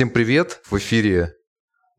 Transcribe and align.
Всем 0.00 0.08
привет! 0.08 0.62
В 0.64 0.78
эфире 0.78 1.34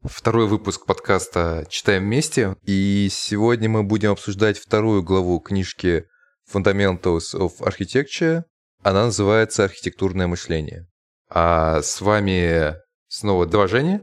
второй 0.04 0.48
выпуск 0.48 0.88
подкаста 0.88 1.68
«Читаем 1.70 2.06
вместе». 2.06 2.56
И 2.66 3.10
сегодня 3.12 3.70
мы 3.70 3.84
будем 3.84 4.10
обсуждать 4.10 4.58
вторую 4.58 5.04
главу 5.04 5.40
книжки 5.40 6.06
Fundamentals 6.52 7.36
of 7.36 7.60
Architecture. 7.60 8.42
Она 8.82 9.06
называется 9.06 9.66
«Архитектурное 9.66 10.26
мышление». 10.26 10.88
А 11.30 11.84
с 11.84 12.02
вами 12.02 12.74
снова 13.08 13.46
два 13.46 13.68
Жени. 13.68 14.00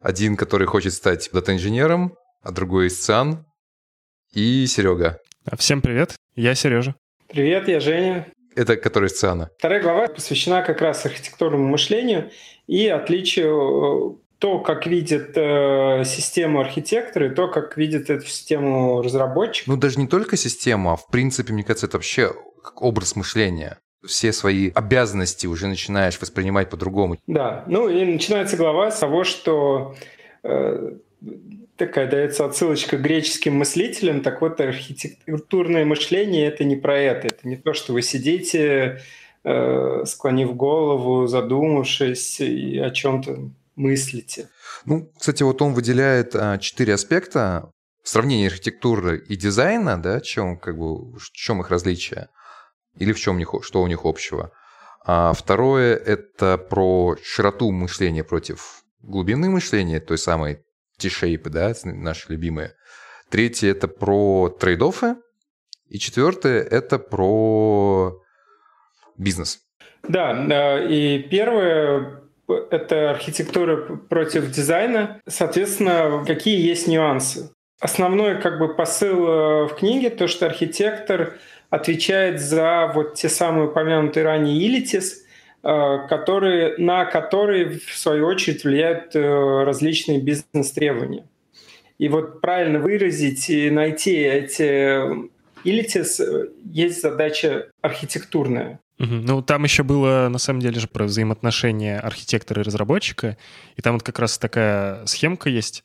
Один, 0.00 0.36
который 0.36 0.66
хочет 0.66 0.92
стать 0.92 1.30
дата-инженером, 1.32 2.16
а 2.42 2.50
другой 2.50 2.88
Исцан 2.88 3.46
и 4.32 4.66
Серега. 4.66 5.20
Всем 5.56 5.82
привет, 5.82 6.16
я 6.34 6.56
Сережа. 6.56 6.96
Привет, 7.28 7.68
я 7.68 7.78
Женя. 7.78 8.26
Это 8.56 8.76
который 8.76 9.08
Исцана. 9.08 9.50
Вторая 9.58 9.82
глава 9.82 10.08
посвящена 10.08 10.62
как 10.62 10.80
раз 10.80 11.04
архитектурному 11.04 11.68
мышлению 11.68 12.30
и 12.66 12.88
отличию 12.88 14.16
э, 14.18 14.26
то, 14.38 14.60
как 14.60 14.86
видит 14.86 15.32
э, 15.36 16.02
систему 16.06 16.60
архитекторы, 16.60 17.34
то, 17.34 17.48
как 17.48 17.76
видит 17.76 18.08
эту 18.08 18.26
систему 18.26 19.02
разработчик. 19.02 19.66
Ну, 19.66 19.76
даже 19.76 20.00
не 20.00 20.06
только 20.06 20.36
система, 20.38 20.94
а 20.94 20.96
в 20.96 21.08
принципе, 21.08 21.52
мне 21.52 21.64
кажется, 21.64 21.86
это 21.86 21.98
вообще 21.98 22.32
как 22.64 22.82
образ 22.82 23.14
мышления. 23.14 23.78
Все 24.04 24.32
свои 24.32 24.70
обязанности 24.74 25.46
уже 25.46 25.66
начинаешь 25.66 26.18
воспринимать 26.20 26.70
по-другому. 26.70 27.18
Да, 27.26 27.64
ну 27.66 27.88
и 27.88 28.04
начинается 28.04 28.56
глава 28.56 28.90
с 28.90 28.98
того, 28.98 29.24
что 29.24 29.96
э, 30.42 30.96
такая 31.76 32.08
дается 32.10 32.44
отсылочка 32.44 32.96
к 32.96 33.02
греческим 33.02 33.54
мыслителям. 33.56 34.22
Так 34.22 34.40
вот, 34.40 34.60
архитектурное 34.60 35.84
мышление— 35.84 36.46
это 36.48 36.64
не 36.64 36.76
про 36.76 36.98
это. 36.98 37.28
Это 37.28 37.48
не 37.48 37.56
то, 37.56 37.74
что 37.74 37.92
вы 37.92 38.02
сидите 38.02 39.00
Э, 39.48 40.04
склонив 40.04 40.56
голову, 40.56 41.28
задумавшись 41.28 42.40
и 42.40 42.78
о 42.80 42.90
чем-то 42.90 43.48
мыслите. 43.76 44.48
Ну, 44.86 45.08
кстати, 45.16 45.44
вот 45.44 45.62
он 45.62 45.72
выделяет 45.72 46.34
а, 46.34 46.58
четыре 46.58 46.94
аспекта 46.94 47.70
сравнения 48.02 48.48
архитектуры 48.48 49.18
и 49.18 49.36
дизайна, 49.36 50.02
да, 50.02 50.20
чем, 50.20 50.58
как 50.58 50.76
бы, 50.76 51.16
в 51.16 51.30
чем 51.30 51.60
их 51.60 51.70
различия, 51.70 52.28
или 52.96 53.12
в 53.12 53.20
чем 53.20 53.38
них, 53.38 53.54
что 53.62 53.82
у 53.82 53.86
них 53.86 54.00
общего. 54.04 54.50
А 55.04 55.32
второе– 55.32 55.94
это 56.06 56.58
про 56.58 57.14
широту 57.22 57.70
мышления 57.70 58.24
против 58.24 58.82
глубины 59.00 59.48
мышления, 59.48 60.00
той 60.00 60.18
самой 60.18 60.64
T-shape, 60.98 61.48
да, 61.48 61.72
наши 61.84 62.32
любимые. 62.32 62.74
Третье– 63.30 63.70
это 63.72 63.88
про 63.88 64.56
trade-off 64.60 65.06
ы. 65.06 65.16
И 65.88 65.98
четвертое– 65.98 66.62
это 66.70 66.98
про 66.98 68.22
бизнес. 69.16 69.60
Да, 70.08 70.84
и 70.84 71.18
первое– 71.18 72.22
это 72.70 73.10
архитектура 73.10 73.96
против 73.96 74.50
дизайна. 74.50 75.20
Соответственно, 75.26 76.24
какие 76.26 76.60
есть 76.60 76.86
нюансы? 76.86 77.50
Основной 77.80 78.40
как 78.40 78.58
бы 78.58 78.74
посыл 78.74 79.26
э, 79.26 79.64
в 79.66 79.74
книге 79.78 80.10
то, 80.10 80.28
что 80.28 80.46
архитектор 80.46 81.34
отвечает 81.68 82.40
за 82.40 82.90
вот 82.94 83.14
те 83.14 83.28
самые 83.28 83.68
упомянутые 83.68 84.24
ранее 84.24 84.56
илитис, 84.56 85.18
э, 85.18 85.25
которые, 86.08 86.76
на 86.78 87.04
которые, 87.06 87.80
в 87.80 87.98
свою 87.98 88.26
очередь, 88.26 88.62
влияют 88.62 89.16
э, 89.16 89.64
различные 89.64 90.20
бизнес-требования. 90.20 91.24
И 91.98 92.08
вот 92.08 92.40
правильно 92.40 92.78
выразить 92.78 93.50
и 93.50 93.68
найти 93.70 94.12
эти 94.12 95.28
илитис 95.64 96.20
есть 96.64 97.02
задача 97.02 97.66
архитектурная. 97.80 98.78
Ну, 98.98 99.42
там 99.42 99.64
еще 99.64 99.82
было, 99.82 100.28
на 100.30 100.38
самом 100.38 100.60
деле 100.60 100.78
же, 100.78 100.86
про 100.86 101.04
взаимоотношения 101.04 101.98
архитектора 101.98 102.62
и 102.62 102.64
разработчика. 102.64 103.36
И 103.76 103.82
там 103.82 103.94
вот 103.94 104.04
как 104.04 104.20
раз 104.20 104.38
такая 104.38 105.04
схемка 105.06 105.50
есть, 105.50 105.82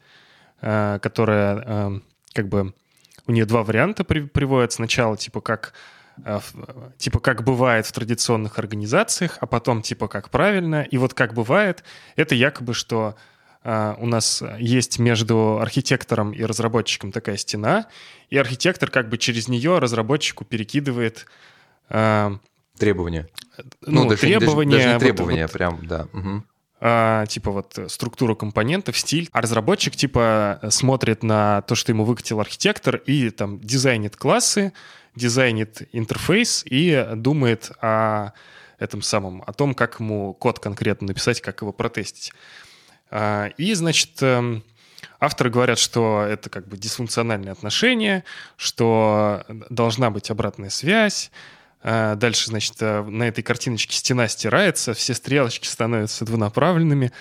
э, 0.61 0.99
которая 1.01 1.63
э, 1.65 1.99
как 2.33 2.49
бы... 2.49 2.73
У 3.27 3.31
нее 3.33 3.45
два 3.45 3.63
варианта 3.63 4.03
при, 4.03 4.21
приводят. 4.21 4.73
Сначала 4.73 5.17
типа 5.17 5.41
как 5.41 5.73
э, 5.73 6.00
типа 6.97 7.19
как 7.19 7.43
бывает 7.43 7.85
в 7.85 7.91
традиционных 7.91 8.59
организациях, 8.59 9.37
а 9.41 9.45
потом 9.45 9.81
типа 9.81 10.07
как 10.07 10.29
правильно. 10.29 10.83
И 10.83 10.97
вот 10.97 11.13
как 11.13 11.33
бывает, 11.33 11.83
это 12.15 12.35
якобы, 12.35 12.73
что 12.73 13.15
у 13.63 14.05
нас 14.05 14.43
есть 14.57 14.99
между 14.99 15.59
архитектором 15.59 16.31
и 16.31 16.43
разработчиком 16.43 17.11
такая 17.11 17.37
стена, 17.37 17.87
и 18.29 18.37
архитектор 18.37 18.89
как 18.89 19.09
бы 19.09 19.17
через 19.17 19.47
нее 19.47 19.79
разработчику 19.79 20.45
перекидывает 20.45 21.27
Требования. 22.77 23.27
Ну, 23.85 24.03
ну 24.03 24.09
даже, 24.09 24.21
требования. 24.21 24.71
Даже, 24.71 24.83
даже 24.83 24.93
не 24.95 24.99
требования, 24.99 25.43
вот, 25.43 25.51
прям, 25.51 25.85
да. 25.85 26.07
Угу. 26.13 26.43
А, 26.83 27.27
типа 27.27 27.51
вот 27.51 27.77
структура 27.87 28.33
компонентов, 28.33 28.97
стиль. 28.97 29.29
А 29.31 29.41
разработчик 29.41 29.95
типа 29.95 30.59
смотрит 30.69 31.21
на 31.21 31.61
то, 31.61 31.75
что 31.75 31.91
ему 31.91 32.03
выкатил 32.03 32.39
архитектор, 32.39 32.95
и 32.95 33.29
там 33.29 33.59
дизайнит 33.59 34.15
классы, 34.15 34.73
дизайнит 35.15 35.87
интерфейс 35.91 36.63
и 36.65 37.07
думает 37.15 37.71
о 37.81 38.31
этом 38.79 39.03
самом, 39.03 39.43
о 39.45 39.53
том, 39.53 39.75
как 39.75 39.99
ему 39.99 40.33
код 40.33 40.57
конкретно 40.57 41.07
написать, 41.07 41.39
как 41.39 41.61
его 41.61 41.71
протестить. 41.71 42.33
А, 43.11 43.49
и, 43.57 43.75
значит, 43.75 44.21
эм, 44.23 44.63
авторы 45.19 45.51
говорят, 45.51 45.77
что 45.77 46.25
это 46.27 46.49
как 46.49 46.67
бы 46.67 46.77
дисфункциональные 46.77 47.51
отношения, 47.51 48.23
что 48.57 49.45
должна 49.69 50.09
быть 50.09 50.31
обратная 50.31 50.71
связь, 50.71 51.29
дальше, 51.83 52.47
значит, 52.47 52.75
э, 52.79 53.01
на 53.01 53.23
этой 53.23 53.41
картиночке 53.41 53.95
стена 53.95 54.27
стирается, 54.27 54.93
все 54.93 55.13
стрелочки 55.13 55.65
становятся 55.67 56.25
двунаправленными. 56.25 57.11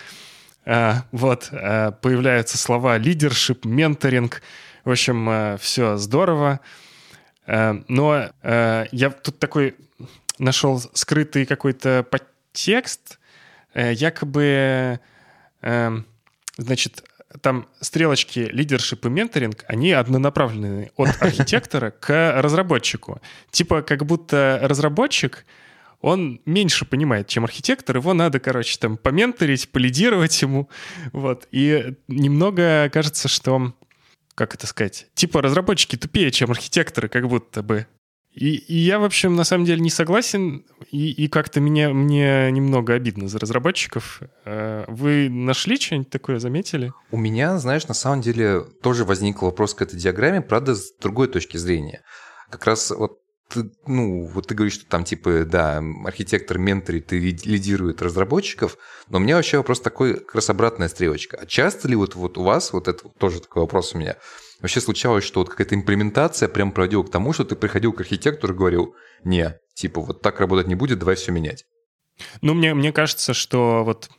А, 0.66 1.04
вот, 1.12 1.48
э, 1.50 1.92
появляются 2.02 2.58
слова 2.58 2.98
лидершип, 2.98 3.64
менторинг. 3.64 4.42
В 4.84 4.90
общем, 4.90 5.28
э, 5.28 5.58
все 5.60 5.96
здорово. 5.96 6.60
Но 7.46 8.30
я 8.42 9.10
тут 9.24 9.40
такой 9.40 9.74
нашел 10.38 10.78
скрытый 10.94 11.46
какой-то 11.46 12.06
подтекст. 12.08 13.18
Якобы, 13.74 15.00
значит, 16.56 17.02
там 17.40 17.68
стрелочки 17.80 18.40
лидершип 18.40 19.06
и 19.06 19.08
менторинг, 19.08 19.64
они 19.68 19.92
однонаправленные 19.92 20.90
от 20.96 21.10
архитектора 21.20 21.90
к 21.90 22.40
разработчику. 22.40 23.20
Типа 23.50 23.82
как 23.82 24.04
будто 24.04 24.58
разработчик, 24.62 25.44
он 26.00 26.40
меньше 26.46 26.84
понимает, 26.84 27.28
чем 27.28 27.44
архитектор, 27.44 27.96
его 27.96 28.14
надо, 28.14 28.40
короче, 28.40 28.78
там 28.78 28.96
поменторить, 28.96 29.68
полидировать 29.70 30.40
ему, 30.42 30.68
вот. 31.12 31.46
И 31.50 31.94
немного 32.08 32.88
кажется, 32.90 33.28
что, 33.28 33.74
как 34.34 34.54
это 34.54 34.66
сказать, 34.66 35.08
типа 35.14 35.42
разработчики 35.42 35.96
тупее, 35.96 36.30
чем 36.30 36.50
архитекторы, 36.50 37.08
как 37.08 37.28
будто 37.28 37.62
бы. 37.62 37.86
И, 38.32 38.54
и 38.54 38.76
я, 38.76 39.00
в 39.00 39.04
общем, 39.04 39.34
на 39.34 39.44
самом 39.44 39.64
деле 39.64 39.80
не 39.80 39.90
согласен, 39.90 40.64
и, 40.90 41.10
и 41.10 41.28
как-то 41.28 41.60
мне, 41.60 41.88
мне 41.88 42.50
немного 42.52 42.94
обидно 42.94 43.28
за 43.28 43.38
разработчиков. 43.40 44.20
Э, 44.44 44.84
вы 44.86 45.28
нашли 45.28 45.78
что-нибудь 45.78 46.10
такое, 46.10 46.38
заметили? 46.38 46.92
У 47.10 47.16
меня, 47.16 47.58
знаешь, 47.58 47.88
на 47.88 47.94
самом 47.94 48.20
деле 48.20 48.62
тоже 48.82 49.04
возник 49.04 49.42
вопрос 49.42 49.74
к 49.74 49.82
этой 49.82 49.98
диаграмме, 49.98 50.42
правда, 50.42 50.76
с 50.76 50.92
другой 51.00 51.26
точки 51.26 51.56
зрения. 51.56 52.02
Как 52.50 52.66
раз 52.66 52.90
вот 52.90 53.18
ты, 53.48 53.70
ну, 53.86 54.26
вот 54.26 54.46
ты 54.46 54.54
говоришь, 54.54 54.74
что 54.74 54.86
там, 54.86 55.04
типа, 55.04 55.44
да, 55.44 55.82
архитектор 56.04 56.56
менторит 56.58 57.12
и 57.12 57.18
лидирует 57.18 58.00
разработчиков, 58.00 58.78
но 59.08 59.18
у 59.18 59.20
меня 59.20 59.36
вообще 59.36 59.58
вопрос 59.58 59.80
такой, 59.80 60.14
как 60.14 60.36
раз 60.36 60.50
обратная 60.50 60.88
стрелочка. 60.88 61.36
А 61.36 61.46
часто 61.46 61.88
ли 61.88 61.96
вот, 61.96 62.14
вот 62.14 62.38
у 62.38 62.44
вас, 62.44 62.72
вот 62.72 62.86
это 62.86 63.08
тоже 63.08 63.40
такой 63.40 63.62
вопрос 63.62 63.94
у 63.94 63.98
меня, 63.98 64.16
вообще 64.60 64.80
случалось, 64.80 65.24
что 65.24 65.40
вот 65.40 65.48
какая-то 65.48 65.74
имплементация 65.74 66.48
прям 66.48 66.72
приводила 66.72 67.02
к 67.02 67.10
тому, 67.10 67.32
что 67.32 67.44
ты 67.44 67.56
приходил 67.56 67.92
к 67.92 68.00
архитектору 68.00 68.54
и 68.54 68.56
говорил, 68.56 68.94
не, 69.24 69.58
типа, 69.74 70.00
вот 70.00 70.22
так 70.22 70.40
работать 70.40 70.66
не 70.66 70.74
будет, 70.74 70.98
давай 70.98 71.16
все 71.16 71.32
менять. 71.32 71.64
Ну, 72.42 72.54
мне, 72.54 72.74
мне 72.74 72.92
кажется, 72.92 73.34
что 73.34 73.82
вот 73.84 74.10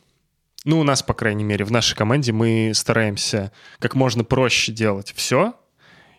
ну, 0.64 0.78
у 0.78 0.84
нас, 0.84 1.02
по 1.02 1.14
крайней 1.14 1.44
мере, 1.44 1.64
в 1.64 1.72
нашей 1.72 1.96
команде 1.96 2.32
мы 2.32 2.72
стараемся 2.74 3.52
как 3.78 3.94
можно 3.94 4.22
проще 4.24 4.72
делать 4.72 5.12
все. 5.16 5.54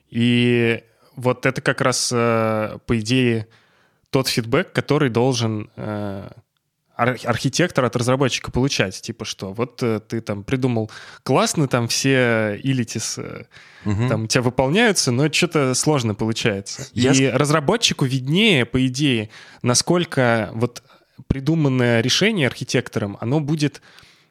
И 0.09 0.83
вот 1.15 1.45
это 1.45 1.61
как 1.61 1.81
раз, 1.81 2.11
э, 2.13 2.77
по 2.85 2.99
идее, 2.99 3.47
тот 4.09 4.27
фидбэк, 4.27 4.73
который 4.73 5.09
должен 5.09 5.71
э, 6.97 7.15
архитектор 7.23 7.85
от 7.85 7.95
разработчика 7.95 8.51
получать. 8.51 9.01
Типа 9.01 9.25
что, 9.25 9.53
вот 9.53 9.81
э, 9.83 9.99
ты 10.07 10.21
там 10.21 10.43
придумал 10.43 10.91
классно, 11.23 11.67
там 11.67 11.87
все 11.87 12.59
илитис 12.61 13.17
угу. 13.85 14.07
там 14.09 14.23
у 14.23 14.27
тебя 14.27 14.41
выполняются, 14.41 15.11
но 15.11 15.31
что-то 15.31 15.73
сложно 15.73 16.15
получается. 16.15 16.87
Я... 16.93 17.11
И 17.11 17.27
разработчику 17.27 18.05
виднее, 18.05 18.65
по 18.65 18.85
идее, 18.85 19.29
насколько 19.61 20.49
вот 20.53 20.83
придуманное 21.27 22.01
решение 22.01 22.47
архитектором, 22.47 23.17
оно 23.19 23.39
будет 23.39 23.81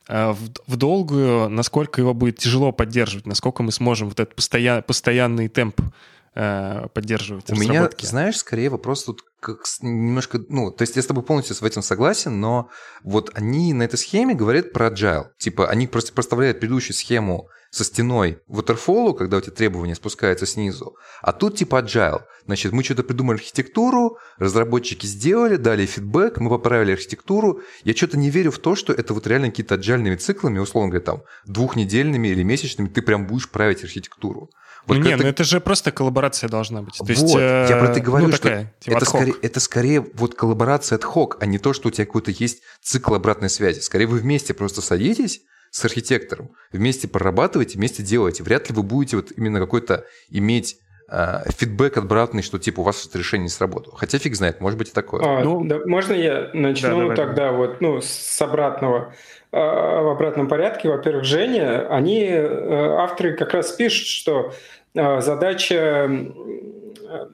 в, 0.08 0.36
в 0.66 0.76
долгую, 0.76 1.48
насколько 1.48 2.00
его 2.00 2.12
будет 2.12 2.38
тяжело 2.38 2.72
поддерживать, 2.72 3.24
насколько 3.24 3.62
мы 3.62 3.70
сможем 3.70 4.08
вот 4.08 4.18
этот 4.18 4.34
постоян, 4.34 4.82
постоянный 4.82 5.48
темп 5.48 5.80
э, 5.80 5.84
поддерживать 6.34 7.50
У 7.50 7.56
меня, 7.56 7.90
знаешь, 8.00 8.38
скорее 8.38 8.70
вопрос 8.70 9.04
тут 9.04 9.20
как 9.40 9.58
немножко, 9.82 10.40
ну, 10.48 10.70
то 10.70 10.82
есть 10.82 10.96
я 10.96 11.02
с 11.02 11.06
тобой 11.06 11.24
полностью 11.24 11.56
в 11.56 11.62
этом 11.62 11.82
согласен, 11.82 12.40
но 12.40 12.70
вот 13.02 13.30
они 13.34 13.74
на 13.74 13.82
этой 13.82 13.96
схеме 13.96 14.34
говорят 14.34 14.72
про 14.72 14.88
agile. 14.88 15.26
Типа 15.38 15.68
они 15.68 15.86
просто 15.86 16.12
представляют 16.12 16.60
предыдущую 16.60 16.94
схему 16.94 17.48
со 17.72 17.84
стеной 17.84 18.38
waterfall, 18.48 19.16
когда 19.16 19.38
у 19.38 19.40
тебя 19.40 19.52
требования 19.52 19.94
спускаются 19.94 20.44
снизу, 20.44 20.94
а 21.22 21.32
тут 21.32 21.56
типа 21.56 21.82
agile. 21.82 22.20
Значит, 22.44 22.72
мы 22.72 22.84
что-то 22.84 23.02
придумали 23.02 23.38
архитектуру, 23.38 24.18
разработчики 24.36 25.06
сделали, 25.06 25.56
дали 25.56 25.86
фидбэк, 25.86 26.36
мы 26.36 26.50
поправили 26.50 26.92
архитектуру. 26.92 27.62
Я 27.84 27.94
что-то 27.94 28.18
не 28.18 28.28
верю 28.28 28.50
в 28.50 28.58
то, 28.58 28.76
что 28.76 28.92
это 28.92 29.14
вот 29.14 29.26
реально 29.26 29.48
какие-то 29.48 29.76
аджальными 29.76 30.16
циклами, 30.16 30.58
условно 30.58 30.90
говоря, 30.90 31.04
там, 31.04 31.22
двухнедельными 31.46 32.28
или 32.28 32.42
месячными 32.42 32.88
ты 32.88 33.00
прям 33.00 33.26
будешь 33.26 33.48
править 33.48 33.82
архитектуру. 33.82 34.50
Вот 34.86 34.98
ну, 34.98 35.04
не, 35.04 35.16
ну 35.16 35.24
это 35.24 35.42
же 35.42 35.60
просто 35.60 35.92
коллаборация 35.92 36.50
должна 36.50 36.82
быть. 36.82 36.98
То 36.98 37.04
вот, 37.04 37.10
есть, 37.10 37.34
э, 37.34 37.66
я 37.70 37.76
про 37.78 37.90
это 37.90 38.00
говорю, 38.00 38.26
ну, 38.26 38.32
такая, 38.32 38.74
что 38.80 38.84
типа 38.84 38.96
это, 38.96 39.06
скорее, 39.06 39.34
это 39.40 39.60
скорее 39.60 40.00
вот 40.14 40.34
коллаборация 40.34 40.96
от 40.96 41.04
хок, 41.04 41.38
а 41.40 41.46
не 41.46 41.58
то, 41.58 41.72
что 41.72 41.88
у 41.88 41.90
тебя 41.90 42.04
какой-то 42.04 42.32
есть 42.32 42.62
цикл 42.82 43.14
обратной 43.14 43.48
связи. 43.48 43.80
Скорее 43.80 44.06
вы 44.06 44.18
вместе 44.18 44.52
просто 44.52 44.82
садитесь, 44.82 45.40
с 45.72 45.84
архитектором. 45.86 46.50
Вместе 46.70 47.08
прорабатываете, 47.08 47.78
вместе 47.78 48.02
делаете. 48.02 48.44
Вряд 48.44 48.68
ли 48.68 48.76
вы 48.76 48.82
будете 48.82 49.16
вот 49.16 49.32
именно 49.34 49.58
какой-то 49.58 50.04
иметь 50.28 50.76
э, 51.10 51.38
фидбэк 51.48 51.96
обратный, 51.96 52.42
что 52.42 52.58
типа 52.58 52.80
у 52.80 52.82
вас 52.82 53.06
это 53.06 53.18
решение 53.18 53.44
не 53.44 53.48
сработало. 53.48 53.96
Хотя 53.96 54.18
фиг 54.18 54.36
знает, 54.36 54.60
может 54.60 54.78
быть 54.78 54.90
и 54.90 54.92
такое. 54.92 55.24
А, 55.24 55.42
ну, 55.42 55.64
да, 55.64 55.78
можно 55.86 56.12
я 56.12 56.50
начну 56.52 57.08
да, 57.08 57.14
тогда 57.14 57.46
давай. 57.46 57.56
вот 57.56 57.80
ну, 57.80 58.00
с 58.02 58.42
обратного 58.42 59.14
э, 59.50 59.56
в 59.56 60.12
обратном 60.12 60.46
порядке. 60.46 60.90
Во-первых, 60.90 61.24
Женя, 61.24 61.88
они, 61.88 62.26
э, 62.26 62.96
авторы 62.98 63.34
как 63.34 63.54
раз 63.54 63.72
пишут, 63.72 64.08
что 64.08 64.52
э, 64.94 65.20
задача, 65.22 66.06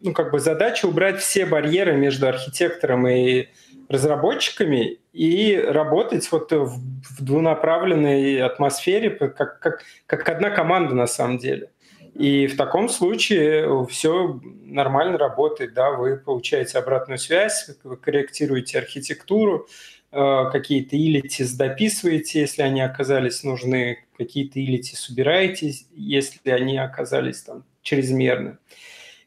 ну, 0.00 0.12
как 0.12 0.30
бы 0.30 0.38
задача 0.38 0.86
убрать 0.86 1.18
все 1.18 1.44
барьеры 1.44 1.96
между 1.96 2.28
архитектором 2.28 3.08
и 3.08 3.48
разработчиками 3.88 4.98
и 5.18 5.56
работать 5.56 6.30
вот 6.30 6.52
в, 6.52 6.78
в 6.78 7.24
двунаправленной 7.24 8.40
атмосфере, 8.40 9.10
как, 9.10 9.58
как, 9.58 9.82
как 10.06 10.28
одна 10.28 10.50
команда 10.50 10.94
на 10.94 11.08
самом 11.08 11.38
деле. 11.38 11.70
И 12.14 12.46
в 12.46 12.56
таком 12.56 12.88
случае 12.88 13.84
все 13.86 14.40
нормально 14.62 15.18
работает, 15.18 15.74
да, 15.74 15.90
вы 15.90 16.18
получаете 16.18 16.78
обратную 16.78 17.18
связь, 17.18 17.68
вы 17.82 17.96
корректируете 17.96 18.78
архитектуру, 18.78 19.66
э, 20.12 20.44
какие-то 20.52 20.96
илитис 20.96 21.52
дописываете, 21.52 22.42
если 22.42 22.62
они 22.62 22.80
оказались 22.80 23.42
нужны, 23.42 24.04
какие-то 24.16 24.60
илитис 24.60 25.08
убираете, 25.08 25.72
если 25.96 26.50
они 26.50 26.78
оказались 26.78 27.42
там 27.42 27.64
чрезмерны 27.82 28.58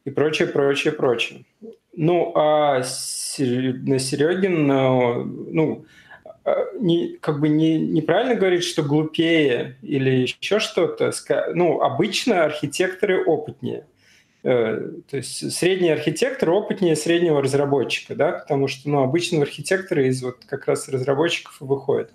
и 0.06 0.10
прочее, 0.10 0.48
прочее, 0.48 0.94
прочее. 0.94 1.44
Ну, 1.94 2.32
а 2.36 2.82
Серегин, 3.36 4.68
ну, 4.68 5.86
а, 6.44 6.56
не, 6.80 7.18
как 7.18 7.40
бы 7.40 7.50
не, 7.50 7.80
неправильно 7.80 8.36
говорить, 8.36 8.64
что 8.64 8.84
глупее 8.84 9.78
или 9.82 10.10
еще 10.10 10.60
что-то. 10.60 11.12
Ну, 11.54 11.82
обычно 11.82 12.44
архитекторы 12.44 13.24
опытнее. 13.24 13.86
Э, 14.44 14.90
то 15.10 15.18
есть 15.18 15.52
средний 15.54 15.92
архитектор 15.92 16.50
опытнее 16.50 16.96
среднего 16.96 17.42
разработчика, 17.44 18.16
да, 18.16 18.32
потому 18.32 18.68
что 18.68 18.90
ну, 18.90 19.04
обычно 19.04 19.42
архитекторы 19.42 20.08
из 20.08 20.24
вот 20.24 20.38
как 20.48 20.66
раз 20.68 20.90
разработчиков 20.90 21.62
и 21.62 21.64
выходят. 21.64 22.12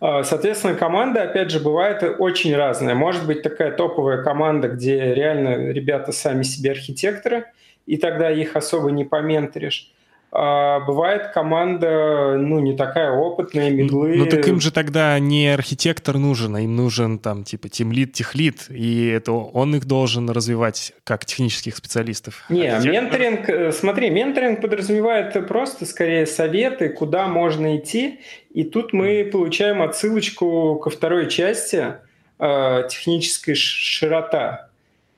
Соответственно, 0.00 0.74
команда, 0.74 1.22
опять 1.22 1.50
же, 1.50 1.60
бывает 1.60 2.02
очень 2.18 2.54
разная. 2.54 2.94
Может 2.94 3.26
быть 3.26 3.42
такая 3.42 3.70
топовая 3.70 4.22
команда, 4.22 4.68
где 4.68 5.14
реально 5.14 5.70
ребята 5.70 6.10
сами 6.12 6.42
себе 6.42 6.72
архитекторы– 6.72 7.46
и 7.86 7.96
тогда 7.96 8.30
их 8.30 8.56
особо 8.56 8.90
не 8.90 9.04
поменторишь. 9.04 9.94
А 10.36 10.80
бывает 10.80 11.28
команда, 11.32 12.36
ну, 12.36 12.58
не 12.58 12.76
такая 12.76 13.12
опытная, 13.12 13.70
медлы. 13.70 14.16
Ну, 14.16 14.26
так 14.26 14.48
им 14.48 14.60
же 14.60 14.72
тогда 14.72 15.16
не 15.20 15.46
архитектор 15.46 16.18
нужен, 16.18 16.56
а 16.56 16.60
им 16.60 16.74
нужен 16.74 17.20
там, 17.20 17.44
типа, 17.44 17.68
тимлит, 17.68 18.14
техлит, 18.14 18.66
и 18.68 19.06
это 19.06 19.30
он 19.30 19.76
их 19.76 19.84
должен 19.84 20.28
развивать 20.28 20.92
как 21.04 21.24
технических 21.24 21.76
специалистов. 21.76 22.46
Не, 22.48 22.66
архитектор... 22.66 23.02
менторинг, 23.02 23.48
э, 23.48 23.70
смотри, 23.70 24.10
менторинг 24.10 24.60
подразумевает 24.60 25.46
просто, 25.46 25.86
скорее, 25.86 26.26
советы, 26.26 26.88
куда 26.88 27.28
можно 27.28 27.76
идти, 27.76 28.18
и 28.52 28.64
тут 28.64 28.92
мы 28.92 29.30
получаем 29.32 29.82
отсылочку 29.82 30.80
ко 30.82 30.90
второй 30.90 31.30
части 31.30 31.94
э, 32.40 32.88
технической 32.90 33.54
широта. 33.54 34.68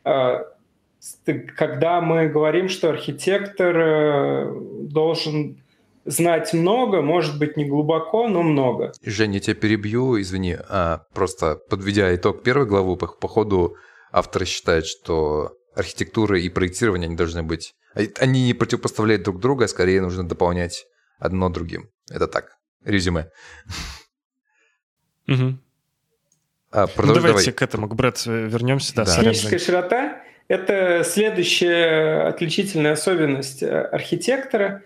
Э, 0.04 0.40
когда 1.56 2.00
мы 2.00 2.28
говорим, 2.28 2.68
что 2.68 2.90
архитектор 2.90 3.76
э, 3.76 4.60
должен 4.82 5.62
знать 6.04 6.52
много, 6.52 7.02
может 7.02 7.38
быть, 7.38 7.56
не 7.56 7.64
глубоко, 7.64 8.28
но 8.28 8.42
много. 8.42 8.92
Женя, 9.02 9.34
я 9.34 9.40
тебя 9.40 9.54
перебью, 9.54 10.20
извини. 10.20 10.56
А, 10.68 11.02
просто 11.12 11.56
подведя 11.68 12.14
итог 12.14 12.42
первой 12.42 12.66
главы, 12.66 12.96
по, 12.96 13.08
по 13.08 13.28
ходу 13.28 13.76
авторы 14.12 14.46
считают, 14.46 14.86
что 14.86 15.52
архитектура 15.74 16.38
и 16.38 16.48
проектирование 16.48 17.08
они 17.08 17.16
должны 17.16 17.42
быть... 17.42 17.74
Они 18.18 18.46
не 18.46 18.54
противопоставляют 18.54 19.22
друг 19.22 19.40
друга, 19.40 19.64
а 19.64 19.68
скорее 19.68 20.00
нужно 20.00 20.26
дополнять 20.28 20.86
одно 21.18 21.48
другим. 21.48 21.90
Это 22.10 22.28
так. 22.28 22.56
Резюме. 22.84 23.30
Угу. 25.28 25.58
А, 26.72 26.86
ну, 26.98 27.14
давайте 27.14 27.38
давай. 27.38 27.52
к 27.52 27.62
этому, 27.62 27.88
к 27.88 27.94
Брэд 27.94 28.26
вернемся. 28.26 28.94
Да, 28.94 29.04
да. 29.04 29.16
Техническая 29.16 29.58
широта 29.58 30.22
это 30.48 31.02
следующая 31.04 32.28
отличительная 32.28 32.92
особенность 32.92 33.62
э, 33.62 33.68
архитектора. 33.68 34.82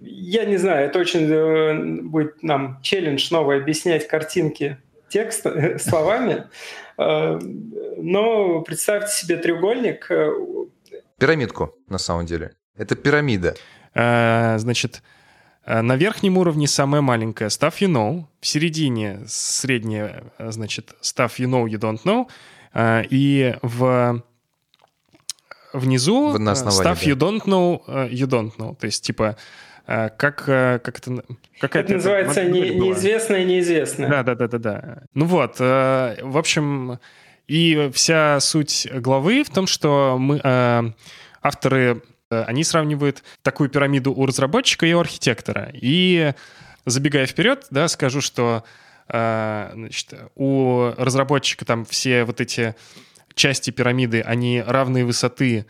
Я 0.00 0.44
не 0.44 0.56
знаю, 0.56 0.86
это 0.86 0.98
очень 0.98 1.30
э, 1.30 2.02
будет 2.02 2.42
нам 2.42 2.80
челлендж 2.82 3.28
новый 3.30 3.58
объяснять 3.58 4.08
картинки 4.08 4.78
текста 5.08 5.78
словами, 5.78 6.44
э, 6.96 7.38
но 7.98 8.62
представьте 8.62 9.14
себе 9.14 9.36
треугольник. 9.36 10.10
Пирамидку, 11.18 11.74
на 11.88 11.98
самом 11.98 12.26
деле. 12.26 12.52
Это 12.76 12.96
пирамида. 12.96 13.54
Значит, 13.94 15.02
на 15.66 15.96
верхнем 15.96 16.38
уровне 16.38 16.66
самая 16.66 17.02
маленькая 17.02 17.48
stuff 17.48 17.74
you 17.80 17.88
know, 17.88 18.24
в 18.40 18.46
середине 18.46 19.20
средняя, 19.28 20.24
значит, 20.38 20.94
stuff 21.02 21.32
you 21.36 21.46
know, 21.46 21.66
you 21.66 21.78
don't 21.78 22.02
know, 22.04 22.26
и 23.10 23.54
в 23.60 24.22
внизу 25.72 26.38
на 26.38 26.52
stuff 26.52 27.02
you 27.02 27.14
don't 27.14 27.44
know, 27.44 27.82
uh, 27.86 28.10
you 28.10 28.26
don't 28.26 28.56
know. 28.56 28.76
То 28.76 28.86
есть, 28.86 29.04
типа, 29.04 29.36
uh, 29.86 30.10
как, 30.16 30.44
как 30.44 30.98
это... 30.98 31.24
Какая 31.60 31.82
это 31.82 31.94
называется 31.94 32.40
это, 32.40 32.50
не, 32.50 32.70
неизвестное 32.70 33.44
неизвестное. 33.44 34.08
Да, 34.08 34.22
да, 34.22 34.34
да, 34.34 34.48
да, 34.48 34.58
да. 34.58 35.02
Ну 35.14 35.26
вот, 35.26 35.58
в 35.58 36.36
общем, 36.38 36.98
и 37.46 37.90
вся 37.92 38.40
суть 38.40 38.88
главы 38.92 39.44
в 39.44 39.50
том, 39.50 39.66
что 39.66 40.16
мы, 40.18 40.40
авторы, 41.42 42.02
они 42.30 42.64
сравнивают 42.64 43.22
такую 43.42 43.68
пирамиду 43.68 44.12
у 44.12 44.26
разработчика 44.26 44.86
и 44.86 44.92
у 44.92 45.00
архитектора. 45.00 45.70
И 45.74 46.32
забегая 46.86 47.26
вперед, 47.26 47.66
да, 47.70 47.88
скажу, 47.88 48.20
что 48.20 48.64
значит, 49.08 50.14
у 50.34 50.92
разработчика 50.96 51.64
там 51.64 51.84
все 51.84 52.24
вот 52.24 52.40
эти 52.40 52.74
части 53.34 53.70
пирамиды, 53.70 54.20
они 54.20 54.62
равной 54.64 55.04
высоты, 55.04 55.66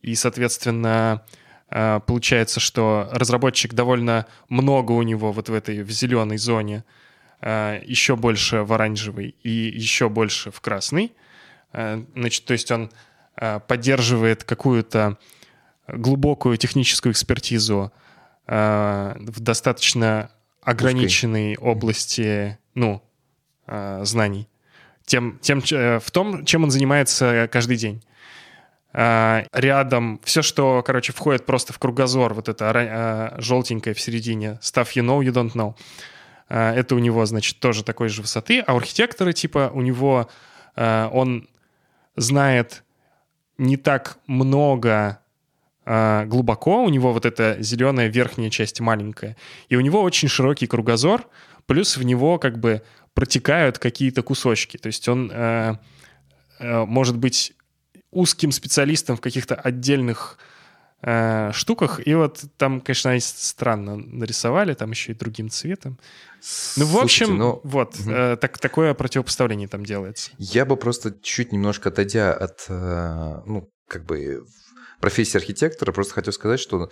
и, 0.00 0.14
соответственно, 0.14 1.24
э, 1.70 2.00
получается, 2.06 2.60
что 2.60 3.08
разработчик 3.12 3.74
довольно 3.74 4.26
много 4.48 4.92
у 4.92 5.02
него 5.02 5.32
вот 5.32 5.48
в 5.48 5.54
этой 5.54 5.82
в 5.82 5.90
зеленой 5.90 6.38
зоне, 6.38 6.84
э, 7.40 7.80
еще 7.84 8.16
больше 8.16 8.62
в 8.62 8.72
оранжевой 8.72 9.34
и 9.42 9.50
еще 9.50 10.08
больше 10.08 10.50
в 10.50 10.60
красной. 10.60 11.12
Э, 11.72 12.02
значит, 12.14 12.44
то 12.44 12.52
есть 12.52 12.70
он 12.70 12.90
поддерживает 13.68 14.42
какую-то 14.42 15.16
глубокую 15.86 16.56
техническую 16.56 17.12
экспертизу 17.12 17.92
в 18.48 19.34
достаточно 19.36 20.32
ограниченной 20.60 21.52
Узкой. 21.52 21.64
области 21.64 22.58
ну, 22.74 23.00
знаний 24.02 24.48
тем, 25.08 25.38
тем, 25.40 25.62
э, 25.72 25.98
в 25.98 26.10
том, 26.10 26.44
чем 26.44 26.64
он 26.64 26.70
занимается 26.70 27.48
каждый 27.50 27.76
день. 27.76 28.02
А, 28.92 29.44
рядом 29.52 30.20
все, 30.24 30.42
что, 30.42 30.82
короче, 30.84 31.12
входит 31.12 31.44
просто 31.44 31.72
в 31.72 31.78
кругозор, 31.78 32.34
вот 32.34 32.48
это 32.48 32.72
а, 32.74 33.34
желтенькое 33.38 33.94
в 33.94 34.00
середине, 34.00 34.58
stuff 34.62 34.88
you 34.94 35.04
know, 35.04 35.20
you 35.20 35.32
don't 35.32 35.52
know, 35.52 35.74
а, 36.48 36.74
это 36.74 36.94
у 36.94 36.98
него, 36.98 37.24
значит, 37.26 37.58
тоже 37.60 37.84
такой 37.84 38.08
же 38.08 38.22
высоты, 38.22 38.60
а 38.60 38.74
у 38.74 38.78
архитектора, 38.78 39.32
типа, 39.32 39.70
у 39.74 39.82
него 39.82 40.28
он 40.76 41.48
знает 42.14 42.84
не 43.58 43.76
так 43.76 44.18
много 44.28 45.18
глубоко, 45.84 46.84
у 46.84 46.88
него 46.88 47.12
вот 47.12 47.26
эта 47.26 47.56
зеленая 47.58 48.06
верхняя 48.06 48.48
часть 48.48 48.78
маленькая, 48.78 49.36
и 49.68 49.74
у 49.74 49.80
него 49.80 50.00
очень 50.02 50.28
широкий 50.28 50.68
кругозор, 50.68 51.26
плюс 51.66 51.96
в 51.96 52.04
него 52.04 52.38
как 52.38 52.60
бы 52.60 52.82
протекают 53.18 53.80
какие-то 53.80 54.22
кусочки. 54.22 54.76
То 54.76 54.86
есть 54.86 55.08
он 55.08 55.28
э, 55.32 55.74
э, 56.60 56.84
может 56.84 57.16
быть 57.16 57.52
узким 58.12 58.52
специалистом 58.52 59.16
в 59.16 59.20
каких-то 59.20 59.56
отдельных 59.56 60.38
э, 61.02 61.50
штуках. 61.52 62.06
И 62.06 62.14
вот 62.14 62.44
там, 62.56 62.80
конечно, 62.80 63.10
они 63.10 63.18
странно 63.18 63.96
нарисовали, 63.96 64.74
там 64.74 64.92
еще 64.92 65.10
и 65.12 65.14
другим 65.16 65.50
цветом. 65.50 65.98
Ну, 66.76 66.84
в 66.84 66.96
общем, 66.98 67.26
Слушайте, 67.26 67.32
ну... 67.32 67.60
вот, 67.64 67.98
угу. 67.98 68.08
э, 68.08 68.36
так, 68.36 68.56
такое 68.58 68.94
противопоставление 68.94 69.66
там 69.66 69.84
делается. 69.84 70.30
Я 70.38 70.64
бы 70.64 70.76
просто 70.76 71.12
чуть 71.20 71.50
немножко 71.50 71.88
отойдя 71.88 72.32
от, 72.32 72.66
э, 72.68 73.42
ну, 73.46 73.68
как 73.88 74.04
бы 74.04 74.44
профессии 75.00 75.38
архитектора, 75.38 75.90
просто 75.90 76.14
хотел 76.14 76.32
сказать, 76.32 76.60
что, 76.60 76.88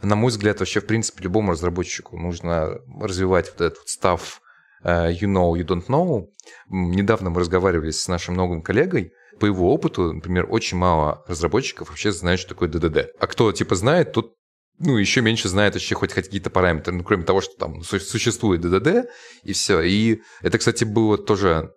на 0.00 0.14
мой 0.14 0.30
взгляд, 0.30 0.60
вообще, 0.60 0.78
в 0.78 0.86
принципе, 0.86 1.24
любому 1.24 1.50
разработчику 1.50 2.16
нужно 2.16 2.78
развивать 3.00 3.50
вот 3.50 3.60
этот 3.62 3.78
вот 3.78 3.88
став 3.88 4.42
you 4.84 5.26
know, 5.26 5.54
you 5.54 5.64
don't 5.64 5.86
know. 5.86 6.26
Недавно 6.68 7.30
мы 7.30 7.40
разговаривали 7.40 7.90
с 7.90 8.08
нашим 8.08 8.34
новым 8.34 8.62
коллегой, 8.62 9.12
по 9.38 9.46
его 9.46 9.72
опыту, 9.72 10.12
например, 10.12 10.46
очень 10.48 10.78
мало 10.78 11.24
разработчиков 11.26 11.88
вообще 11.88 12.12
знают, 12.12 12.40
что 12.40 12.50
такое 12.50 12.68
ДДД. 12.68 13.10
А 13.18 13.26
кто 13.26 13.52
типа 13.52 13.74
знает, 13.74 14.12
тот 14.12 14.34
ну, 14.78 14.96
еще 14.96 15.22
меньше 15.22 15.48
знает 15.48 15.74
вообще 15.74 15.94
хоть 15.94 16.12
какие-то 16.12 16.50
параметры, 16.50 16.92
ну, 16.94 17.02
кроме 17.02 17.24
того, 17.24 17.40
что 17.40 17.56
там 17.56 17.82
существует 17.82 18.60
ДДД, 18.60 19.10
и 19.42 19.52
все. 19.52 19.80
И 19.80 20.20
это, 20.42 20.58
кстати, 20.58 20.84
было 20.84 21.16
тоже 21.16 21.72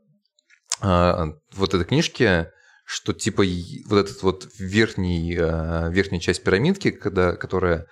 э, 0.82 1.26
вот 1.54 1.74
этой 1.74 1.86
книжке, 1.86 2.52
что 2.86 3.14
типа 3.14 3.44
вот 3.88 4.06
этот 4.06 4.22
вот 4.22 4.48
верхний, 4.58 5.34
э, 5.38 5.92
верхняя 5.92 6.20
часть 6.20 6.44
пирамидки, 6.44 6.92
когда, 6.92 7.36
которая 7.36 7.86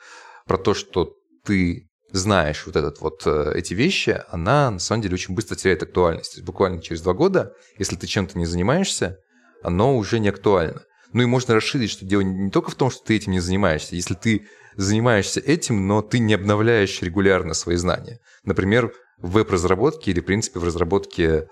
про 0.45 0.57
то, 0.57 0.73
что 0.73 1.13
ты 1.45 1.86
знаешь 2.11 2.65
вот 2.65 2.75
этот 2.75 3.01
вот 3.01 3.23
э, 3.25 3.53
эти 3.55 3.73
вещи, 3.73 4.21
она 4.29 4.71
на 4.71 4.79
самом 4.79 5.01
деле 5.01 5.15
очень 5.15 5.35
быстро 5.35 5.55
теряет 5.55 5.83
актуальность. 5.83 6.31
То 6.31 6.37
есть 6.37 6.45
буквально 6.45 6.81
через 6.81 7.01
два 7.01 7.13
года, 7.13 7.53
если 7.77 7.95
ты 7.95 8.07
чем-то 8.07 8.37
не 8.37 8.45
занимаешься, 8.45 9.19
оно 9.61 9.97
уже 9.97 10.19
не 10.19 10.29
актуально. 10.29 10.83
Ну 11.13 11.23
и 11.23 11.25
можно 11.25 11.55
расширить, 11.55 11.91
что 11.91 12.05
дело 12.05 12.21
не 12.21 12.51
только 12.51 12.71
в 12.71 12.75
том, 12.75 12.89
что 12.89 13.03
ты 13.03 13.15
этим 13.15 13.31
не 13.31 13.39
занимаешься. 13.39 13.95
Если 13.95 14.13
ты 14.13 14.47
занимаешься 14.75 15.39
этим, 15.39 15.87
но 15.87 16.01
ты 16.01 16.19
не 16.19 16.33
обновляешь 16.33 17.01
регулярно 17.01 17.53
свои 17.53 17.75
знания. 17.75 18.19
Например, 18.43 18.93
в 19.17 19.31
веб-разработке 19.31 20.11
или, 20.11 20.19
в 20.19 20.25
принципе, 20.25 20.59
в 20.59 20.63
разработке, 20.63 21.47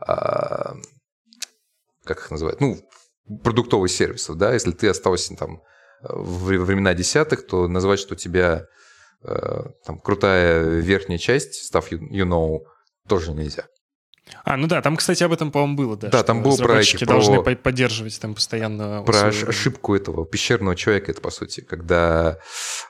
а, 0.00 0.74
как 2.04 2.18
их 2.18 2.30
называют, 2.30 2.60
ну, 2.60 2.78
продуктовых 3.42 3.90
сервисов, 3.90 4.36
да, 4.36 4.52
если 4.52 4.72
ты 4.72 4.88
остался 4.88 5.34
там 5.36 5.62
в 6.02 6.44
времена 6.44 6.94
десятых, 6.94 7.46
то 7.46 7.66
назвать, 7.68 7.98
что 7.98 8.14
у 8.14 8.16
тебя 8.16 8.62
э, 8.62 8.66
там 9.22 9.98
крутая 9.98 10.80
верхняя 10.80 11.18
часть, 11.18 11.72
stuff 11.72 11.90
you, 11.90 12.24
know, 12.24 12.60
тоже 13.08 13.32
нельзя. 13.32 13.64
А, 14.44 14.56
ну 14.56 14.66
да, 14.66 14.82
там, 14.82 14.96
кстати, 14.96 15.22
об 15.22 15.32
этом, 15.32 15.52
по-моему, 15.52 15.76
было, 15.76 15.96
да. 15.96 16.08
Да, 16.08 16.22
там 16.24 16.42
было 16.42 16.56
про 16.56 16.80
эти, 16.80 17.04
должны 17.04 17.42
про... 17.42 17.54
поддерживать 17.54 18.20
там 18.20 18.34
постоянно... 18.34 19.02
Про 19.04 19.28
условия. 19.28 19.48
ошибку 19.48 19.94
этого 19.94 20.26
пещерного 20.26 20.74
человека, 20.74 21.12
это 21.12 21.20
по 21.20 21.30
сути, 21.30 21.60
когда 21.60 22.38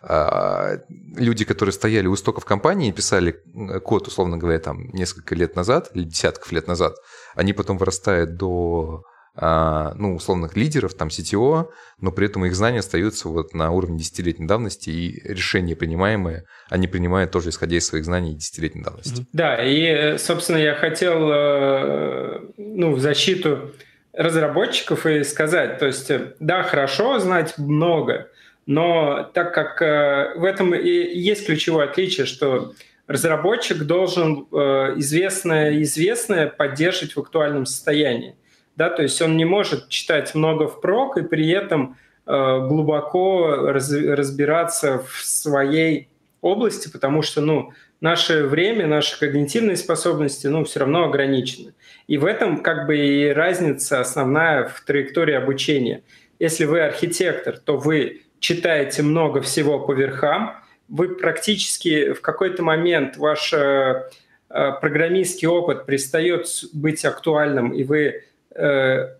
а, 0.01 0.79
люди, 1.15 1.45
которые 1.45 1.75
стояли 1.75 2.07
у 2.07 2.15
истоков 2.15 2.47
компании, 2.47 2.91
писали 2.91 3.43
код, 3.85 4.09
условно 4.09 4.39
говоря, 4.39 4.59
там 4.59 4.89
несколько 4.93 5.35
лет 5.35 5.57
назад, 5.57 5.91
или 5.95 6.05
десятков 6.05 6.53
лет 6.53 6.67
назад, 6.69 6.97
они 7.35 7.53
потом 7.53 7.77
вырастают 7.77 8.37
до 8.37 9.03
ну, 9.39 10.17
условных 10.17 10.57
лидеров, 10.57 10.95
там, 10.95 11.09
CTO, 11.09 11.69
но 12.01 12.13
при 12.13 12.27
этом 12.27 12.45
их 12.47 12.55
знания 12.55 12.79
остаются 12.79 13.29
вот 13.29 13.55
на 13.55 13.71
уровне 13.71 13.99
десятилетней 13.99 14.47
давности, 14.47 14.91
и 14.91 15.21
решения 15.25 15.77
принимаемые, 15.77 16.45
они 16.69 16.89
принимают 16.89 17.31
тоже 17.31 17.51
исходя 17.51 17.77
из 17.77 17.87
своих 17.87 18.05
знаний 18.05 18.35
десятилетней 18.35 18.83
давности. 18.83 19.27
Да, 19.33 19.63
и, 19.63 20.17
собственно, 20.19 20.59
я 20.59 20.75
хотел, 20.75 21.31
э, 21.31 22.41
ну, 22.57 22.93
в 22.93 23.01
защиту 23.01 23.73
разработчиков 24.13 25.07
и 25.07 25.23
сказать, 25.25 25.79
то 25.79 25.87
есть, 25.87 26.11
да, 26.41 26.63
хорошо 26.63 27.19
знать 27.19 27.59
много, 27.59 28.31
но 28.67 29.31
так 29.35 29.55
как 29.55 29.81
э, 29.83 30.35
в 30.37 30.45
этом 30.45 30.75
и 30.75 30.89
есть 30.89 31.47
ключевое 31.47 31.85
отличие, 31.85 32.27
что 32.27 32.73
разработчик 33.07 33.85
должен 33.85 34.47
э, 34.51 34.95
известное 34.97 35.83
известное 35.83 36.49
поддерживать 36.49 37.15
в 37.15 37.21
актуальном 37.21 37.67
состоянии 37.67 38.35
да, 38.77 38.91
то 38.91 39.03
есть 39.03 39.21
он 39.23 39.37
не 39.37 39.45
может 39.45 39.89
читать 39.89 40.35
много 40.35 40.69
впрок 40.69 41.17
и 41.17 41.23
при 41.23 41.49
этом 41.51 41.97
э, 42.27 42.67
глубоко 42.69 43.73
раз, 43.73 43.91
разбираться 43.93 45.03
в 45.09 45.25
своей 45.25 46.09
области, 46.43 46.89
потому 46.89 47.23
что, 47.23 47.41
ну, 47.41 47.73
наше 48.01 48.45
время, 48.45 48.87
наши 48.87 49.19
когнитивные 49.19 49.77
способности, 49.77 50.47
ну, 50.47 50.65
все 50.65 50.81
равно 50.81 51.05
ограничены. 51.05 51.73
И 52.07 52.19
в 52.19 52.27
этом 52.27 52.63
как 52.63 52.87
бы 52.87 52.97
и 52.99 53.29
разница 53.29 54.01
основная 54.01 54.69
в 54.69 54.83
траектории 54.83 55.35
обучения. 55.35 56.03
Если 56.39 56.67
вы 56.67 56.83
архитектор, 56.83 57.57
то 57.57 57.79
вы 57.79 58.23
читаете 58.39 59.03
много 59.03 59.41
всего 59.41 59.81
по 59.81 59.93
верхам, 59.93 60.57
вы 60.89 61.17
практически 61.17 62.13
в 62.13 62.21
какой-то 62.21 62.63
момент 62.63 63.17
ваш 63.17 63.53
э, 63.53 64.09
э 64.51 64.73
программистский 64.81 65.49
опыт 65.49 65.87
перестает 65.87 66.47
быть 66.73 67.05
актуальным, 67.05 67.73
и 67.73 67.83
вы 67.83 68.23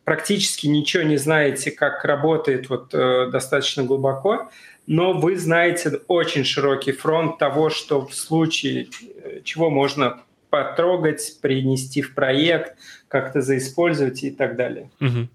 практически 0.05 0.67
ничего 0.67 1.03
не 1.03 1.17
знаете, 1.17 1.71
как 1.71 2.05
работает 2.05 2.69
вот 2.69 2.95
э, 2.95 3.29
достаточно 3.31 3.85
глубоко, 3.85 4.51
но 4.87 5.13
вы 5.13 5.37
знаете 5.37 6.01
очень 6.09 6.45
широкий 6.45 6.93
фронт 6.93 7.39
того, 7.39 7.71
что 7.71 8.07
в 8.07 8.15
случае 8.15 8.89
э, 9.23 9.41
чего 9.45 9.69
можно 9.69 10.23
потрогать, 10.49 11.39
принести 11.43 12.03
в 12.03 12.15
проект, 12.15 12.79
как-то 13.09 13.43
заиспользовать 13.43 14.23
и 14.23 14.31
так 14.31 14.57
далее. 14.57 14.91
Угу. 15.01 15.29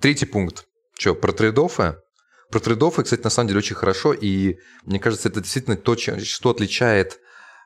Третий 0.00 0.26
пункт. 0.26 0.66
Что, 0.98 1.14
про 1.14 1.32
трейдофы? 1.32 1.96
Про 2.50 2.60
трейдофы, 2.60 3.02
кстати, 3.02 3.22
на 3.22 3.30
самом 3.30 3.48
деле 3.48 3.58
очень 3.58 3.76
хорошо, 3.76 4.12
и 4.12 4.58
мне 4.84 4.98
кажется, 4.98 5.28
это 5.28 5.40
действительно 5.40 5.76
то, 5.76 5.96
что 5.96 6.50
отличает 6.50 7.18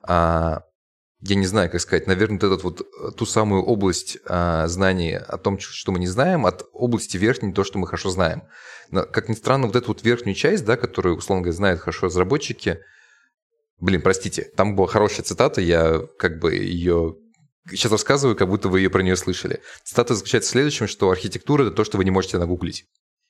а, 0.03 0.63
я 1.21 1.35
не 1.35 1.47
знаю, 1.47 1.71
как 1.71 1.81
сказать, 1.81 2.07
наверное, 2.07 2.39
вот 2.39 2.47
этот 2.47 2.65
вот 2.65 2.81
э, 2.81 3.11
ту 3.17 3.25
самую 3.25 3.63
область 3.63 4.19
а, 4.27 4.67
знаний 4.69 5.17
о 5.17 5.39
том, 5.39 5.59
что 5.59 5.93
мы 5.93 5.99
не 5.99 6.07
знаем, 6.07 6.45
от 6.45 6.69
области 6.73 7.17
верхней, 7.17 7.53
то, 7.53 7.65
что 7.65 7.79
мы 7.79 7.87
хорошо 7.87 8.11
знаем. 8.11 8.43
Но, 8.91 9.05
как 9.05 9.29
ни 9.29 9.35
странно, 9.35 9.67
вот 9.67 9.77
эту 9.77 9.89
вот 9.89 10.03
верхнюю 10.03 10.35
часть, 10.35 10.65
да, 10.65 10.77
которую, 10.77 11.17
условно 11.17 11.43
говоря, 11.43 11.57
знают 11.57 11.81
хорошо 11.81 12.07
разработчики, 12.07 12.81
блин, 13.81 14.03
простите, 14.03 14.51
там 14.57 14.77
была 14.77 14.87
хорошая 14.87 15.25
цитата, 15.25 15.61
я 15.61 16.03
как 16.19 16.39
бы 16.39 16.55
ее 16.55 17.17
сейчас 17.71 17.91
рассказываю, 17.91 18.37
как 18.37 18.49
будто 18.49 18.69
вы 18.69 18.81
ее 18.81 18.91
про 18.91 19.03
нее 19.03 19.17
слышали. 19.17 19.61
Цитата 19.85 20.15
заключается 20.15 20.51
в 20.51 20.53
следующем, 20.53 20.87
что 20.87 21.11
архитектура– 21.11 21.63
это 21.65 21.73
то, 21.73 21.85
что 21.85 21.97
вы 21.97 22.05
не 22.05 22.11
можете 22.11 22.39
нагуглить. 22.39 22.87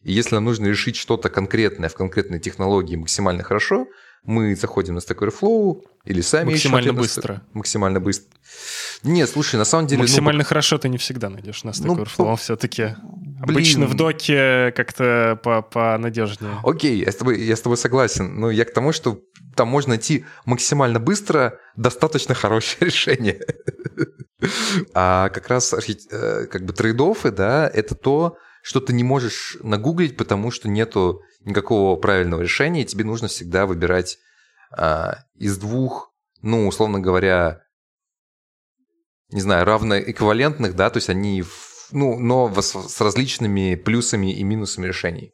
И 0.07 0.13
если 0.13 0.37
нам 0.37 0.45
нужно 0.45 0.67
решить 0.67 0.95
что-то 0.95 1.29
конкретное 1.31 1.89
в 1.89 1.95
конкретной 1.95 2.39
технологии 2.39 2.95
максимально 2.95 3.43
хорошо, 3.43 3.89
мы 4.23 4.55
заходим 4.55 4.95
на 4.95 4.99
Stack 5.01 5.19
Overflow 5.19 5.83
или 6.05 6.21
сами 6.21 6.53
Максимально 6.53 6.93
быстро. 6.93 7.35
Stack... 7.35 7.41
Максимально 7.55 8.01
быстро. 8.01 8.31
Нет, 9.03 9.29
слушай, 9.29 9.57
на 9.57 9.65
самом 9.65 9.89
деле... 9.89 10.03
Ну, 10.03 10.05
Максимально 10.05 10.45
ну, 10.45 10.49
хорошо 10.49 10.79
ты 10.79 10.89
не 10.89 10.99
всегда 10.99 11.29
найдешь 11.29 11.65
на 11.65 11.71
Stack 11.71 11.87
ну, 11.87 11.97
Overflow, 11.97 12.31
ну, 12.31 12.37
все-таки. 12.37 12.95
Обычно 13.43 13.87
в 13.87 13.95
доке 13.95 14.71
как-то 14.77 15.41
по 15.43 15.61
понадежнее. 15.63 16.61
Окей, 16.63 17.03
я 17.05 17.11
с, 17.11 17.17
тобой, 17.17 17.43
я 17.43 17.57
с 17.57 17.61
тобой 17.61 17.77
согласен. 17.77 18.39
Но 18.39 18.53
я 18.53 18.65
к 18.65 18.73
тому, 18.73 18.93
что 18.93 19.21
там 19.57 19.67
можно 19.67 19.91
найти 19.91 20.25
максимально 20.45 21.01
быстро 21.01 21.59
достаточно 21.75 22.33
хорошее 22.33 22.77
решение. 22.87 23.41
А 24.95 25.31
как 25.31 25.49
раз 25.49 25.75
э, 25.75 26.47
как 26.47 26.65
бы 26.65 26.73
трейдофы, 26.73 27.33
да, 27.33 27.69
это 27.75 27.97
то, 27.97 28.37
что 28.67 28.81
ты 28.81 28.93
не 28.93 29.05
можешь 29.05 29.57
нагуглить, 29.63 30.17
потому 30.17 30.51
что 30.51 30.69
нету 30.69 31.23
никакого 31.45 31.95
правильного 31.95 32.43
решения, 32.43 32.83
и 32.83 32.85
тебе 32.85 33.05
нужно 33.05 33.29
всегда 33.29 33.65
выбирать 33.65 34.19
а, 34.73 35.19
из 35.37 35.57
двух, 35.57 36.13
ну, 36.43 36.67
условно 36.67 36.99
говоря, 36.99 37.63
не 39.31 39.41
знаю, 39.41 39.65
равноэквивалентных, 39.67 40.75
да, 40.75 40.91
то 40.91 40.97
есть 40.97 41.09
они, 41.09 41.45
ну, 41.93 42.19
но 42.19 42.53
с 42.61 43.01
различными 43.01 43.77
плюсами 43.77 44.33
и 44.33 44.43
минусами 44.43 44.89
решений. 44.89 45.33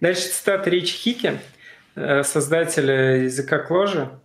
Дальше 0.00 0.22
цитата 0.22 0.70
Ричи 0.70 0.94
Хики, 0.94 1.38
э, 1.94 2.22
создателя 2.22 3.24
языка 3.24 3.58
Кложи. 3.58 4.18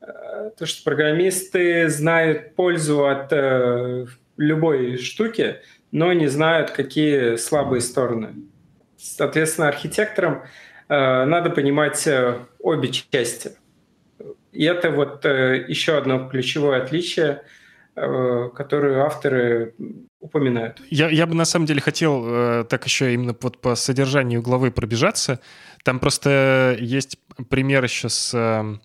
Э, 0.00 0.50
то, 0.58 0.66
что 0.66 0.82
программисты 0.82 1.88
знают 1.88 2.56
пользу 2.56 3.06
от 3.06 3.32
э, 3.32 4.06
любой 4.36 4.96
штуки, 4.96 5.60
но 5.90 6.12
не 6.12 6.26
знают, 6.26 6.70
какие 6.70 7.36
слабые 7.36 7.80
стороны. 7.80 8.34
Соответственно, 8.96 9.68
архитекторам 9.68 10.42
э, 10.88 11.24
надо 11.24 11.50
понимать 11.50 12.06
э, 12.06 12.38
обе 12.58 12.90
части. 12.90 13.52
И 14.52 14.64
это 14.64 14.90
вот 14.90 15.24
э, 15.24 15.64
еще 15.68 15.96
одно 15.96 16.28
ключевое 16.28 16.82
отличие, 16.82 17.42
э, 17.94 18.50
которое 18.54 19.04
авторы 19.04 19.74
упоминают. 20.20 20.82
Я, 20.90 21.08
я 21.10 21.26
бы 21.26 21.34
на 21.34 21.44
самом 21.44 21.66
деле 21.66 21.80
хотел 21.80 22.24
э, 22.26 22.64
так 22.68 22.84
еще 22.84 23.14
именно 23.14 23.36
вот 23.40 23.60
по 23.60 23.76
содержанию 23.76 24.42
главы 24.42 24.70
пробежаться. 24.70 25.40
Там 25.84 26.00
просто 26.00 26.76
есть 26.80 27.18
пример 27.48 27.84
еще 27.84 28.08
с 28.08 28.34
э, 28.34 28.78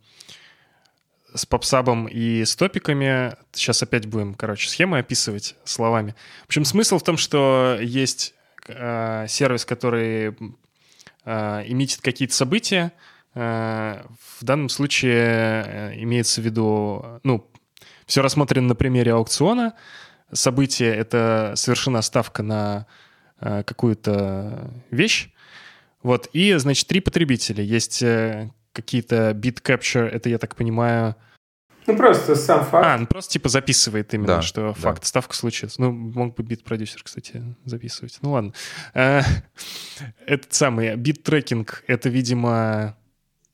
с 1.33 1.45
попсабом 1.45 2.07
и 2.07 2.43
с 2.43 2.55
топиками. 2.55 3.35
Сейчас 3.51 3.83
опять 3.83 4.05
будем, 4.05 4.33
короче, 4.35 4.69
схемы 4.69 4.99
описывать 4.99 5.55
словами. 5.63 6.15
В 6.43 6.45
общем, 6.47 6.65
смысл 6.65 6.99
в 6.99 7.03
том, 7.03 7.17
что 7.17 7.77
есть 7.81 8.33
э, 8.67 9.25
сервис, 9.27 9.65
который 9.65 10.35
э, 11.25 11.63
имитит 11.67 12.01
какие-то 12.01 12.33
события. 12.33 12.91
Э, 13.35 14.03
в 14.39 14.43
данном 14.43 14.69
случае 14.69 15.63
э, 15.65 15.93
имеется 16.03 16.41
в 16.41 16.45
виду, 16.45 17.19
ну, 17.23 17.49
все 18.05 18.21
рассмотрено 18.21 18.69
на 18.69 18.75
примере 18.75 19.13
аукциона. 19.13 19.73
Событие— 20.31 20.93
это 20.95 21.53
совершена 21.55 22.01
ставка 22.01 22.43
на 22.43 22.87
э, 23.39 23.63
какую-то 23.63 24.71
вещь. 24.91 25.29
Вот, 26.01 26.27
и, 26.33 26.53
значит, 26.55 26.87
три 26.87 26.99
потребителя. 26.99 27.63
Есть 27.63 28.03
э, 28.03 28.51
какие-то 28.73 29.31
bit 29.31 29.61
capture, 29.61 30.07
это, 30.07 30.29
я 30.29 30.37
так 30.37 30.55
понимаю, 30.55 31.15
ну, 31.85 31.97
просто 31.97 32.35
сам 32.35 32.65
факт. 32.65 32.85
А, 32.85 32.97
ну 32.97 33.05
просто 33.05 33.33
типа 33.33 33.49
записывает 33.49 34.13
именно, 34.13 34.27
да, 34.27 34.41
что 34.41 34.67
да. 34.67 34.73
факт, 34.73 35.05
ставка 35.05 35.35
случится. 35.35 35.81
Ну, 35.81 35.91
мог 35.91 36.35
бы 36.35 36.43
бит-продюсер, 36.43 37.03
кстати, 37.03 37.43
записывать. 37.65 38.17
Ну, 38.21 38.31
ладно. 38.31 38.53
Э, 38.93 39.21
этот 40.25 40.53
самый 40.53 40.95
bid 40.95 41.17
tracking, 41.17 41.83
это, 41.87 42.09
видимо... 42.09 42.95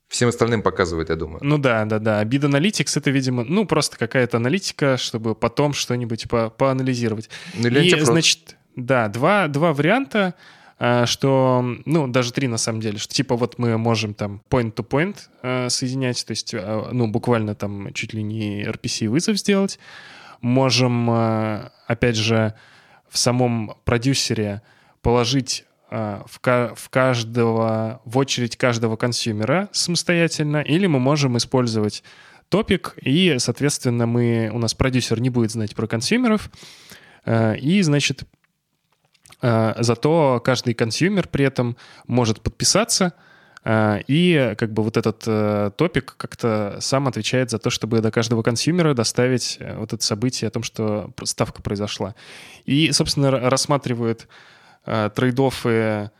Всем 0.08 0.28
остальным 0.28 0.62
показывает, 0.62 1.08
я 1.08 1.16
думаю. 1.16 1.38
Ну 1.42 1.58
да, 1.58 1.84
да, 1.84 2.00
да. 2.00 2.24
Bid 2.24 2.42
Analytics 2.42 2.98
это, 2.98 3.10
видимо, 3.10 3.44
ну 3.44 3.64
просто 3.64 3.96
какая-то 3.96 4.38
аналитика, 4.38 4.96
чтобы 4.96 5.36
потом 5.36 5.72
что-нибудь 5.72 6.28
по 6.28 6.50
поанализировать. 6.50 7.30
Ну, 7.54 7.68
И, 7.68 8.00
значит, 8.00 8.56
да, 8.74 9.06
два, 9.06 9.46
два 9.46 9.72
варианта. 9.72 10.34
А, 10.82 11.04
что, 11.04 11.62
ну, 11.84 12.08
даже 12.08 12.32
три 12.32 12.48
на 12.48 12.56
самом 12.56 12.80
деле, 12.80 12.96
что 12.96 13.12
типа 13.12 13.36
вот 13.36 13.58
мы 13.58 13.76
можем 13.76 14.14
там 14.14 14.40
point-to-point 14.48 15.16
-point, 15.42 15.68
соединять, 15.68 16.24
то 16.24 16.30
есть, 16.30 16.54
а, 16.54 16.88
ну, 16.90 17.06
буквально 17.06 17.54
там 17.54 17.92
чуть 17.92 18.14
ли 18.14 18.22
не 18.22 18.64
RPC-вызов 18.64 19.36
сделать. 19.36 19.78
Можем, 20.40 21.10
опять 21.86 22.16
же, 22.16 22.54
в 23.10 23.18
самом 23.18 23.74
продюсере 23.84 24.62
положить 25.02 25.66
в, 25.90 26.74
в 26.74 26.88
каждого, 26.88 28.00
в 28.06 28.16
очередь 28.16 28.56
каждого 28.56 28.96
consumer 28.96 29.60
а 29.60 29.68
самостоятельно, 29.72 30.62
или 30.62 30.86
мы 30.86 30.98
можем 30.98 31.36
использовать 31.36 32.02
топик, 32.48 32.94
и, 33.02 33.36
соответственно, 33.38 34.06
мы, 34.06 34.50
у 34.50 34.58
нас 34.58 34.72
продюсер 34.72 35.20
не 35.20 35.28
будет 35.28 35.50
знать 35.50 35.74
про 35.74 35.86
consumer 35.86 36.33
ов, 36.33 36.50
и, 37.26 37.82
значит, 37.82 38.22
Э, 38.22 38.39
зато 39.42 40.40
каждый 40.44 40.74
consumer 40.74 41.28
при 41.28 41.44
этом 41.44 41.76
может 42.06 42.40
подписаться, 42.40 43.14
э, 43.64 44.00
и 44.06 44.54
как 44.58 44.72
бы 44.72 44.82
вот 44.82 44.96
этот 44.96 45.22
э, 45.26 45.70
топик 45.76 46.14
как-то 46.16 46.76
сам 46.80 47.08
отвечает 47.08 47.50
за 47.50 47.58
то, 47.58 47.70
чтобы 47.70 48.00
до 48.00 48.10
каждого 48.10 48.42
consumer 48.42 48.88
а 48.88 48.94
доставить 48.94 49.58
вот 49.76 49.92
это 49.92 50.04
событие 50.04 50.48
о 50.48 50.50
том, 50.50 50.62
что 50.62 51.10
ставка 51.24 51.62
произошла. 51.62 52.14
И, 52.66 52.92
собственно, 52.92 53.30
рассматривают 53.30 54.28
трейдофы 54.84 56.10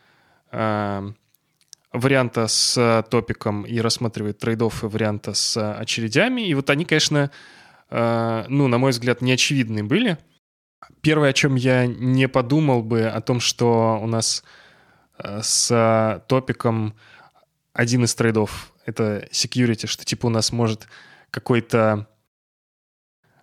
варианта 1.92 2.46
с 2.46 3.04
топиком 3.10 3.62
и 3.62 3.80
рассматривает 3.80 4.38
трейдофы 4.38 4.86
варианта 4.86 5.32
с 5.32 5.74
очередями. 5.74 6.42
И 6.42 6.54
вот 6.54 6.68
они, 6.68 6.84
конечно, 6.84 7.30
ну, 7.90 8.68
на 8.68 8.78
мой 8.78 8.90
взгляд, 8.90 9.22
неочевидные 9.22 9.82
были— 9.82 10.18
Первое, 11.00 11.30
о 11.30 11.32
чем 11.32 11.54
я 11.54 11.86
не 11.86 12.28
подумал 12.28 12.82
бы, 12.82 13.06
о 13.06 13.20
том, 13.20 13.40
что 13.40 13.98
у 14.00 14.06
нас 14.06 14.44
э, 15.18 15.40
с 15.42 16.24
топиком 16.28 16.94
один 17.72 18.04
из 18.04 18.14
трейдов— 18.14 18.72
это 18.86 19.28
security, 19.32 19.86
что 19.86 20.04
типа 20.04 20.26
у 20.26 20.30
нас 20.30 20.52
может 20.52 20.88
какой-то 21.30 22.08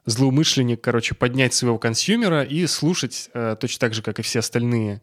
злоумышленник, 0.06 0.82
короче, 0.82 1.15
поднять 1.15 1.53
своего 1.53 1.77
consumer 1.77 2.36
а 2.36 2.44
и 2.44 2.65
слушать 2.65 3.29
э, 3.34 3.56
точно 3.60 3.79
так 3.79 3.94
же, 3.94 4.01
как 4.01 4.20
и 4.20 4.22
все 4.22 4.39
остальные 4.39 5.01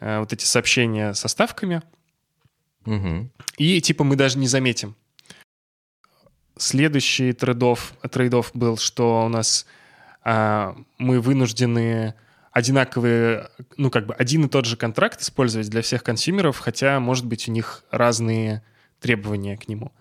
э, 0.00 0.18
вот 0.18 0.32
эти 0.32 0.44
сообщения 0.44 1.14
со 1.14 1.28
ставками. 1.28 1.82
Угу. 2.84 3.30
И 3.58 3.80
типа 3.80 4.04
мы 4.04 4.16
даже 4.16 4.38
не 4.38 4.48
заметим. 4.48 4.96
Следующий 6.56 7.32
trade-off, 7.32 7.94
trade-off 8.10 8.50
был, 8.52 8.76
что 8.76 9.24
у 9.24 9.28
нас 9.28 9.66
мы 10.98 11.20
вынуждены 11.20 12.14
одинаковые, 12.52 13.50
ну, 13.76 13.90
как 13.90 14.06
бы 14.06 14.14
один 14.14 14.44
и 14.44 14.48
тот 14.48 14.64
же 14.64 14.76
контракт 14.76 15.20
использовать 15.20 15.68
для 15.70 15.82
всех 15.82 16.02
consumer 16.02 16.43
ов, 16.43 16.58
хотя, 16.58 16.98
может 17.00 17.26
быть, 17.26 17.48
у 17.48 17.52
них 17.52 17.84
разные 17.90 18.62
требования 19.00 19.56
к 19.56 19.68
нему. 19.68 19.92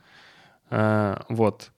А, 0.69 1.25
вот. 1.29 1.71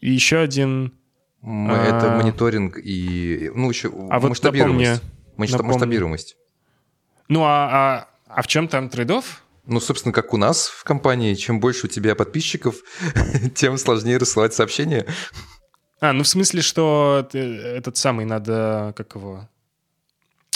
И 0.00 0.10
еще 0.10 0.38
один... 0.38 0.94
Это 1.42 2.14
а... 2.14 2.16
мониторинг 2.16 2.78
и... 2.78 3.50
Ну, 3.54 3.68
еще 3.68 3.92
а 4.10 4.20
масштабируемость. 4.20 5.02
Вот 5.36 5.50
напомни, 5.50 5.66
масштабируемость. 5.66 6.36
Ну, 7.28 7.42
а, 7.42 7.48
а, 7.48 8.08
а 8.28 8.42
в 8.42 8.46
чем 8.46 8.68
там 8.68 8.88
трейдов? 8.88 9.42
Ну, 9.66 9.80
собственно, 9.80 10.12
как 10.12 10.34
у 10.34 10.36
нас 10.36 10.68
в 10.68 10.84
компании, 10.84 11.34
чем 11.34 11.58
больше 11.58 11.86
у 11.86 11.88
тебя 11.88 12.14
подписчиков, 12.14 12.76
тем 13.54 13.76
сложнее 13.76 14.18
рассылать 14.18 14.54
сообщения. 14.54 15.06
А, 16.02 16.12
ну 16.12 16.24
в 16.24 16.28
смысле, 16.28 16.62
что 16.62 17.28
этот 17.32 17.96
самый 17.96 18.24
надо, 18.24 18.92
как 18.96 19.14
его... 19.14 19.48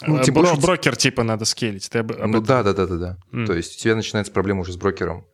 Ну, 0.04 0.20
типа, 0.20 0.40
Бро- 0.40 0.56
брокер 0.56 0.96
типа 0.96 1.22
надо 1.22 1.44
скейлить. 1.44 1.88
Ты 1.88 2.00
об, 2.00 2.10
об 2.10 2.26
ну 2.26 2.40
да, 2.40 2.64
да, 2.64 2.72
да, 2.72 2.86
да, 2.86 2.96
да. 2.96 3.16
Mm. 3.32 3.46
То 3.46 3.52
есть 3.54 3.76
у 3.76 3.78
тебя 3.78 3.94
начинается 3.94 4.32
проблема 4.32 4.62
уже 4.62 4.72
с 4.72 4.76
брокером. 4.76 5.24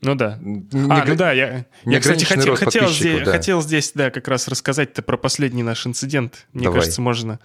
Ну 0.00 0.14
да. 0.14 0.38
Не, 0.40 0.66
а, 0.90 1.04
ну 1.06 1.14
да, 1.16 1.32
я, 1.32 1.66
я 1.84 2.00
кстати, 2.00 2.24
хотел, 2.24 2.56
хотел, 2.56 2.88
здесь, 2.88 3.22
да. 3.22 3.30
хотел 3.30 3.60
здесь, 3.60 3.92
да, 3.94 4.10
как 4.10 4.26
раз 4.26 4.48
рассказать-то 4.48 5.02
про 5.02 5.18
последний 5.18 5.62
наш 5.62 5.86
инцидент. 5.86 6.46
Мне 6.54 6.64
Давай. 6.64 6.80
кажется, 6.80 7.02
можно. 7.02 7.40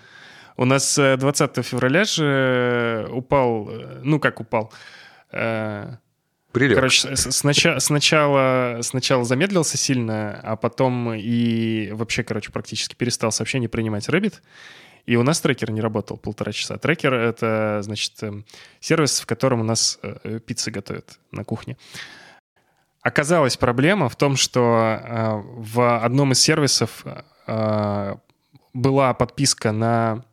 У 0.55 0.63
нас 0.63 0.95
20 0.95 1.57
э, 1.57 1.61
февраля 1.61 2.05
же 2.05 3.09
упал, 3.11 3.67
э, 3.69 3.99
ну 4.01 4.21
как 4.21 4.39
упал, 4.39 4.71
э, 5.33 5.97
Прилег. 6.55 6.75
Короче, 6.75 7.17
сначала, 7.17 7.79
сначала, 7.79 8.79
сначала 8.81 9.25
замедлился 9.25 9.77
сильно, 9.77 10.39
а 10.41 10.55
потом 10.55 11.13
и 11.13 11.91
вообще, 11.91 12.23
короче, 12.23 12.49
практически 12.53 12.95
перестал 12.95 13.33
сообщение 13.33 13.67
принимать 13.67 14.07
Rabbit. 14.07 14.35
И 15.05 15.17
у 15.17 15.23
нас 15.23 15.41
трекер 15.41 15.71
не 15.71 15.81
работал 15.81 16.15
полтора 16.15 16.53
часа. 16.53 16.77
Трекер— 16.77 17.13
это, 17.13 17.79
значит, 17.81 18.23
эм, 18.23 18.45
сервис, 18.79 19.19
в 19.19 19.25
котором 19.25 19.59
у 19.59 19.63
нас 19.65 19.99
э, 20.01 20.39
пиццы 20.39 20.71
готовят 20.71 21.19
на 21.31 21.43
кухне. 21.43 21.75
Оказалась 23.01 23.57
проблема 23.57 24.07
в 24.07 24.15
том, 24.15 24.37
что 24.37 24.61
э, 25.03 25.41
в 25.57 26.03
одном 26.03 26.31
из 26.31 26.39
сервисов 26.39 27.05
э, 27.47 28.15
была 28.73 29.13
подписка 29.13 29.73
на 29.73 30.23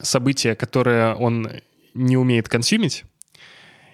событие, 0.00 0.56
которое 0.56 1.14
он 1.14 1.48
не 1.94 2.16
умеет 2.16 2.48
консюмить, 2.48 3.04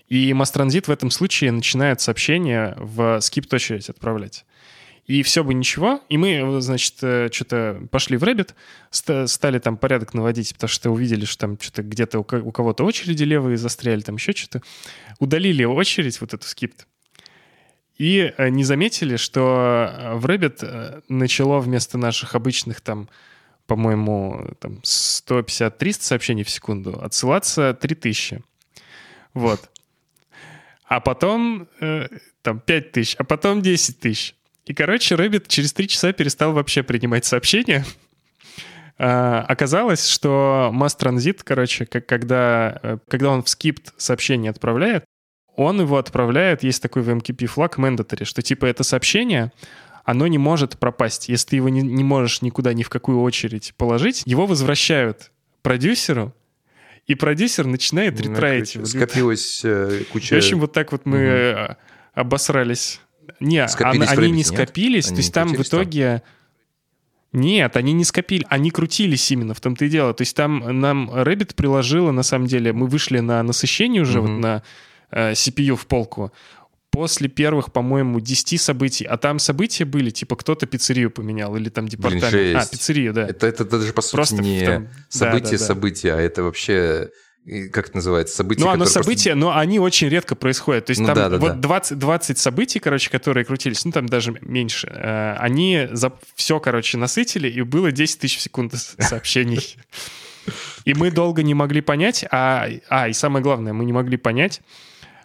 и 0.08 0.32
масс-транзит 0.32 0.88
в 0.88 0.90
этом 0.90 1.10
случае 1.10 1.50
начинает 1.52 2.00
сообщение 2.00 2.74
в 2.78 3.20
скип-очередь 3.20 3.88
отправлять. 3.88 4.44
И 5.06 5.22
все 5.22 5.44
бы 5.44 5.54
ничего. 5.54 6.00
И 6.08 6.16
мы, 6.16 6.60
значит, 6.60 6.94
э, 7.02 7.28
что-то 7.32 7.80
пошли 7.90 8.16
в 8.16 8.24
Rabbit, 8.24 8.54
стали 8.90 9.58
там 9.60 9.76
порядок 9.76 10.14
наводить, 10.14 10.52
потому 10.54 10.68
что 10.68 10.90
увидели, 10.90 11.24
что 11.24 11.46
там 11.46 11.58
что-то 11.60 11.82
где-то 11.82 12.18
у 12.18 12.24
кого-то 12.24 12.84
очереди 12.84 13.22
левые 13.22 13.56
застряли, 13.56 14.00
там 14.00 14.16
еще 14.16 14.32
что-то. 14.32 14.62
Удалили 15.20 15.64
очередь, 15.64 16.20
вот 16.20 16.34
эту 16.34 16.44
скипт. 16.46 16.88
И 17.98 18.32
э, 18.36 18.48
не 18.48 18.64
заметили, 18.64 19.16
что 19.16 19.90
э, 19.92 20.14
в 20.16 20.26
Rabbit 20.26 21.04
начало 21.08 21.60
вместо 21.60 21.98
наших 21.98 22.34
обычных 22.34 22.80
там, 22.80 23.08
по-моему, 23.68 24.54
там 24.58 24.80
150-300 24.82 25.96
сообщений 26.00 26.42
в 26.42 26.50
секунду 26.50 26.98
отсылаться 27.00 27.74
3000. 27.74 28.42
Вот 29.34 29.70
а 30.86 31.00
потом 31.00 31.68
э, 31.80 32.08
там 32.42 32.60
5 32.60 32.92
тысяч, 32.92 33.16
а 33.18 33.24
потом 33.24 33.60
10 33.60 33.98
тысяч. 33.98 34.34
И, 34.64 34.74
короче, 34.74 35.14
Rabbit 35.14 35.48
через 35.48 35.72
3 35.72 35.88
часа 35.88 36.12
перестал 36.12 36.52
вообще 36.52 36.82
принимать 36.82 37.24
сообщения. 37.24 37.84
А, 38.98 39.44
оказалось, 39.46 40.08
что 40.08 40.70
Mass 40.72 40.98
Transit, 40.98 41.40
короче, 41.44 41.84
как, 41.84 42.06
когда, 42.06 42.80
э, 42.82 42.98
когда 43.08 43.28
он 43.28 43.42
в 43.42 43.48
скипт 43.50 43.92
сообщение 43.98 44.48
отправляет, 44.48 45.04
он 45.54 45.78
его 45.78 45.98
отправляет, 45.98 46.62
есть 46.62 46.82
такой 46.82 47.02
в 47.02 47.10
AMQP 47.10 47.44
флаг 47.44 47.78
mandatory, 47.78 48.24
что 48.24 48.40
типа 48.40 48.64
это 48.64 48.84
сообщение, 48.84 49.52
оно 50.04 50.26
не 50.28 50.38
может 50.38 50.78
пропасть. 50.78 51.28
Если 51.28 51.48
ты 51.48 51.56
его 51.56 51.68
не, 51.68 51.82
не 51.82 52.04
можешь 52.04 52.40
никуда, 52.40 52.72
ни 52.72 52.84
в 52.84 52.88
какую 52.88 53.20
очередь 53.20 53.74
положить, 53.76 54.22
его 54.24 54.46
возвращают 54.46 55.30
продюсеру, 55.60 56.32
и 57.06 57.14
продюсер 57.14 57.66
начинает 57.66 58.18
ну, 58.18 58.30
ретраить. 58.30 58.76
Скопилась 58.86 59.60
э, 59.64 60.02
куча... 60.12 60.34
В 60.34 60.38
общем, 60.38 60.60
вот 60.60 60.72
так 60.72 60.92
вот 60.92 61.06
мы 61.06 61.68
угу. 61.68 61.76
обосрались. 62.14 63.00
Не, 63.40 63.66
скопились 63.68 64.08
они 64.10 64.30
не 64.30 64.44
скопились, 64.44 65.06
то 65.06 65.16
есть 65.16 65.32
там 65.32 65.48
в 65.48 65.62
итоге... 65.62 66.22
Там? 66.22 67.40
Нет, 67.40 67.76
они 67.76 67.92
не 67.92 68.04
скопили, 68.04 68.46
они 68.48 68.70
крутились 68.70 69.30
именно, 69.30 69.52
в 69.52 69.60
том-то 69.60 69.84
и 69.84 69.88
дело. 69.88 70.14
То 70.14 70.22
есть 70.22 70.34
там 70.34 70.80
нам 70.80 71.10
Rabbit 71.10 71.54
приложила, 71.54 72.10
на 72.10 72.22
самом 72.22 72.46
деле, 72.46 72.72
мы 72.72 72.86
вышли 72.86 73.18
на 73.18 73.42
насыщение 73.42 74.02
уже, 74.02 74.20
угу. 74.20 74.28
вот 74.28 74.38
на 74.38 74.62
э, 75.10 75.32
CPU 75.32 75.76
в 75.76 75.86
полку 75.86 76.32
после 76.96 77.28
первых, 77.28 77.72
по-моему, 77.72 78.20
10 78.20 78.58
событий. 78.58 79.04
А 79.04 79.18
там 79.18 79.38
события 79.38 79.84
были, 79.84 80.08
типа 80.08 80.34
кто-то 80.34 80.64
пиццерию 80.64 81.10
поменял 81.10 81.54
или 81.54 81.68
там 81.68 81.88
департамент. 81.88 82.32
Блин, 82.32 82.56
а, 82.56 82.64
пиццерию, 82.64 83.12
да. 83.12 83.28
Это, 83.28 83.46
это 83.46 83.66
даже, 83.66 83.92
по 83.92 84.00
сути, 84.00 84.16
Просто 84.16 84.36
не 84.36 84.64
там... 84.64 84.88
событие, 85.10 85.42
да, 85.42 85.50
да, 85.50 85.58
да. 85.58 85.64
события, 85.66 86.14
а 86.14 86.16
это 86.16 86.42
вообще 86.42 87.10
как 87.70 87.88
это 87.88 87.96
называется, 87.98 88.34
события. 88.34 88.64
Ну, 88.64 88.70
оно 88.70 88.86
события, 88.86 89.32
просто... 89.32 89.46
но 89.46 89.58
они 89.58 89.78
очень 89.78 90.08
редко 90.08 90.36
происходят. 90.36 90.86
То 90.86 90.92
есть 90.92 91.02
ну, 91.02 91.08
там 91.08 91.16
да, 91.16 91.28
да, 91.28 91.36
вот 91.36 91.60
да. 91.60 91.68
20, 91.68 91.98
20 91.98 92.38
событий, 92.38 92.78
короче, 92.78 93.10
которые 93.10 93.44
крутились, 93.44 93.84
ну 93.84 93.92
там 93.92 94.06
даже 94.06 94.34
меньше, 94.40 94.86
э, 94.90 95.34
они 95.38 95.88
за 95.92 96.14
все, 96.34 96.60
короче, 96.60 96.96
насытили, 96.96 97.46
и 97.46 97.60
было 97.60 97.92
10 97.92 98.20
тысяч 98.20 98.40
секунд 98.40 98.72
сообщений. 98.74 99.76
И 100.86 100.94
мы 100.94 101.10
долго 101.10 101.42
не 101.42 101.52
могли 101.52 101.82
понять, 101.82 102.24
а, 102.30 102.68
а 102.88 103.08
и 103.08 103.12
самое 103.12 103.42
главное, 103.42 103.74
мы 103.74 103.84
не 103.84 103.92
могли 103.92 104.16
понять, 104.16 104.62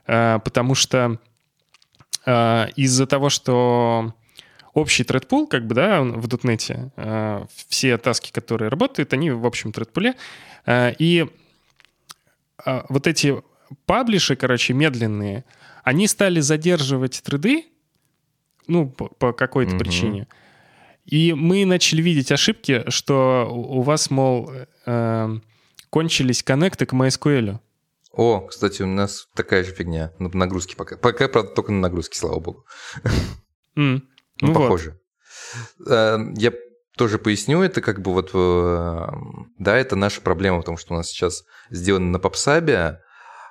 э, 0.06 0.40
потому 0.44 0.76
что 0.76 1.18
э, 2.26 2.68
из-за 2.76 3.06
того, 3.08 3.30
что 3.30 4.14
общий 4.74 5.04
тредпул, 5.04 5.48
как 5.48 5.68
бы, 5.68 5.76
да, 5.76 6.02
в 6.02 6.28
дотнете, 6.28 6.92
э, 6.96 7.46
все 7.68 7.98
таски, 7.98 8.32
которые 8.32 8.70
работают, 8.70 9.14
они 9.14 9.32
в 9.32 9.46
общем 9.46 9.72
тредпуле, 9.72 10.16
э, 10.66 10.94
и 10.98 11.28
э, 12.66 12.82
вот 12.90 13.08
эти 13.08 13.42
паблиши, 13.86 14.36
короче, 14.36 14.74
медленные, 14.74 15.44
они 15.84 16.08
стали 16.08 16.40
задерживать 16.40 17.22
треды, 17.24 17.66
ну, 18.68 18.90
по, 18.90 19.08
по 19.08 19.34
какой-то 19.34 19.76
mm-hmm. 19.76 19.80
причине. 19.80 20.28
И 21.06 21.34
мы 21.34 21.66
начали 21.66 22.02
видеть 22.02 22.32
ошибки, 22.32 22.84
что 22.90 23.50
у 23.52 23.82
вас, 23.82 24.10
мол, 24.10 24.52
э, 24.86 25.40
кончились 25.90 26.44
коннекты 26.44 26.86
к 26.86 26.94
MySQL. 26.94 27.60
О, 28.14 28.42
кстати, 28.42 28.82
у 28.82 28.88
нас 28.88 29.28
такая 29.36 29.64
же 29.64 29.72
фигня. 29.72 30.14
На 30.20 30.30
нагрузке 30.30 30.76
пока. 30.76 30.98
Пока, 30.98 31.28
правда, 31.28 31.52
только 31.52 31.72
на 31.72 31.80
нагрузке, 31.80 32.18
слава 32.18 32.40
богу. 32.40 32.66
Mm. 33.78 34.02
Ну, 34.42 34.48
ну 34.48 34.54
похоже. 34.54 35.00
Вот. 35.80 35.88
Э, 35.90 36.20
я 36.36 36.52
тоже 36.98 37.18
поясню, 37.20 37.62
это 37.62 37.82
как 37.82 38.02
бы 38.02 38.14
вот, 38.14 38.32
э, 38.34 39.08
да, 39.58 39.78
это 39.78 39.96
наша 39.96 40.22
проблема, 40.22 40.60
потому 40.60 40.78
что 40.78 40.94
у 40.94 40.98
нас 40.98 41.08
сейчас 41.08 41.44
сделано 41.70 42.12
на 42.12 42.20
попсабе, 42.20 43.00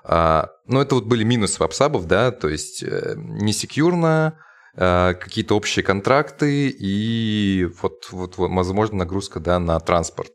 а, 0.04 0.50
но 0.66 0.82
это 0.82 0.94
вот 0.94 1.04
были 1.04 1.24
минусы 1.24 1.58
попсабов, 1.58 2.06
да, 2.06 2.32
то 2.32 2.48
есть 2.48 2.82
э, 2.82 3.14
не 3.16 3.52
секьюрно, 3.52 4.38
какие-то 4.72 5.56
общие 5.56 5.82
контракты 5.82 6.68
и 6.68 7.68
вот, 7.82 8.08
вот 8.12 8.34
возможно, 8.38 8.98
нагрузка, 8.98 9.40
да, 9.40 9.58
на 9.58 9.80
транспорт. 9.80 10.30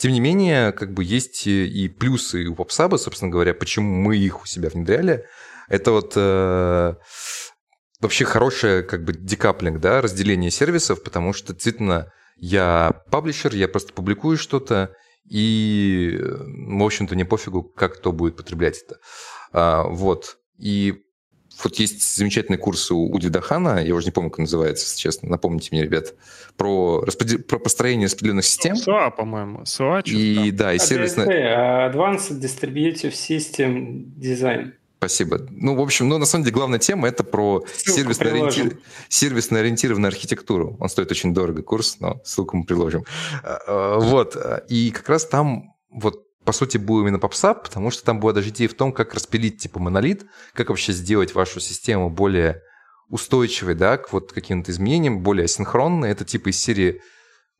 Тем 0.00 0.12
не 0.12 0.20
менее, 0.20 0.72
как 0.72 0.94
бы 0.94 1.04
есть 1.04 1.46
и 1.46 1.88
плюсы 1.88 2.46
у 2.46 2.54
попсаба, 2.54 2.96
собственно 2.96 3.30
говоря, 3.30 3.52
почему 3.52 3.94
мы 3.94 4.16
их 4.16 4.42
у 4.42 4.46
себя 4.46 4.70
внедряли. 4.70 5.26
Это 5.68 5.92
вот 5.92 6.16
вообще 8.00 8.24
хорошее 8.24 8.82
как 8.82 9.04
бы 9.04 9.12
декаплинг, 9.12 9.78
да, 9.78 10.00
разделение 10.00 10.50
сервисов, 10.50 11.02
потому 11.02 11.34
что 11.34 11.52
действительно 11.52 12.10
я 12.36 13.02
паблишер, 13.10 13.54
я 13.54 13.68
просто 13.68 13.92
публикую 13.92 14.38
что-то, 14.38 14.96
и, 15.28 16.18
в 16.18 16.82
общем-то, 16.82 17.14
не 17.14 17.24
пофигу, 17.24 17.62
как 17.62 17.96
кто 17.96 18.10
будет 18.10 18.38
потреблять 18.38 18.82
это. 18.82 18.96
А, 19.52 19.82
вот. 19.82 20.38
И 20.56 21.02
вот 21.64 21.76
есть 21.76 22.16
замечательный 22.16 22.58
курс 22.58 22.90
у, 22.90 23.06
у 23.06 23.18
Дидахана, 23.18 23.84
я 23.84 23.94
уже 23.94 24.06
не 24.06 24.12
помню, 24.12 24.30
как 24.30 24.40
называется, 24.40 24.86
если 24.86 24.98
честно, 24.98 25.28
напомните 25.28 25.68
мне, 25.72 25.82
ребят, 25.82 26.14
про, 26.56 27.02
распредел... 27.02 27.40
про 27.40 27.58
построение 27.58 28.06
распределенных 28.06 28.44
систем. 28.44 28.76
SOA, 28.76 29.10
по-моему, 29.10 29.60
SOA. 29.60 30.02
И, 30.04 30.50
да, 30.50 30.72
и 30.72 30.78
сервисная... 30.78 31.90
Advanced 31.90 32.40
Distributed 32.40 33.12
System 33.12 34.04
Design. 34.16 34.72
Спасибо. 34.98 35.46
Ну, 35.50 35.74
в 35.76 35.80
общем, 35.80 36.10
ну, 36.10 36.18
на 36.18 36.26
самом 36.26 36.44
деле, 36.44 36.54
главная 36.54 36.78
тема– 36.78 37.08
это 37.08 37.24
про 37.24 37.64
сервисно, 37.74 38.28
ориентир... 38.28 38.76
сервисно 39.08 39.58
ориентированную 39.58 40.08
архитектуру. 40.08 40.76
Он 40.78 40.90
стоит 40.90 41.10
очень 41.10 41.32
дорого, 41.32 41.62
курс, 41.62 41.96
но 42.00 42.20
ссылку 42.22 42.58
мы 42.58 42.64
приложим. 42.64 43.04
А, 43.42 43.60
а, 43.66 43.98
вот. 43.98 44.36
И 44.68 44.90
как 44.90 45.08
раз 45.08 45.24
там 45.24 45.74
вот 45.90 46.26
по 46.44 46.52
сути, 46.52 46.78
был 46.78 47.00
именно 47.00 47.16
PubSub, 47.16 47.62
потому 47.62 47.90
что 47.90 48.04
там 48.04 48.20
была 48.20 48.32
даже 48.32 48.48
идея 48.48 48.68
в 48.68 48.74
том, 48.74 48.92
как 48.92 49.14
распилить 49.14 49.58
типа 49.58 49.78
монолит, 49.78 50.26
как 50.54 50.70
вообще 50.70 50.92
сделать 50.92 51.34
вашу 51.34 51.60
систему 51.60 52.10
более 52.10 52.62
устойчивой, 53.08 53.74
да, 53.74 53.98
к 53.98 54.12
вот 54.12 54.32
каким-то 54.32 54.70
изменениям, 54.70 55.22
более 55.22 55.44
асинхронной. 55.44 56.10
Это 56.10 56.24
типа 56.24 56.50
из 56.50 56.58
серии 56.58 57.02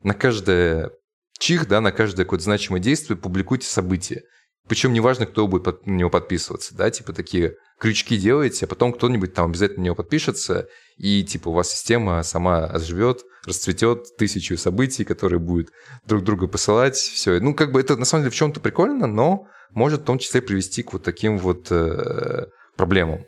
на 0.01 0.13
каждое 0.13 0.91
чих, 1.37 1.67
да, 1.67 1.81
на 1.81 1.91
каждое 1.91 2.23
какое-то 2.23 2.45
значимое 2.45 2.81
действие 2.81 3.17
публикуйте 3.17 3.67
события. 3.67 4.23
Причем 4.71 4.93
неважно, 4.93 5.25
кто 5.25 5.49
будет 5.49 5.65
под, 5.65 5.85
на 5.85 5.91
него 5.91 6.09
подписываться, 6.09 6.73
да, 6.73 6.89
типа 6.89 7.11
такие 7.11 7.55
крючки 7.77 8.15
делаете, 8.15 8.63
а 8.63 8.67
потом 8.69 8.93
кто-нибудь 8.93 9.33
там 9.33 9.49
обязательно 9.49 9.81
на 9.81 9.85
него 9.87 9.95
подпишется, 9.95 10.69
и 10.95 11.25
типа 11.25 11.49
у 11.49 11.51
вас 11.51 11.69
система 11.69 12.23
сама 12.23 12.67
оживет, 12.67 13.25
расцветет 13.45 14.15
тысячу 14.17 14.55
событий, 14.55 15.03
которые 15.03 15.39
будут 15.39 15.71
друг 16.05 16.23
друга 16.23 16.47
посылать, 16.47 16.95
все. 16.95 17.41
Ну, 17.41 17.53
как 17.53 17.73
бы 17.73 17.81
это 17.81 17.97
на 17.97 18.05
самом 18.05 18.23
деле 18.23 18.31
в 18.31 18.35
чем-то 18.35 18.61
прикольно, 18.61 19.07
но 19.07 19.45
может 19.71 20.03
в 20.03 20.05
том 20.05 20.19
числе 20.19 20.41
привести 20.41 20.83
к 20.83 20.93
вот 20.93 21.03
таким 21.03 21.37
вот 21.37 21.67
э, 21.69 22.45
проблемам. 22.77 23.25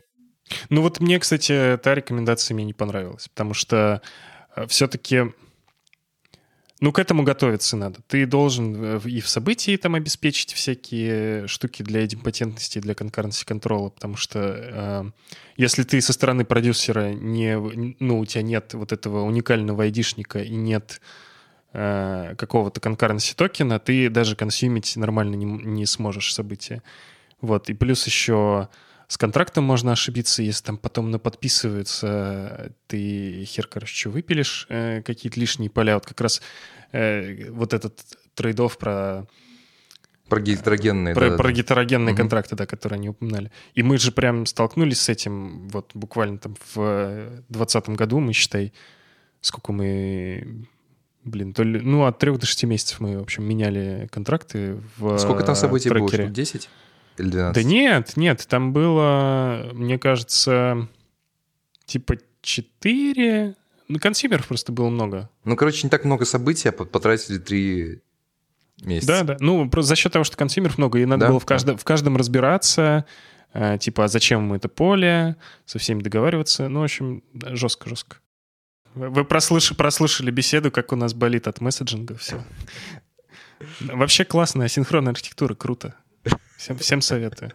Ну 0.70 0.82
вот 0.82 1.02
мне, 1.02 1.20
кстати, 1.20 1.78
та 1.84 1.94
рекомендация 1.94 2.56
мне 2.56 2.64
не 2.64 2.74
понравилась, 2.74 3.28
потому 3.28 3.54
что 3.54 4.02
э, 4.56 4.66
все-таки 4.68 5.34
ну, 6.84 6.92
к 6.92 7.00
этому 7.00 7.24
готовиться 7.24 7.78
надо. 7.78 8.02
Ты 8.08 8.26
должен 8.26 8.98
э, 8.98 9.00
и 9.06 9.22
в 9.22 9.30
событии 9.30 9.78
там 9.78 9.96
обеспечить 9.96 10.52
всякие 10.52 11.48
штуки 11.48 11.82
для 11.82 12.04
идемпотентности, 12.04 12.80
для 12.80 12.94
конкуренции 12.94 13.46
контрола, 13.46 13.88
потому 13.88 14.18
что 14.18 14.40
э, 14.40 15.04
если 15.56 15.84
ты 15.84 16.02
со 16.02 16.12
стороны 16.12 16.44
продюсера 16.44 17.14
не, 17.14 17.58
ну, 18.02 18.20
у 18.20 18.26
тебя 18.26 18.42
нет 18.42 18.74
вот 18.74 18.92
этого 18.92 19.22
уникального 19.22 19.84
айдишника 19.84 20.40
и 20.40 20.56
нет 20.56 21.00
э, 21.72 22.36
какого-то 22.38 22.82
конкуренции 22.82 23.34
токена, 23.34 23.80
ты 23.80 24.10
даже 24.10 24.36
консюмить 24.36 24.98
нормально 24.98 25.36
не, 25.36 25.46
не 25.46 25.86
сможешь 25.86 26.34
события. 26.34 26.84
Вот, 27.40 27.70
и 27.70 27.74
плюс 27.74 28.06
еще 28.08 28.68
с 29.08 29.18
контрактом 29.18 29.64
можно 29.64 29.92
ошибиться, 29.92 30.44
если 30.44 30.64
там 30.64 30.78
потом 30.78 31.12
на 31.12 31.20
подписываются, 31.20 32.72
ты 32.88 33.44
хер, 33.46 33.68
короче, 33.68 33.94
что 33.96 34.10
выпилишь, 34.10 34.66
э, 34.70 35.02
какие-то 35.02 35.40
лишние 35.40 35.70
поля. 35.70 35.96
Вот 35.96 36.06
как 36.06 36.20
раз 36.22 36.42
э, 36.92 37.50
вот 37.52 37.74
этот 37.74 38.00
трейдов 38.36 38.78
про... 38.78 39.28
Про 40.30 40.40
гетерогенные, 40.40 41.14
про, 41.14 41.32
да, 41.32 41.38
про 41.38 41.50
да. 41.50 41.54
гетерогенные 41.54 42.14
угу. 42.14 42.22
контракты, 42.22 42.56
да, 42.56 42.66
которые 42.66 42.98
они 42.98 43.10
упоминали. 43.10 43.52
И 43.76 43.84
мы 43.84 43.98
же 43.98 44.12
прям 44.12 44.46
столкнулись 44.46 45.02
с 45.02 45.10
этим 45.10 45.68
вот 45.68 45.92
буквально 45.94 46.38
там 46.38 46.56
в 46.74 47.44
2020 47.50 47.90
году, 47.90 48.20
мы, 48.20 48.34
считай, 48.34 48.74
сколько 49.42 49.74
мы 49.74 50.66
Блин, 51.26 51.54
то 51.54 51.64
ли, 51.64 51.80
ну, 51.80 52.04
от 52.04 52.20
трех 52.20 52.38
до 52.38 52.46
шести 52.46 52.66
месяцев 52.66 53.00
мы, 53.00 53.18
в 53.18 53.22
общем, 53.22 53.46
меняли 53.46 54.10
контракты 54.12 54.82
в 54.98 55.18
Сколько 55.18 55.44
там 55.44 55.56
событий 55.56 55.90
трекере. 55.90 56.26
было? 56.26 56.34
10? 56.34 56.70
Или 57.18 57.30
12? 57.30 57.56
Да 57.56 57.70
нет, 57.70 58.18
нет, 58.18 58.46
там 58.48 58.74
было, 58.74 59.70
мне 59.74 60.00
кажется, 60.00 60.88
типа 61.86 62.18
4... 62.42 63.56
Ну, 63.90 64.00
консюмеров 64.00 64.48
просто 64.48 64.72
было 64.72 64.90
много. 64.90 65.30
Ну, 65.44 65.56
короче, 65.56 65.86
не 65.86 65.90
так 65.90 66.06
много 66.06 66.26
событий, 66.26 66.70
а 66.70 66.72
потратили 66.72 67.38
3 67.38 68.02
месяца. 68.84 69.08
Да, 69.08 69.24
да. 69.24 69.38
Ну, 69.40 69.70
просто 69.70 69.90
за 69.90 69.96
счет 69.96 70.14
того, 70.14 70.24
что 70.24 70.38
консюмеров 70.38 70.78
много, 70.78 71.00
и 71.00 71.06
надо 71.06 71.22
да? 71.22 71.30
было 71.30 71.40
в 71.40 71.46
каждом, 71.46 71.78
в 71.78 71.84
каждом 71.84 72.18
разбираться, 72.18 73.06
э, 73.54 73.78
типа, 73.80 74.06
а 74.06 74.08
зачем 74.08 74.44
мы 74.44 74.58
это 74.58 74.70
поле, 74.70 75.36
со 75.66 75.80
всеми 75.80 76.02
договариваться. 76.02 76.70
Ну, 76.70 76.82
в 76.82 76.84
общем, 76.84 77.24
жестко-жестко. 77.34 78.18
Вы 78.96 79.26
прослушали, 79.26 79.78
прослушали 79.78 80.30
беседу, 80.32 80.72
как 80.72 80.92
у 80.92 80.96
нас 80.96 81.14
болит 81.14 81.48
от 81.48 81.62
месседжинга, 81.62 82.16
все. 82.16 82.44
Вообще 83.80 84.26
классная 84.26 84.68
синхронная 84.68 85.14
архитектура, 85.14 85.56
круто. 85.56 85.96
Всем, 86.58 86.78
всем 86.78 87.02
советую. 87.02 87.52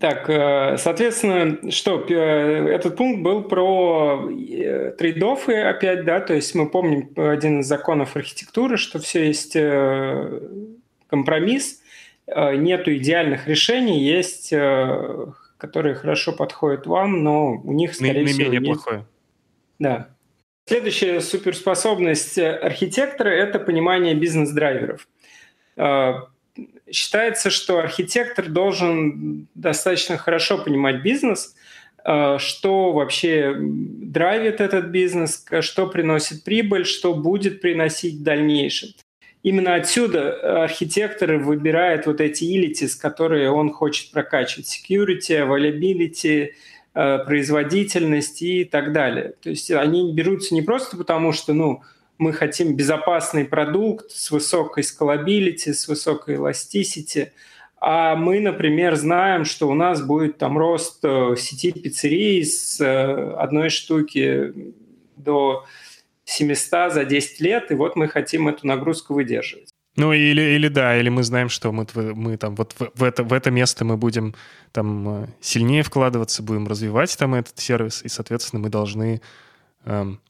Так, 0.00 0.28
э, 0.28 0.78
соответственно, 0.78 1.70
что, 1.70 2.00
этот 2.00 2.96
пункт 2.96 3.22
был 3.22 3.44
про 3.44 4.28
э, 4.28 4.90
трейдофы 4.98 5.60
опять, 5.60 6.04
да, 6.04 6.18
то 6.18 6.34
есть 6.34 6.56
мы 6.56 6.68
помним 6.68 7.12
один 7.16 7.60
из 7.60 7.66
законов 7.66 8.16
архитектуры, 8.16 8.78
что 8.78 8.98
все 8.98 9.28
есть 9.28 9.54
э, 9.54 10.40
компромисс, 11.06 11.82
нету 12.26 12.92
идеальных 12.96 13.46
решений, 13.46 14.02
есть, 14.02 14.52
которые 15.58 15.94
хорошо 15.94 16.32
подходят 16.32 16.88
вам, 16.88 17.22
но 17.22 17.52
у 17.52 17.72
них, 17.72 17.94
скорее 17.94 18.26
всего, 18.26 18.52
есть... 18.52 18.64
плохое. 18.64 19.06
Да. 19.78 20.08
Следующая 20.68 21.20
суперспособность 21.20 22.36
архитектора– 22.36 23.28
это 23.30 23.60
понимание 23.60 24.16
бизнес-драйверов 24.16 25.06
считается, 26.90 27.50
что 27.50 27.78
архитектор 27.78 28.48
должен 28.48 29.48
достаточно 29.54 30.16
хорошо 30.16 30.58
понимать 30.58 31.02
бизнес, 31.02 31.54
э, 32.04 32.38
что 32.38 32.92
вообще 32.92 33.54
драйвит 33.58 34.60
этот 34.60 34.86
бизнес, 34.86 35.44
что 35.60 35.86
приносит 35.86 36.44
прибыль, 36.44 36.84
что 36.84 37.14
будет 37.14 37.60
приносить 37.60 38.16
в 38.16 38.22
дальнейшем. 38.22 38.90
Именно 39.42 39.76
отсюда 39.76 40.64
архитектор 40.64 41.36
выбирает 41.36 42.06
вот 42.06 42.20
эти 42.20 42.42
илитис, 42.44 42.96
которые 42.96 43.50
он 43.50 43.72
хочет 43.72 44.10
прокачивать. 44.10 44.66
Security, 44.66 45.38
availability, 45.46 46.50
э, 46.94 47.18
производительность 47.24 48.42
и 48.42 48.64
так 48.64 48.92
далее. 48.92 49.34
То 49.40 49.50
есть 49.50 49.70
они 49.70 50.12
берутся 50.12 50.52
не 50.52 50.62
просто 50.62 50.96
потому, 50.96 51.32
что, 51.32 51.52
ну, 51.52 51.82
мы 52.18 52.32
хотим 52.32 52.76
безопасный 52.76 53.44
продукт 53.44 54.10
с 54.10 54.30
высокой 54.30 54.82
скалабилити, 54.82 55.72
с 55.72 55.88
высокой 55.88 56.36
эластисити, 56.36 57.32
А 57.78 58.16
мы, 58.16 58.40
например, 58.40 58.96
знаем, 58.96 59.44
что 59.44 59.68
у 59.68 59.74
нас 59.74 60.02
будет 60.02 60.38
там 60.38 60.56
рост 60.56 61.04
э, 61.04 61.36
сети 61.36 61.72
пиццерий 61.72 62.44
с 62.44 62.80
э, 62.80 63.34
одной 63.38 63.68
штуки 63.68 64.52
до 65.16 65.64
700 66.24 66.92
за 66.92 67.04
10 67.04 67.40
лет, 67.40 67.70
и 67.70 67.74
вот 67.74 67.96
мы 67.96 68.08
хотим 68.08 68.48
эту 68.48 68.66
нагрузку 68.66 69.14
выдерживать. 69.14 69.70
Ну, 69.96 70.12
или, 70.12 70.42
или 70.42 70.68
да, 70.68 70.98
или 70.98 71.08
мы 71.08 71.22
знаем, 71.22 71.48
что 71.48 71.72
мы, 71.72 71.86
мы 71.94 72.36
там 72.36 72.54
вот 72.54 72.74
в, 72.78 72.90
в, 72.94 73.02
это, 73.02 73.24
в 73.24 73.32
это 73.32 73.50
место 73.50 73.84
мы 73.84 73.96
будем 73.96 74.34
там 74.72 75.24
э, 75.24 75.26
сильнее 75.40 75.82
вкладываться, 75.82 76.42
будем 76.42 76.68
развивать 76.68 77.16
там 77.16 77.34
этот 77.34 77.58
сервис, 77.58 78.02
и, 78.02 78.08
соответственно, 78.08 78.60
мы 78.60 78.68
должны, 78.68 79.22
эм, 79.86 80.20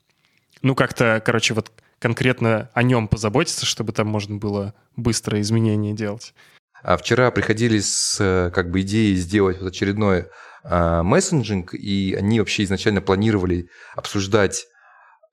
ну, 0.62 0.74
как-то, 0.74 1.22
короче, 1.24 1.54
вот 1.54 1.72
конкретно 1.98 2.70
о 2.74 2.82
нем 2.82 3.08
позаботиться, 3.08 3.66
чтобы 3.66 3.92
там 3.92 4.06
можно 4.06 4.36
было 4.36 4.74
быстро 4.96 5.40
изменения 5.40 5.92
делать. 5.92 6.34
А 6.82 6.96
вчера 6.96 7.30
приходили 7.30 7.80
с 7.80 8.18
э, 8.20 8.50
как 8.54 8.70
бы 8.70 8.82
идеей 8.82 9.16
сделать 9.16 9.60
вот 9.60 9.68
очередной 9.68 10.26
а, 10.68 11.02
мессенджинг, 11.02 11.74
и 11.74 12.14
они 12.18 12.40
вообще 12.40 12.64
изначально 12.64 13.00
планировали 13.00 13.70
обсуждать 13.94 14.66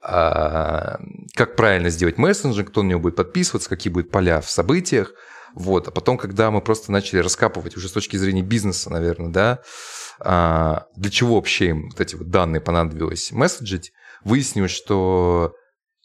а, 0.02 1.00
как 1.36 1.56
правильно 1.56 1.90
сделать 1.90 2.18
мессенджер, 2.18 2.66
кто 2.66 2.84
на 2.84 2.90
него 2.90 3.00
будет 3.00 3.16
подписываться, 3.16 3.70
какие 3.70 3.92
будут 3.92 4.12
поля 4.12 4.42
в 4.42 4.50
событиях. 4.50 5.14
Вот. 5.56 5.88
А 5.88 5.92
потом, 5.92 6.18
когда 6.18 6.52
мы 6.52 6.62
просто 6.62 6.92
начали 6.92 7.20
раскапывать 7.20 7.78
уже 7.78 7.88
с 7.88 7.92
точки 7.92 8.18
зрения 8.18 8.42
бизнеса, 8.42 8.92
наверное, 8.92 9.30
да, 9.30 9.60
а, 10.20 10.86
для 10.96 11.10
чего 11.10 11.36
вообще 11.36 11.70
им 11.70 11.90
вот 11.90 12.00
эти 12.00 12.16
вот 12.16 12.30
данные 12.30 12.62
понадобилось 12.62 13.32
месседжить, 13.32 13.92
выяснилось, 14.24 14.72
что 14.72 15.54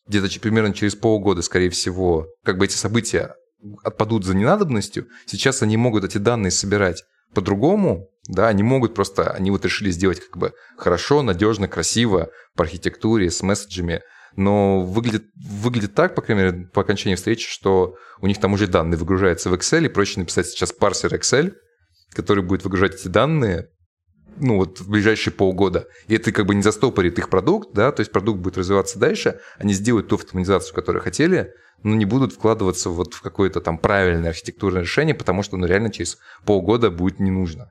где-то 0.07 0.41
примерно 0.41 0.73
через 0.73 0.95
полгода, 0.95 1.43
скорее 1.43 1.71
всего, 1.71 2.27
как 2.45 2.59
бы 2.59 2.65
эти 2.65 2.75
события 2.75 3.35
отпадут 3.83 4.25
за 4.25 4.35
ненадобностью, 4.35 5.09
сейчас 5.27 5.63
они 5.63 5.77
могут 5.77 6.05
эти 6.05 6.19
данные 6.19 6.51
собирать 6.51 7.03
по-другому, 7.35 8.09
да, 8.27 8.49
они 8.49 8.63
могут 8.63 8.95
просто, 8.95 9.31
они 9.31 9.51
вот 9.51 9.65
решили 9.65 9.91
сделать 9.91 10.21
как 10.21 10.37
бы 10.37 10.53
хорошо, 10.77 11.23
надежно, 11.23 11.69
красиво, 11.69 12.31
по 12.57 12.65
архитектуре, 12.65 13.31
с 13.31 13.43
месседжами, 13.43 14.03
но 14.37 14.83
выглядит, 14.83 15.25
выглядит 15.37 15.95
так, 15.95 16.15
по 16.15 16.23
крайней 16.23 16.45
мере, 16.45 16.67
по 16.73 16.83
окончании 16.83 17.17
встречи, 17.17 17.49
что 17.49 17.97
у 18.21 18.27
них 18.27 18.41
там 18.41 18.53
уже 18.53 18.67
данные 18.67 18.99
выгружаются 18.99 19.51
в 19.51 19.55
Excel, 19.55 19.85
и 19.85 19.89
проще 19.89 20.21
написать 20.21 20.47
сейчас 20.47 20.73
парсер 20.73 21.15
Excel, 21.15 21.53
который 22.15 22.43
будет 22.43 22.65
выгружать 22.65 22.95
эти 22.95 23.09
данные, 23.09 23.69
ну 24.41 24.57
вот 24.57 24.81
в 24.81 24.91
ближайшие 24.91 25.33
полгода. 25.33 25.89
И 26.07 26.15
это 26.15 26.33
как 26.33 26.47
бы 26.47 26.55
не 26.55 26.63
застопорит 26.63 27.19
их 27.19 27.29
продукт, 27.29 27.71
да, 27.73 27.93
то 27.93 28.01
есть 28.01 28.13
продукт 28.13 28.41
будет 28.41 28.59
развиваться 28.59 28.99
дальше, 28.99 29.41
они 29.59 29.73
сделают 29.73 30.09
ту 30.09 30.17
автоматизацию, 30.17 30.75
которую 30.75 31.03
хотели, 31.03 31.55
но 31.83 31.95
не 31.95 32.05
будут 32.05 32.33
вкладываться 32.33 32.91
вот 32.91 33.15
в 33.15 33.23
какое-то 33.23 33.61
там 33.61 33.79
правильное 33.79 34.31
архитектурное 34.31 34.83
решение, 34.83 35.15
потому 35.15 35.43
что 35.43 35.57
ну 35.57 35.67
реально 35.67 35.91
через 35.91 36.19
полгода 36.45 36.91
будет 36.91 37.21
не 37.21 37.31
нужно. 37.31 37.71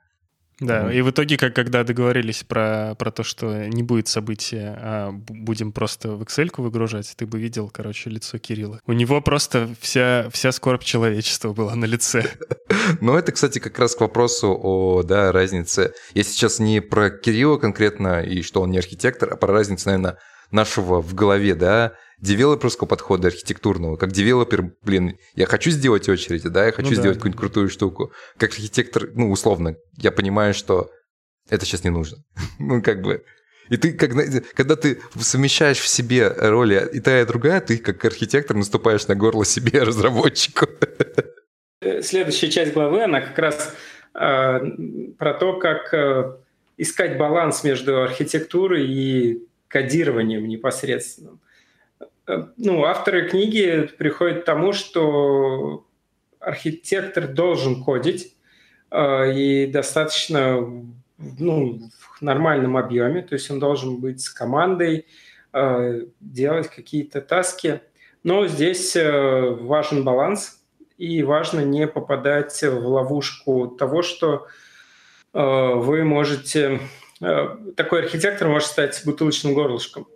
Да, 0.60 0.92
и 0.92 1.02
в 1.02 1.10
итоге, 1.10 1.36
как, 1.36 1.54
когда 1.54 1.84
договорились 1.84 2.42
про, 2.42 2.96
про 2.98 3.10
то, 3.12 3.22
что 3.22 3.66
не 3.66 3.82
будет 3.82 4.08
события, 4.08 4.76
а 4.80 5.12
будем 5.12 5.72
просто 5.72 6.10
в 6.10 6.22
Excel 6.22 6.50
выгружать, 6.56 7.14
ты 7.16 7.26
бы 7.26 7.38
видел, 7.38 7.70
короче, 7.70 8.10
лицо 8.10 8.38
Кирилла. 8.38 8.80
У 8.86 8.92
него 8.92 9.20
просто 9.20 9.68
вся, 9.80 10.28
вся 10.32 10.50
скорбь 10.50 10.82
человечества 10.82 11.52
была 11.52 11.74
на 11.74 11.84
лице. 11.84 12.24
Ну, 13.00 13.16
это, 13.16 13.32
кстати, 13.32 13.58
как 13.58 13.78
раз 13.78 13.94
к 13.94 14.00
вопросу 14.00 14.58
о 14.60 15.02
да, 15.02 15.30
разнице. 15.30 15.92
Я 16.14 16.22
сейчас 16.24 16.58
не 16.58 16.80
про 16.80 17.10
Кирилла 17.10 17.58
конкретно, 17.58 18.22
и 18.22 18.42
что 18.42 18.62
он 18.62 18.70
не 18.70 18.78
архитектор, 18.78 19.32
а 19.32 19.36
про 19.36 19.52
разницу, 19.52 19.88
наверное, 19.88 20.18
нашего 20.50 21.00
в 21.00 21.14
голове, 21.14 21.54
да, 21.54 21.94
девелоперского 22.20 22.86
подхода 22.86 23.28
архитектурного, 23.28 23.96
как 23.96 24.12
девелопер, 24.12 24.72
блин, 24.82 25.18
я 25.34 25.46
хочу 25.46 25.70
сделать 25.70 26.08
очереди, 26.08 26.48
да, 26.48 26.66
я 26.66 26.72
хочу 26.72 26.90
ну, 26.90 26.94
сделать 26.94 27.14
да. 27.14 27.20
какую-нибудь 27.20 27.40
крутую 27.40 27.68
штуку. 27.68 28.12
Как 28.36 28.50
архитектор, 28.50 29.08
ну, 29.14 29.30
условно, 29.30 29.76
я 29.96 30.10
понимаю, 30.10 30.54
что 30.54 30.90
это 31.48 31.64
сейчас 31.64 31.84
не 31.84 31.90
нужно. 31.90 32.18
ну, 32.58 32.82
как 32.82 33.02
бы... 33.02 33.24
И 33.68 33.76
ты, 33.76 33.92
как, 33.92 34.12
когда 34.54 34.76
ты 34.76 34.98
совмещаешь 35.20 35.78
в 35.78 35.88
себе 35.88 36.28
роли 36.28 36.88
и 36.90 37.00
та, 37.00 37.20
и 37.20 37.26
другая, 37.26 37.60
ты 37.60 37.76
как 37.76 38.02
архитектор 38.02 38.56
наступаешь 38.56 39.06
на 39.08 39.14
горло 39.14 39.44
себе, 39.44 39.82
разработчику. 39.82 40.66
Э, 41.82 42.00
следующая 42.00 42.50
часть 42.50 42.72
главы, 42.72 43.04
она 43.04 43.20
как 43.20 43.38
раз 43.38 43.74
э, 44.14 44.58
про 45.18 45.34
то, 45.34 45.58
как 45.58 45.92
э, 45.92 46.32
искать 46.78 47.18
баланс 47.18 47.62
между 47.62 48.02
архитектурой 48.02 48.86
и 48.86 49.47
кодированием 49.68 50.48
непосредственным. 50.48 51.40
Э, 52.28 52.46
ну, 52.56 52.84
авторы 52.84 53.28
книги 53.28 53.88
приходят 53.98 54.42
к 54.42 54.44
тому, 54.44 54.72
что 54.72 55.86
архитектор 56.40 57.26
должен 57.26 57.82
кодить 57.82 58.36
э, 58.90 59.32
и 59.34 59.66
достаточно 59.66 60.60
ну, 61.18 61.80
в 61.98 62.22
нормальном 62.22 62.76
объеме, 62.76 63.22
то 63.22 63.34
есть 63.34 63.50
он 63.50 63.58
должен 63.58 64.00
быть 64.00 64.20
с 64.20 64.30
командой, 64.30 65.06
э, 65.52 66.02
делать 66.20 66.68
какие-то 66.68 67.20
таски. 67.20 67.80
Но 68.24 68.46
здесь 68.48 68.96
важен 68.96 70.02
баланс, 70.02 70.60
и 70.98 71.22
важно 71.22 71.60
не 71.60 71.86
попадать 71.86 72.60
в 72.60 72.86
ловушку 72.88 73.68
того, 73.68 74.02
что 74.02 74.48
вы 75.32 76.02
можете... 76.02 76.80
Такой 77.20 78.02
архитектор 78.02 78.48
может 78.48 78.68
стать 78.68 79.02
бутылочным 79.04 79.54
горлышком. 79.54 80.06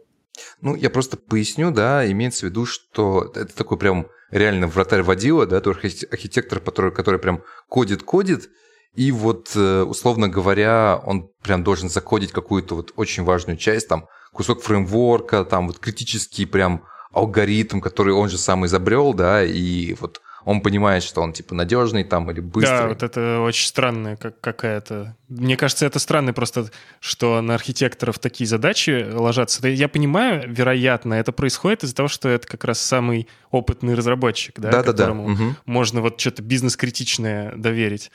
Ну, 0.60 0.76
я 0.76 0.90
просто 0.90 1.16
поясню, 1.16 1.70
да, 1.70 2.10
имеется 2.10 2.46
в 2.46 2.50
виду, 2.50 2.64
что 2.64 3.30
это 3.34 3.54
такой 3.54 3.76
прям 3.76 4.08
реально 4.30 4.66
вратарь 4.66 5.02
водила, 5.02 5.46
да, 5.46 5.60
то 5.60 5.70
архитектор, 5.70 6.60
который, 6.60 6.90
который 6.90 7.20
прям 7.20 7.42
кодит-кодит, 7.68 8.48
и 8.94 9.10
вот, 9.10 9.52
э, 9.54 9.82
условно 9.82 10.28
говоря, 10.28 11.00
он 11.04 11.30
прям 11.42 11.64
должен 11.64 11.88
закодить 11.88 12.32
какую-то 12.32 12.76
вот 12.76 12.92
очень 12.96 13.24
важную 13.24 13.56
часть, 13.56 13.88
там, 13.88 14.06
кусок 14.32 14.62
фреймворка, 14.62 15.44
там, 15.44 15.66
вот 15.66 15.78
критический 15.78 16.46
прям 16.46 16.84
алгоритм, 17.10 17.80
который 17.80 18.14
он 18.14 18.28
же 18.28 18.38
сам 18.38 18.64
изобрел, 18.66 19.14
да, 19.14 19.44
и 19.44 19.94
вот 19.94 20.20
он 20.44 20.60
понимает, 20.60 21.02
что 21.02 21.20
он 21.20 21.32
типа 21.32 21.54
надежный 21.54 22.04
там 22.04 22.30
или 22.30 22.40
быстрый. 22.40 22.78
Да, 22.78 22.88
вот 22.88 23.02
это 23.02 23.40
очень 23.40 23.66
странная 23.66 24.16
как, 24.16 24.40
какая-то. 24.40 25.16
Мне 25.28 25.56
кажется, 25.56 25.86
это 25.86 25.98
странно 25.98 26.32
просто, 26.32 26.70
что 27.00 27.40
на 27.40 27.54
архитекторов 27.54 28.18
такие 28.18 28.46
задачи 28.46 29.06
ложатся. 29.12 29.66
Я 29.68 29.88
понимаю, 29.88 30.42
вероятно, 30.46 31.14
это 31.14 31.32
происходит 31.32 31.84
из-за 31.84 31.94
того, 31.94 32.08
что 32.08 32.28
это 32.28 32.46
как 32.46 32.64
раз 32.64 32.80
самый 32.80 33.28
опытный 33.50 33.94
разработчик, 33.94 34.58
да, 34.58 34.70
да 34.70 34.82
которому 34.82 35.28
да, 35.28 35.34
да. 35.34 35.44
Угу. 35.44 35.56
можно 35.66 36.00
вот 36.00 36.20
что-то 36.20 36.42
бизнес-критичное 36.42 37.54
доверить. 37.56 38.10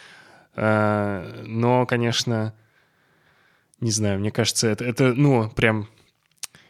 А, 0.56 1.44
но, 1.46 1.86
конечно, 1.86 2.54
не 3.80 3.92
знаю, 3.92 4.20
мне 4.20 4.32
кажется, 4.32 4.68
это, 4.68 4.84
это 4.84 5.14
ну, 5.14 5.50
прям 5.50 5.88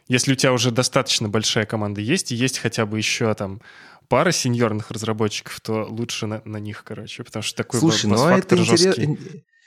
если 0.08 0.32
у 0.32 0.36
тебя 0.36 0.54
уже 0.54 0.70
достаточно 0.70 1.28
большая 1.28 1.66
команда 1.66 2.00
есть, 2.00 2.32
и 2.32 2.34
есть 2.34 2.58
хотя 2.58 2.86
бы 2.86 2.96
еще 2.96 3.32
там 3.34 3.60
пара 4.08 4.32
сеньорных 4.32 4.90
разработчиков, 4.90 5.60
то 5.60 5.86
лучше 5.88 6.26
на, 6.26 6.42
на 6.44 6.58
них, 6.58 6.82
короче, 6.84 7.24
потому 7.24 7.42
что 7.42 7.56
такой 7.56 7.80
Слушай, 7.80 8.06
ну 8.06 8.24
а 8.24 8.38
это, 8.38 8.56
интерес... 8.56 8.96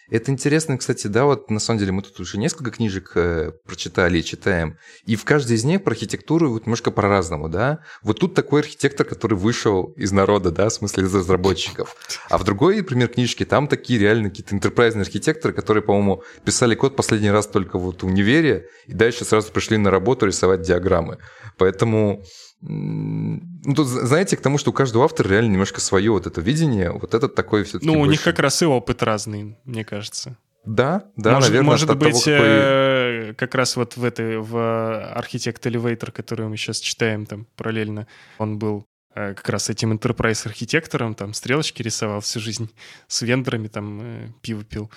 это 0.10 0.32
интересно, 0.32 0.77
кстати, 0.77 1.08
да, 1.08 1.25
вот 1.25 1.49
на 1.49 1.60
самом 1.60 1.80
деле 1.80 1.91
мы 1.91 2.01
тут 2.01 2.19
уже 2.19 2.38
несколько 2.38 2.71
книжек 2.71 3.12
э, 3.15 3.51
прочитали 3.65 4.19
и 4.19 4.23
читаем, 4.23 4.77
и 5.06 5.15
в 5.15 5.23
каждой 5.25 5.56
из 5.56 5.63
них 5.63 5.84
про 5.84 5.91
архитектуру 5.91 6.51
вот 6.51 6.65
немножко 6.65 6.91
по-разному, 6.91 7.49
да. 7.49 7.80
Вот 8.01 8.19
тут 8.19 8.34
такой 8.34 8.62
архитектор, 8.62 9.06
который 9.06 9.38
вышел 9.38 9.93
из 9.95 10.12
народа, 10.12 10.51
да, 10.51 10.69
в 10.69 10.73
смысле 10.73 11.04
из 11.04 11.13
разработчиков. 11.13 11.95
А 12.30 12.38
в 12.38 12.43
другой, 12.43 12.77
например, 12.77 13.10
книжке 13.10 13.45
там 13.45 13.67
такие 13.67 13.99
реально 13.99 14.30
какие-то 14.30 14.56
интерпрайзные 14.56 15.04
архитекторы, 15.04 15.54
которые, 15.54 15.84
по-моему, 15.84 16.23
писали 16.43 16.73
код 16.73 16.95
последний 16.95 17.32
раз 17.32 17.45
только 17.45 17.77
вот 17.77 18.01
в 18.01 18.08
универе, 18.08 18.65
и 18.88 18.93
дальше 18.93 19.23
сразу 19.23 19.51
пришли 19.51 19.77
на 19.77 19.91
работу 19.91 20.25
рисовать 20.25 20.62
диаграммы. 20.62 21.19
Поэтому 21.58 22.23
ну, 22.62 23.76
тут, 23.76 23.88
знаете, 23.88 24.38
к 24.38 24.41
тому, 24.41 24.58
что 24.58 24.69
у 24.69 24.74
каждого 24.74 25.06
автора 25.06 25.30
реально 25.30 25.54
немножко 25.54 25.82
свое 25.82 26.12
вот 26.12 26.28
это 26.28 26.41
видение, 26.41 26.91
вот 26.91 27.13
этот 27.13 27.36
такой 27.36 27.63
все-таки 27.63 27.88
Ну, 27.88 27.93
у 27.93 27.97
больше... 27.97 28.12
них 28.12 28.24
как 28.24 28.39
раз 28.39 28.62
и 28.62 28.65
опыт 28.65 29.02
разный, 29.04 29.58
мне 29.65 29.84
кажется. 29.84 30.38
Да, 30.63 31.06
да, 31.15 31.34
может, 31.34 31.50
наверное. 31.50 31.71
Может 31.71 31.89
быть, 31.97 32.12
того, 32.12 32.19
какой... 32.19 32.34
Э, 32.38 33.34
как 33.36 33.56
раз 33.56 33.76
вот 33.76 33.97
в 33.97 34.04
этой, 34.04 34.38
в 34.38 34.56
Architect 34.56 35.62
Elevator, 35.63 36.12
который 36.12 36.47
мы 36.47 36.58
сейчас 36.58 36.80
читаем 36.80 37.26
там 37.26 37.47
параллельно, 37.56 38.06
он 38.38 38.60
был 38.60 38.86
э, 39.15 39.34
как 39.34 39.50
раз 39.50 39.71
этим 39.71 39.91
enterprise 39.93 40.45
архитектором, 40.45 41.15
там 41.15 41.34
стрелочки 41.34 41.82
рисовал 41.82 42.21
всю 42.21 42.39
жизнь, 42.39 42.69
с 43.08 43.24
вендорами 43.24 43.69
там 43.69 44.00
э, 44.02 44.28
пиво 44.41 44.63
пил. 44.63 44.91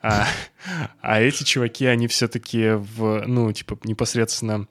А, 0.00 0.26
а 1.02 1.20
эти 1.20 1.44
чуваки, 1.44 1.84
они 1.84 2.06
все-таки 2.06 2.70
в, 2.70 3.24
ну, 3.26 3.52
типа, 3.52 3.78
непосредственно 3.84 4.66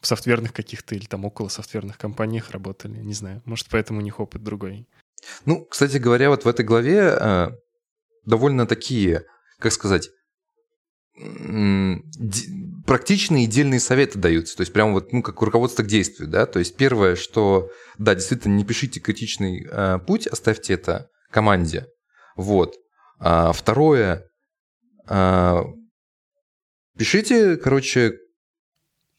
в 0.00 0.06
софтверных 0.06 0.52
каких-то 0.52 0.94
или 0.94 1.06
там 1.06 1.24
около 1.24 1.48
софтверных 1.48 1.98
компаниях 1.98 2.50
работали. 2.50 2.98
Не 2.98 3.14
знаю, 3.14 3.42
может, 3.44 3.66
поэтому 3.70 4.00
у 4.00 4.02
них 4.02 4.20
опыт 4.20 4.42
другой. 4.42 4.86
Ну, 5.44 5.64
кстати 5.64 5.96
говоря, 5.96 6.30
вот 6.30 6.44
в 6.44 6.48
этой 6.48 6.64
главе 6.64 7.16
э, 7.20 7.48
довольно 8.24 8.66
такие, 8.66 9.24
как 9.58 9.72
сказать, 9.72 10.10
практичные 12.86 13.44
и 13.44 13.48
дельные 13.48 13.80
советы 13.80 14.18
даются. 14.18 14.56
То 14.56 14.60
есть 14.60 14.72
прямо 14.72 14.92
вот, 14.92 15.12
ну, 15.12 15.22
как 15.22 15.42
руководство 15.42 15.82
к 15.82 15.88
действию, 15.88 16.28
да. 16.28 16.46
То 16.46 16.60
есть 16.60 16.76
первое, 16.76 17.16
что, 17.16 17.70
да, 17.98 18.14
действительно, 18.14 18.54
не 18.54 18.64
пишите 18.64 19.00
критичный 19.00 19.66
э, 19.68 19.98
путь, 20.06 20.28
оставьте 20.28 20.74
это 20.74 21.10
команде. 21.30 21.86
Вот. 22.36 22.76
А, 23.18 23.52
второе, 23.52 24.30
а, 25.06 25.64
пишите, 26.96 27.56
короче, 27.56 28.16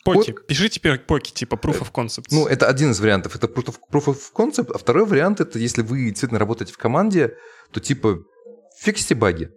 Поки. 0.06 0.32
Код- 0.32 0.48
Пиши 0.48 0.70
теперь 0.70 1.00
поки, 1.00 1.32
типа 1.32 1.56
proof 1.56 1.82
of 1.82 1.92
concepts. 1.92 2.28
Ну, 2.32 2.48
это 2.48 2.68
один 2.68 2.92
из 2.92 3.00
вариантов. 3.00 3.36
Это 3.36 3.48
proof 3.48 3.66
of, 3.66 3.76
proof 3.92 4.06
of 4.06 4.18
concept. 4.34 4.72
А 4.74 4.78
второй 4.78 5.06
вариант, 5.06 5.40
это 5.42 5.60
если 5.60 5.82
вы 5.82 6.06
действительно 6.06 6.40
работаете 6.40 6.74
в 6.74 6.78
команде, 6.78 7.36
то 7.72 7.80
типа 7.80 8.20
фиксите 8.82 9.16
баги. 9.16 9.50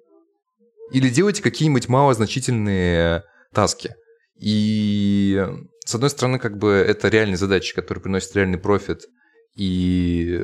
Или 0.90 1.08
делайте 1.08 1.42
какие-нибудь 1.42 1.88
малозначительные 1.88 3.22
таски. 3.52 3.94
И 4.40 5.46
с 5.86 5.94
одной 5.94 6.10
стороны, 6.10 6.38
как 6.38 6.58
бы 6.58 6.70
это 6.72 7.08
реальные 7.08 7.36
задачи, 7.36 7.74
которые 7.74 8.02
приносят 8.02 8.34
реальный 8.36 8.58
профит 8.58 9.04
и 9.56 10.40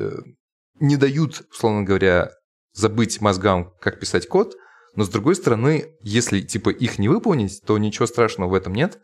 не 0.79 0.95
дают, 0.95 1.41
условно 1.51 1.83
говоря, 1.83 2.31
забыть 2.73 3.19
мозгам, 3.21 3.73
как 3.81 3.99
писать 3.99 4.27
код. 4.27 4.55
Но 4.95 5.03
с 5.03 5.09
другой 5.09 5.35
стороны, 5.35 5.93
если 6.01 6.41
типа 6.41 6.69
их 6.69 6.99
не 6.99 7.09
выполнить, 7.09 7.61
то 7.65 7.77
ничего 7.77 8.05
страшного 8.07 8.49
в 8.49 8.53
этом 8.53 8.73
нет. 8.73 8.99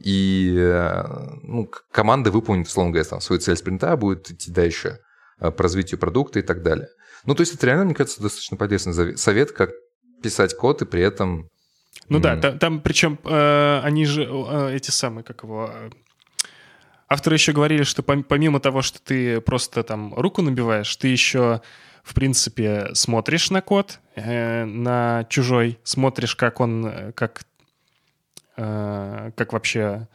И 0.00 0.54
э, 0.56 1.02
ну, 1.42 1.70
команда 1.92 2.30
выполнит, 2.30 2.66
условно 2.66 2.92
говоря, 2.92 3.08
там, 3.08 3.20
свою 3.20 3.40
цель 3.40 3.56
спринта, 3.56 3.96
будет 3.96 4.30
идти 4.30 4.50
дальше 4.50 4.98
э, 5.38 5.50
по 5.50 5.62
развитию 5.62 6.00
продукта 6.00 6.38
и 6.38 6.42
так 6.42 6.62
далее. 6.62 6.88
Ну, 7.26 7.34
то 7.34 7.42
есть 7.42 7.54
это 7.54 7.66
реально, 7.66 7.84
мне 7.84 7.94
кажется, 7.94 8.22
достаточно 8.22 8.56
полезный 8.56 9.18
совет, 9.18 9.52
как 9.52 9.70
писать 10.22 10.56
код 10.56 10.82
и 10.82 10.86
при 10.86 11.02
этом... 11.02 11.48
Ну 12.08 12.18
да, 12.18 12.32
М. 12.32 12.40
там, 12.40 12.58
там 12.58 12.80
причем 12.80 13.18
э, 13.24 13.80
они 13.82 14.06
же, 14.06 14.24
э, 14.24 14.74
эти 14.74 14.90
самые, 14.90 15.22
как 15.22 15.42
его... 15.42 15.70
э, 15.72 15.90
авторы 17.08 17.36
еще 17.36 17.52
говорили, 17.52 17.82
что 17.82 18.02
пом- 18.02 18.22
помимо 18.22 18.58
того, 18.58 18.80
что 18.82 19.00
ты 19.02 19.40
просто 19.40 19.82
там 19.82 20.14
руку 20.14 20.40
набиваешь, 20.40 20.96
ты 20.96 21.08
еще, 21.08 21.60
в 22.02 22.14
принципе, 22.14 22.88
смотришь 22.94 23.50
на 23.50 23.60
код, 23.60 24.00
э, 24.14 24.64
на 24.64 25.26
чужой, 25.28 25.78
смотришь, 25.82 26.36
как 26.36 26.60
он, 26.60 26.86
э, 26.86 27.12
как, 27.12 27.42
как 29.36 29.52
вообще, 29.52 30.08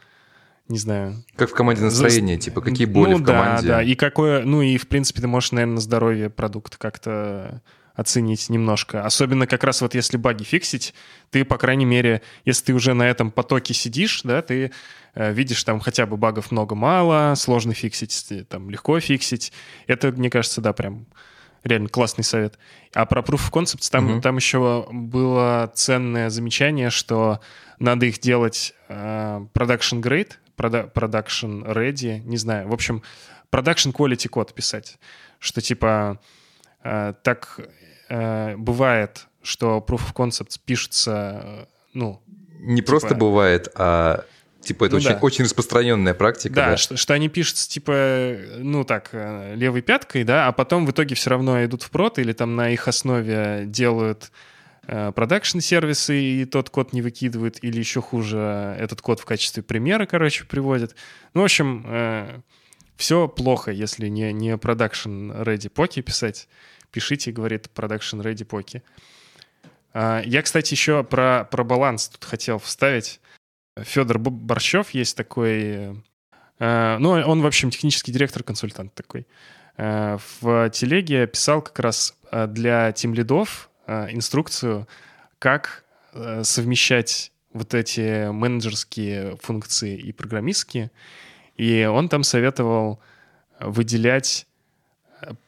не 0.68 0.78
знаю, 0.78 1.24
Как 1.36 1.50
в 1.50 1.54
команде 1.54 1.80
За- 1.80 1.86
настроение, 1.86 2.38
типа, 2.38 2.60
какие 2.60 2.86
боли 2.86 3.12
ну, 3.12 3.18
в 3.18 3.24
команде. 3.24 3.68
Да, 3.68 3.76
да, 3.76 3.82
и 3.82 3.94
какое, 3.94 4.44
ну 4.44 4.62
и 4.62 4.76
в 4.76 4.88
принципе 4.88 5.20
ты 5.20 5.28
можешь, 5.28 5.52
наверное, 5.52 5.80
здоровье 5.80 6.30
продукта 6.30 6.78
как-то 6.78 7.62
оценить 7.96 8.50
немножко. 8.50 9.04
Особенно 9.04 9.46
как 9.46 9.64
раз 9.64 9.80
вот 9.80 9.94
если 9.94 10.18
баги 10.18 10.44
фиксить, 10.44 10.94
ты, 11.30 11.44
по 11.44 11.56
крайней 11.56 11.86
мере, 11.86 12.22
если 12.44 12.66
ты 12.66 12.74
уже 12.74 12.92
на 12.94 13.08
этом 13.08 13.30
потоке 13.30 13.72
сидишь, 13.74 14.20
да, 14.22 14.42
ты 14.42 14.70
э, 15.14 15.32
видишь 15.32 15.64
там 15.64 15.80
хотя 15.80 16.04
бы 16.06 16.16
багов 16.18 16.50
много-мало, 16.50 17.34
сложно 17.36 17.72
фиксить, 17.72 18.26
э, 18.30 18.44
там 18.44 18.68
легко 18.70 19.00
фиксить. 19.00 19.52
Это, 19.86 20.12
мне 20.12 20.28
кажется, 20.28 20.60
да, 20.60 20.74
прям 20.74 21.06
реально 21.66 21.88
классный 21.88 22.24
совет. 22.24 22.58
А 22.94 23.06
про 23.06 23.20
Proof 23.20 23.50
of 23.50 23.52
Concepts 23.52 23.90
там, 23.90 24.04
Мгм. 24.06 24.20
там 24.22 24.36
еще 24.36 24.86
было 24.90 25.70
ценное 25.74 26.30
замечание, 26.30 26.90
что 26.90 27.40
надо 27.78 28.06
их 28.06 28.20
делать 28.20 28.74
э, 28.88 29.40
production 29.52 30.00
grade, 30.00 30.32
production 30.56 31.64
ready, 31.66 32.20
не 32.20 32.36
знаю. 32.36 32.68
В 32.68 32.72
общем, 32.72 33.02
production 33.50 33.92
quality 33.92 34.28
код 34.28 34.54
писать. 34.54 34.98
Что 35.38 35.60
типа 35.60 36.18
э, 36.84 37.14
так 37.22 37.60
э, 38.08 38.56
бывает, 38.56 39.26
что 39.42 39.84
Proof 39.86 40.12
of 40.12 40.14
Concepts 40.14 40.58
пишется, 40.64 41.42
э, 41.44 41.64
ну, 41.92 42.22
Не 42.58 42.82
просто 42.82 43.14
бывает, 43.14 43.68
а 43.74 44.24
типа 44.66 44.84
это 44.84 44.94
Ну 44.94 44.98
очень, 44.98 45.10
да. 45.10 45.18
очень 45.20 45.44
распространенная 45.44 46.14
практика. 46.14 46.54
Да, 46.54 46.70
да. 46.70 46.76
Что, 46.76 46.96
что 46.96 47.14
они 47.14 47.28
пишутся 47.28 47.68
типа, 47.68 48.36
ну 48.58 48.84
так, 48.84 49.10
э, 49.12 49.54
левой 49.54 49.82
пяткой, 49.82 50.24
да, 50.24 50.48
а 50.48 50.52
потом 50.52 50.86
в 50.86 50.90
итоге 50.90 51.14
все 51.14 51.30
равно 51.30 51.64
идут 51.64 51.82
в 51.82 51.90
прод 51.90 52.18
или 52.18 52.32
там 52.32 52.56
на 52.56 52.70
их 52.70 52.88
основе 52.88 53.64
делают 53.66 54.30
продакшн-сервисы, 54.86 56.20
и 56.20 56.44
тот 56.44 56.70
код 56.70 56.92
не 56.92 57.02
выкидывают, 57.02 57.58
или 57.62 57.78
еще 57.78 58.00
хуже, 58.00 58.76
этот 58.78 59.00
код 59.00 59.18
в 59.18 59.24
качестве 59.24 59.64
примера, 59.64 60.06
короче, 60.06 60.44
приводят. 60.44 60.94
Ну, 61.34 61.40
в 61.40 61.44
общем, 61.44 62.42
все 62.96 63.26
плохо, 63.26 63.72
если 63.72 64.06
не, 64.06 64.32
не 64.32 64.52
production 64.52 65.42
ready 65.42 65.68
поки 65.68 66.02
писать. 66.02 66.48
Пишите, 66.92 67.32
говорит 67.32 67.68
production 67.74 68.22
ready 68.22 68.44
поки. 68.44 68.82
А, 69.92 70.22
Я, 70.24 70.42
кстати, 70.42 70.74
еще 70.74 71.02
про, 71.02 71.48
про 71.50 71.64
баланс 71.64 72.08
тут 72.08 72.24
хотел 72.24 72.58
вставить. 72.58 73.20
Федор 73.82 74.18
Борщев 74.18 74.90
есть 74.90 75.16
такой... 75.16 76.02
э, 76.58 76.96
Ну, 76.98 77.10
он, 77.10 77.42
в 77.42 77.46
общем, 77.46 77.70
технический 77.70 78.12
директор-консультант 78.12 78.94
такой. 78.94 79.26
Э, 79.76 80.18
В 80.40 80.70
телеге 80.70 81.26
писал 81.26 81.62
как 81.62 81.78
раз 81.80 82.16
э, 82.30 82.46
для 82.46 82.92
тимлидов 82.92 83.70
э, 83.86 84.08
инструкцию, 84.12 84.88
как 85.38 85.84
э, 86.12 86.42
совмещать 86.44 87.32
вот 87.52 87.74
эти 87.74 88.30
менеджерские 88.30 89.36
функции 89.42 89.96
и 89.96 90.12
программистские. 90.12 90.90
И 91.56 91.84
он 91.84 92.08
там 92.08 92.22
советовал 92.22 93.00
выделять 93.60 94.46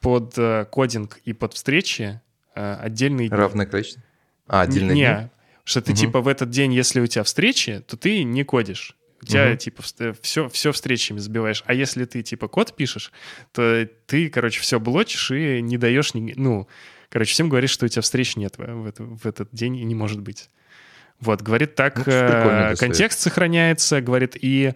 под 0.01 0.37
э, 0.37 0.65
кодинг 0.71 1.19
и 1.25 1.33
под 1.33 1.53
встречи 1.53 2.19
э, 2.55 2.73
отдельные. 2.81 3.29
Равное 3.29 3.65
количество? 3.65 4.01
А, 4.47 4.61
отдельно 4.61 4.91
Не, 4.91 5.15
дни? 5.15 5.29
Что 5.69 5.81
ты 5.81 5.91
Мгм. 5.91 5.99
типа 5.99 6.21
в 6.21 6.27
этот 6.27 6.49
день, 6.49 6.73
если 6.73 6.99
у 6.99 7.05
тебя 7.05 7.23
встречи, 7.23 7.83
то 7.87 7.95
ты 7.95 8.23
не 8.23 8.43
кодишь. 8.43 8.95
У 9.21 9.25
тебя 9.25 9.49
Мгм. 9.49 9.57
типа 9.57 9.83
все, 10.21 10.49
все 10.49 10.71
встречами 10.71 11.19
забиваешь. 11.19 11.63
А 11.67 11.73
если 11.75 12.05
ты 12.05 12.23
типа 12.23 12.47
код 12.47 12.75
пишешь, 12.75 13.11
то 13.51 13.87
ты, 14.07 14.29
короче, 14.29 14.61
все 14.61 14.79
блочишь 14.79 15.29
и 15.31 15.61
не 15.61 15.77
даешь... 15.77 16.15
ни- 16.15 16.33
Ну, 16.35 16.67
короче, 17.09 17.33
всем 17.33 17.49
говоришь, 17.49 17.69
что 17.69 17.85
у 17.85 17.89
тебя 17.89 18.01
встреч 18.01 18.35
нет 18.35 18.57
в, 18.57 18.85
это- 18.87 19.03
в 19.03 19.25
этот 19.27 19.49
день 19.51 19.75
и 19.77 19.83
не 19.83 19.93
может 19.93 20.21
быть. 20.21 20.49
Вот, 21.19 21.41
говорит, 21.43 21.75
так 21.75 21.97
Ну, 21.97 22.03
э, 22.13 22.75
контекст 22.77 23.19
сохраняется, 23.19 24.01
говорит, 24.01 24.35
и 24.41 24.73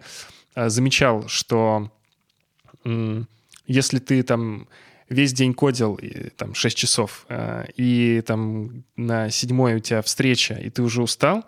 э, 0.54 0.68
замечал, 0.68 1.26
что 1.26 1.90
если 3.66 3.98
ты 3.98 4.22
там 4.22 4.68
весь 5.08 5.32
день 5.32 5.54
кодил, 5.54 5.94
и, 5.96 6.30
там, 6.30 6.54
6 6.54 6.76
часов, 6.76 7.26
э, 7.28 7.64
и 7.76 8.22
там 8.26 8.84
на 8.96 9.30
седьмой 9.30 9.74
у 9.76 9.78
тебя 9.80 10.02
встреча, 10.02 10.54
и 10.54 10.70
ты 10.70 10.82
уже 10.82 11.02
устал, 11.02 11.44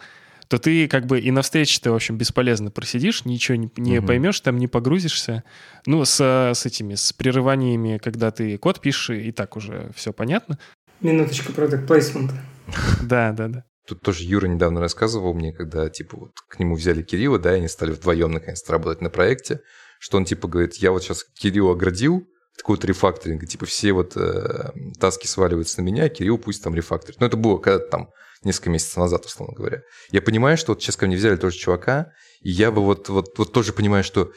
то 0.48 0.58
ты 0.58 0.86
как 0.86 1.06
бы 1.06 1.18
и 1.18 1.30
на 1.30 1.42
встрече 1.42 1.80
ты, 1.82 1.90
в 1.90 1.94
общем, 1.94 2.16
бесполезно 2.18 2.70
просидишь, 2.70 3.24
ничего 3.24 3.56
не, 3.56 3.70
не 3.76 3.98
Мгм. 3.98 4.06
поймешь, 4.06 4.40
там 4.40 4.58
не 4.58 4.68
погрузишься. 4.68 5.42
Ну, 5.86 6.04
с, 6.04 6.20
с 6.20 6.66
этими, 6.66 6.94
с 6.94 7.12
прерываниями, 7.12 7.98
когда 7.98 8.30
ты 8.30 8.56
код 8.58 8.80
пишешь, 8.80 9.10
и 9.16 9.32
так 9.32 9.56
уже 9.56 9.90
все 9.96 10.12
понятно. 10.12 10.58
Минуточку 11.00 11.52
продукт 11.52 11.86
плейсмента. 11.86 12.34
Да, 13.02 13.32
да, 13.32 13.48
да. 13.48 13.64
Тут 13.88 14.02
тоже 14.02 14.24
Юра 14.24 14.46
недавно 14.46 14.80
рассказывал 14.80 15.32
мне, 15.34 15.52
когда, 15.52 15.88
типа, 15.88 16.16
вот 16.16 16.32
к 16.48 16.58
нему 16.58 16.74
взяли 16.74 17.02
Кирилла, 17.02 17.38
да, 17.38 17.54
и 17.54 17.58
они 17.58 17.68
стали 17.68 17.92
вдвоем 17.92 18.32
наконец-то 18.32 18.72
работать 18.72 19.00
на 19.00 19.10
проекте, 19.10 19.60
что 20.00 20.16
он, 20.16 20.24
типа, 20.24 20.48
говорит, 20.48 20.74
я 20.74 20.90
вот 20.90 21.02
сейчас 21.04 21.24
Кирилла 21.24 21.72
оградил, 21.72 22.26
такой 22.56 22.76
вот 22.76 22.84
рефакторинг, 22.84 23.42
и, 23.42 23.46
типа, 23.46 23.66
все 23.66 23.92
вот 23.92 24.16
э, 24.16 24.70
таски 24.98 25.26
сваливаются 25.26 25.80
на 25.80 25.86
меня, 25.86 26.08
Кирилл 26.08 26.38
пусть 26.38 26.62
там 26.62 26.74
рефакторит. 26.74 27.20
Но 27.20 27.26
это 27.26 27.36
было 27.36 27.58
когда-то 27.58 27.88
там 27.88 28.08
несколько 28.42 28.70
месяцев 28.70 28.96
назад, 28.96 29.24
условно 29.24 29.54
говоря. 29.54 29.82
Я 30.10 30.22
понимаю, 30.22 30.56
что 30.56 30.72
вот 30.72 30.82
сейчас 30.82 30.96
ко 30.96 31.06
мне 31.06 31.16
взяли 31.16 31.36
тоже 31.36 31.56
чувака, 31.56 32.12
и 32.40 32.50
я 32.50 32.70
бы 32.70 32.82
вот, 32.82 33.08
вот, 33.08 33.38
вот 33.38 33.52
тоже 33.52 33.72
понимаю, 33.72 34.04
что 34.04 34.32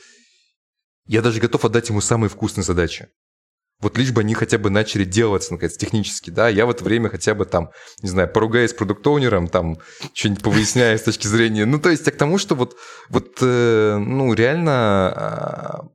я 1.06 1.22
даже 1.22 1.40
готов 1.40 1.66
отдать 1.66 1.90
ему 1.90 2.02
самые 2.02 2.30
вкусные 2.30 2.64
задачи. 2.64 3.08
Вот 3.82 3.98
лишь 3.98 4.12
бы 4.12 4.22
они 4.22 4.34
хотя 4.34 4.58
бы 4.58 4.70
начали 4.70 5.06
делаться, 5.06 5.54
наконец, 5.54 5.78
технически, 5.78 6.30
да, 6.32 6.50
я 6.50 6.66
в 6.66 6.70
это 6.70 6.84
время 6.84 7.10
хотя 7.10 7.34
бы 7.34 7.46
там, 7.46 7.70
не 8.02 8.10
знаю, 8.10 8.28
поругаюсь 8.28 8.72
с 8.72 8.74
продукт-оунером, 8.74 9.48
там, 9.48 9.78
что-нибудь 10.14 10.44
повыясняю 10.44 11.00
с 11.00 11.04
точки 11.04 11.28
зрения, 11.28 11.66
ну, 11.66 11.80
то 11.80 11.90
есть, 11.90 12.06
я 12.06 12.12
к 12.12 12.18
тому, 12.18 12.38
что 12.38 12.56
вот, 12.56 12.76
вот 13.08 13.38
э, 13.42 13.98
ну, 13.98 14.34
реально, 14.34 14.72
а, 15.16 15.88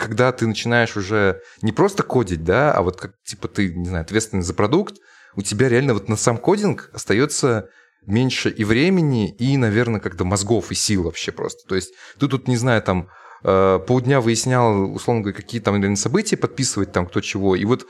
когда 0.00 0.32
ты 0.32 0.46
начинаешь 0.46 0.96
уже 0.96 1.42
не 1.62 1.72
просто 1.72 2.02
кодить, 2.02 2.42
да, 2.42 2.72
а 2.72 2.82
вот 2.82 2.98
как, 3.00 3.12
типа, 3.22 3.48
ты, 3.48 3.72
не 3.72 3.86
знаю, 3.86 4.02
ответственный 4.02 4.42
за 4.42 4.54
продукт, 4.54 4.96
у 5.36 5.42
тебя 5.42 5.68
реально 5.68 5.94
вот 5.94 6.08
на 6.08 6.16
сам 6.16 6.38
кодинг 6.38 6.90
остается 6.92 7.68
меньше 8.06 8.48
и 8.48 8.64
времени, 8.64 9.30
и, 9.30 9.56
наверное, 9.56 10.00
как-то 10.00 10.24
мозгов 10.24 10.72
и 10.72 10.74
сил 10.74 11.04
вообще 11.04 11.32
просто. 11.32 11.68
То 11.68 11.74
есть 11.74 11.92
ты 12.18 12.28
тут, 12.28 12.48
не 12.48 12.56
знаю, 12.56 12.82
там 12.82 13.08
э, 13.44 13.78
полдня 13.86 14.20
выяснял, 14.20 14.90
условно 14.92 15.22
говоря, 15.22 15.36
какие 15.36 15.60
там, 15.60 15.74
наверное, 15.74 15.96
события 15.96 16.36
подписывать, 16.36 16.92
там, 16.92 17.06
кто 17.06 17.20
чего. 17.20 17.54
И 17.54 17.64
вот 17.66 17.86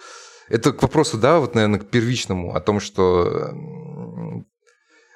это 0.48 0.72
к 0.72 0.82
вопросу, 0.82 1.16
да, 1.16 1.38
вот, 1.38 1.54
наверное, 1.54 1.80
к 1.80 1.88
первичному, 1.88 2.54
о 2.54 2.60
том, 2.60 2.80
что... 2.80 3.54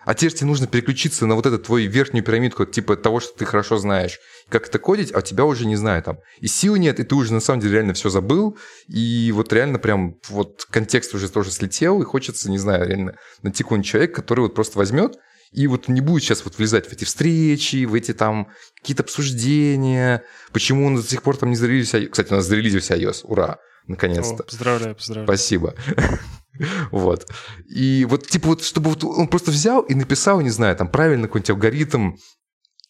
А 0.05 0.15
теперь 0.15 0.35
тебе 0.35 0.47
нужно 0.47 0.67
переключиться 0.67 1.27
на 1.27 1.35
вот 1.35 1.47
эту 1.47 1.59
твою 1.59 1.91
верхнюю 1.91 2.25
пирамидку, 2.25 2.67
типа 2.67 2.97
того, 2.97 3.21
что 3.21 3.37
ты 3.37 3.45
хорошо 3.45 3.79
знаешь, 3.79 4.19
как 4.49 4.69
это 4.69 4.79
кодить, 4.79 5.13
а 5.13 5.23
тебя 5.23 5.45
уже, 5.45 5.67
не 5.67 5.77
знаю, 5.77 6.03
там, 6.03 6.19
и 6.41 6.47
сил 6.47 6.77
нет, 6.77 7.01
и 7.01 7.05
ты 7.05 7.15
уже 7.15 7.33
на 7.33 7.41
самом 7.41 7.61
деле 7.61 7.75
реально 7.75 7.95
все 7.95 8.11
забыл, 8.11 8.59
и 8.87 9.33
вот 9.35 9.53
реально 9.53 9.79
прям 9.79 10.17
вот 10.29 10.67
контекст 10.71 11.15
уже 11.15 11.29
тоже 11.29 11.51
слетел, 11.51 12.03
и 12.03 12.05
хочется, 12.05 12.51
не 12.51 12.59
знаю, 12.59 12.87
реально 12.87 13.17
найти 13.43 13.63
какого-нибудь 13.63 13.89
человека, 13.89 14.15
который 14.15 14.41
вот 14.41 14.55
просто 14.55 14.79
возьмет 14.79 15.17
и 15.55 15.69
вот 15.69 15.87
не 15.87 16.01
будет 16.01 16.25
сейчас 16.25 16.45
вот 16.45 16.59
влезать 16.59 16.89
в 16.89 16.93
эти 16.93 17.05
встречи, 17.05 17.85
в 17.85 17.95
эти 17.95 18.13
там 18.13 18.49
какие-то 18.81 19.05
обсуждения, 19.05 20.25
почему 20.53 20.87
он 20.87 20.97
до 20.97 21.03
сих 21.03 21.23
пор 21.23 21.37
там 21.37 21.51
не 21.51 21.57
зарелизился. 21.57 22.05
Кстати, 22.09 22.33
у 22.33 22.37
нас 22.37 22.45
зарелизился 22.45 22.97
iOS, 22.97 23.21
ура, 23.23 23.53
О, 23.53 23.59
наконец-то. 23.87 24.43
поздравляю, 24.43 24.97
поздравляю. 24.97 25.29
Спасибо. 25.29 25.75
Вот. 26.91 27.27
И 27.69 28.07
вот, 28.09 28.27
типа, 28.27 28.49
вот, 28.49 28.63
чтобы 28.63 28.91
вот 28.91 29.05
он 29.05 29.29
просто 29.29 29.51
взял 29.51 29.83
и 29.83 29.95
написал, 29.95 30.41
не 30.41 30.51
знаю, 30.51 30.77
там, 30.77 30.89
правильно 30.89 31.27
какой-нибудь 31.27 31.51
алгоритм, 31.51 32.13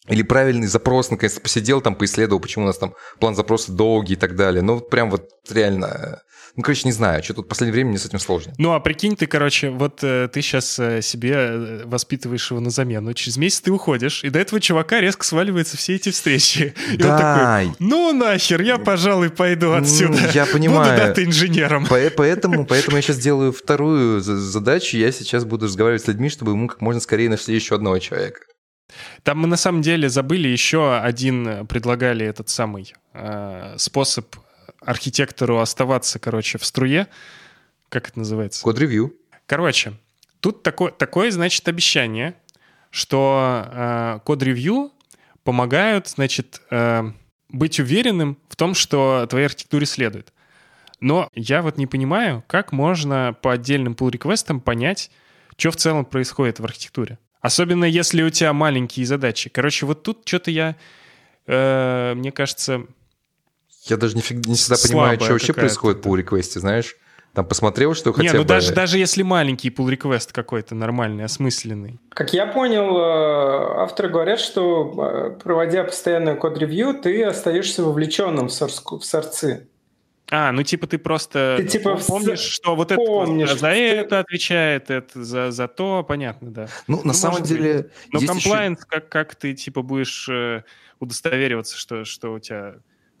или 0.07 0.21
правильный 0.21 0.67
запрос, 0.67 1.09
наконец-то 1.09 1.41
посидел 1.41 1.81
там, 1.81 1.95
поисследовал, 1.95 2.39
почему 2.39 2.65
у 2.65 2.67
нас 2.67 2.77
там 2.77 2.93
план 3.19 3.35
запроса 3.35 3.71
долгий 3.71 4.13
и 4.13 4.17
так 4.17 4.35
далее. 4.35 4.61
Ну, 4.61 4.75
вот 4.75 4.89
прям 4.89 5.09
вот 5.09 5.29
реально... 5.49 6.21
Ну, 6.55 6.63
короче, 6.63 6.83
не 6.85 6.93
знаю, 6.93 7.21
что 7.21 7.33
тут 7.33 7.45
в 7.45 7.49
последнее 7.49 7.73
время 7.73 7.89
мне 7.89 7.99
с 7.99 8.05
этим 8.05 8.19
сложно. 8.19 8.53
Ну, 8.57 8.71
а 8.71 8.79
прикинь, 8.79 9.17
ты, 9.17 9.27
короче, 9.27 9.69
вот 9.69 9.99
э, 10.03 10.29
ты 10.31 10.41
сейчас 10.41 10.79
э, 10.79 11.01
себе 11.01 11.33
э, 11.33 11.83
воспитываешь 11.85 12.49
его 12.49 12.61
на 12.61 12.69
замену, 12.69 13.13
через 13.13 13.35
месяц 13.35 13.59
ты 13.59 13.71
уходишь, 13.71 14.23
и 14.23 14.29
до 14.29 14.39
этого 14.39 14.61
чувака 14.61 15.01
резко 15.01 15.25
сваливаются 15.25 15.75
все 15.75 15.95
эти 15.95 16.11
встречи. 16.11 16.73
И 16.93 16.97
да. 16.97 17.11
он 17.11 17.19
такой, 17.19 17.85
ну 17.85 18.13
нахер, 18.13 18.61
я, 18.61 18.77
пожалуй, 18.77 19.31
пойду 19.31 19.73
отсюда. 19.73 20.17
Ну, 20.21 20.29
я 20.33 20.45
понимаю. 20.45 20.93
Буду 20.93 21.07
дата-инженером. 21.07 21.85
По 21.87 21.99
поэтому, 22.15 22.65
поэтому 22.65 22.95
я 22.95 23.01
сейчас 23.01 23.17
делаю 23.17 23.51
вторую 23.51 24.21
задачу, 24.21 24.97
я 24.97 25.11
сейчас 25.11 25.43
буду 25.43 25.65
разговаривать 25.65 26.03
с 26.03 26.07
людьми, 26.07 26.29
чтобы 26.29 26.53
ему 26.53 26.67
как 26.67 26.79
можно 26.79 27.01
скорее 27.01 27.29
нашли 27.29 27.55
еще 27.55 27.75
одного 27.75 27.99
человека. 27.99 28.39
Там 29.23 29.39
мы 29.39 29.47
на 29.47 29.57
самом 29.57 29.81
деле 29.81 30.07
забыли 30.07 30.47
еще 30.47 30.97
один, 30.97 31.67
предлагали 31.67 32.25
этот 32.25 32.49
самый 32.49 32.93
э, 33.13 33.75
способ 33.77 34.35
архитектору 34.85 35.59
оставаться, 35.59 36.19
короче, 36.19 36.57
в 36.57 36.65
струе. 36.65 37.07
Как 37.89 38.09
это 38.09 38.19
называется? 38.19 38.63
Код-ревью. 38.63 39.13
Короче, 39.45 39.93
тут 40.39 40.63
такое, 40.63 40.91
такое 40.91 41.31
значит, 41.31 41.67
обещание, 41.67 42.35
что 42.89 43.67
э, 43.67 44.19
код-ревью 44.23 44.91
помогают, 45.43 46.07
значит, 46.07 46.61
э, 46.71 47.03
быть 47.49 47.79
уверенным 47.79 48.37
в 48.49 48.55
том, 48.55 48.73
что 48.73 49.27
твоей 49.29 49.45
архитектуре 49.45 49.85
следует. 49.85 50.33
Но 50.99 51.29
я 51.33 51.61
вот 51.61 51.77
не 51.77 51.87
понимаю, 51.87 52.43
как 52.47 52.71
можно 52.71 53.35
по 53.41 53.51
отдельным 53.53 53.93
pull-реквестам 53.93 54.59
понять, 54.59 55.11
что 55.57 55.71
в 55.71 55.75
целом 55.75 56.05
происходит 56.05 56.59
в 56.59 56.65
архитектуре. 56.65 57.19
Особенно 57.41 57.85
если 57.85 58.23
у 58.23 58.29
тебя 58.29 58.53
маленькие 58.53 59.05
задачи. 59.05 59.49
Короче, 59.49 59.85
вот 59.85 60.03
тут 60.03 60.23
что-то 60.25 60.51
я, 60.51 60.75
э, 61.47 62.13
мне 62.15 62.31
кажется... 62.31 62.85
Я 63.85 63.97
даже 63.97 64.15
не, 64.15 64.21
фиг, 64.21 64.45
не 64.45 64.55
всегда 64.55 64.75
понимаю, 64.81 65.19
что 65.19 65.31
вообще 65.31 65.53
происходит 65.53 66.01
по 66.01 66.15
реквесте, 66.15 66.59
знаешь? 66.59 66.95
Там 67.33 67.45
посмотрел, 67.45 67.93
что 67.93 68.13
хотя 68.13 68.31
не, 68.31 68.37
ну 68.37 68.43
бы... 68.43 68.47
даже, 68.47 68.73
даже 68.73 68.97
если 68.97 69.21
маленький 69.21 69.69
pull 69.69 69.89
request 69.89 70.29
какой-то 70.31 70.73
нормальный, 70.73 71.25
осмысленный. 71.25 71.99
Как 72.09 72.33
я 72.33 72.47
понял, 72.47 72.97
э, 72.97 73.81
авторы 73.81 74.07
говорят, 74.07 74.39
что 74.39 75.35
э, 75.35 75.43
проводя 75.43 75.83
постоянное 75.83 76.35
код-ревью, 76.35 76.93
ты 76.93 77.25
остаешься 77.25 77.83
вовлеченным 77.83 78.47
в, 78.47 78.51
сорцы. 78.51 79.67
А, 80.31 80.53
ну 80.53 80.63
типа 80.63 80.87
ты 80.87 80.97
просто 80.97 81.55
ты, 81.57 81.67
типа, 81.67 81.99
помнишь, 82.07 82.39
что 82.39 82.73
вот 82.75 82.95
помнишь, 82.95 83.49
это 83.49 83.59
за 83.59 83.67
это 83.67 84.19
отвечает, 84.19 84.89
это 84.89 85.23
за, 85.23 85.51
за 85.51 85.67
то, 85.67 86.03
понятно, 86.07 86.51
да. 86.51 86.67
Ну, 86.87 86.97
на 86.99 87.07
ну, 87.07 87.13
самом 87.13 87.43
деле... 87.43 87.73
Быть. 87.73 87.91
Но 88.13 88.19
комплайенс, 88.21 88.79
еще... 88.79 88.87
как, 88.87 89.09
как 89.09 89.35
ты 89.35 89.53
типа 89.53 89.81
будешь 89.81 90.29
э, 90.29 90.63
удостовериваться, 91.01 91.77
что, 91.77 92.05
что 92.05 92.33
у 92.33 92.39
тебя... 92.39 92.75